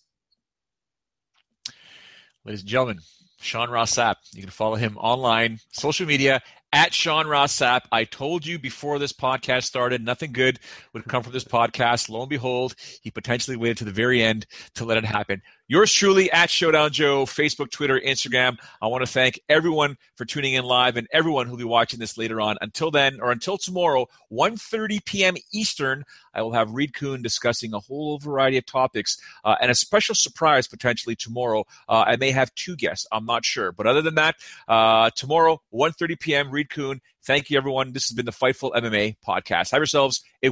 Ladies 2.45 2.61
and 2.61 2.69
gentlemen, 2.69 2.99
Sean 3.41 3.69
Ross 3.69 3.93
Sapp. 3.93 4.15
You 4.31 4.41
can 4.41 4.51
follow 4.51 4.75
him 4.75 4.97
online, 4.97 5.59
social 5.73 6.07
media 6.07 6.41
at 6.71 6.93
Sean 6.93 7.27
Ross 7.27 7.57
Sapp. 7.57 7.81
I 7.91 8.05
told 8.05 8.45
you 8.45 8.57
before 8.57 8.99
this 8.99 9.11
podcast 9.11 9.63
started, 9.63 10.03
nothing 10.03 10.31
good 10.31 10.59
would 10.93 11.05
come 11.05 11.23
from 11.23 11.33
this 11.33 11.43
podcast. 11.43 12.09
Lo 12.09 12.21
and 12.21 12.29
behold, 12.29 12.75
he 13.01 13.11
potentially 13.11 13.57
waited 13.57 13.79
to 13.79 13.85
the 13.85 13.91
very 13.91 14.23
end 14.23 14.45
to 14.75 14.85
let 14.85 14.97
it 14.97 15.05
happen. 15.05 15.41
Yours 15.67 15.91
truly 15.91 16.31
at 16.31 16.51
Showdown 16.51 16.91
Joe, 16.91 17.25
Facebook, 17.25 17.71
Twitter, 17.71 17.99
Instagram. 17.99 18.59
I 18.83 18.85
want 18.85 19.03
to 19.03 19.11
thank 19.11 19.39
everyone 19.49 19.97
for 20.15 20.23
tuning 20.23 20.53
in 20.53 20.63
live 20.63 20.95
and 20.95 21.07
everyone 21.11 21.47
who'll 21.47 21.57
be 21.57 21.63
watching 21.63 21.99
this 21.99 22.19
later 22.19 22.39
on. 22.39 22.57
Until 22.61 22.91
then, 22.91 23.19
or 23.19 23.31
until 23.31 23.57
tomorrow, 23.57 24.05
1.30 24.31 25.03
p.m. 25.05 25.33
Eastern, 25.51 26.03
I 26.35 26.43
will 26.43 26.51
have 26.51 26.69
Reed 26.69 26.93
Kuhn 26.93 27.23
discussing 27.23 27.73
a 27.73 27.79
whole 27.79 28.19
variety 28.19 28.57
of 28.59 28.67
topics 28.67 29.19
uh, 29.43 29.55
and 29.59 29.71
a 29.71 29.75
special 29.75 30.13
surprise 30.13 30.67
potentially 30.67 31.15
tomorrow. 31.15 31.65
Uh, 31.89 32.03
I 32.05 32.15
may 32.17 32.29
have 32.29 32.53
two 32.53 32.75
guests. 32.75 33.07
I'm 33.11 33.25
not 33.25 33.43
sure. 33.43 33.71
But 33.71 33.87
other 33.87 34.03
than 34.03 34.15
that, 34.15 34.35
uh, 34.67 35.09
tomorrow, 35.15 35.63
1.30 35.73 36.19
p.m., 36.19 36.51
Reed 36.51 36.69
Kuhn. 36.69 37.01
Thank 37.23 37.49
you, 37.49 37.57
everyone. 37.57 37.91
This 37.91 38.07
has 38.07 38.15
been 38.15 38.27
the 38.27 38.31
Fightful 38.31 38.71
MMA 38.75 39.15
podcast. 39.27 39.71
Have 39.71 39.79
yourselves 39.79 40.23
a 40.43 40.51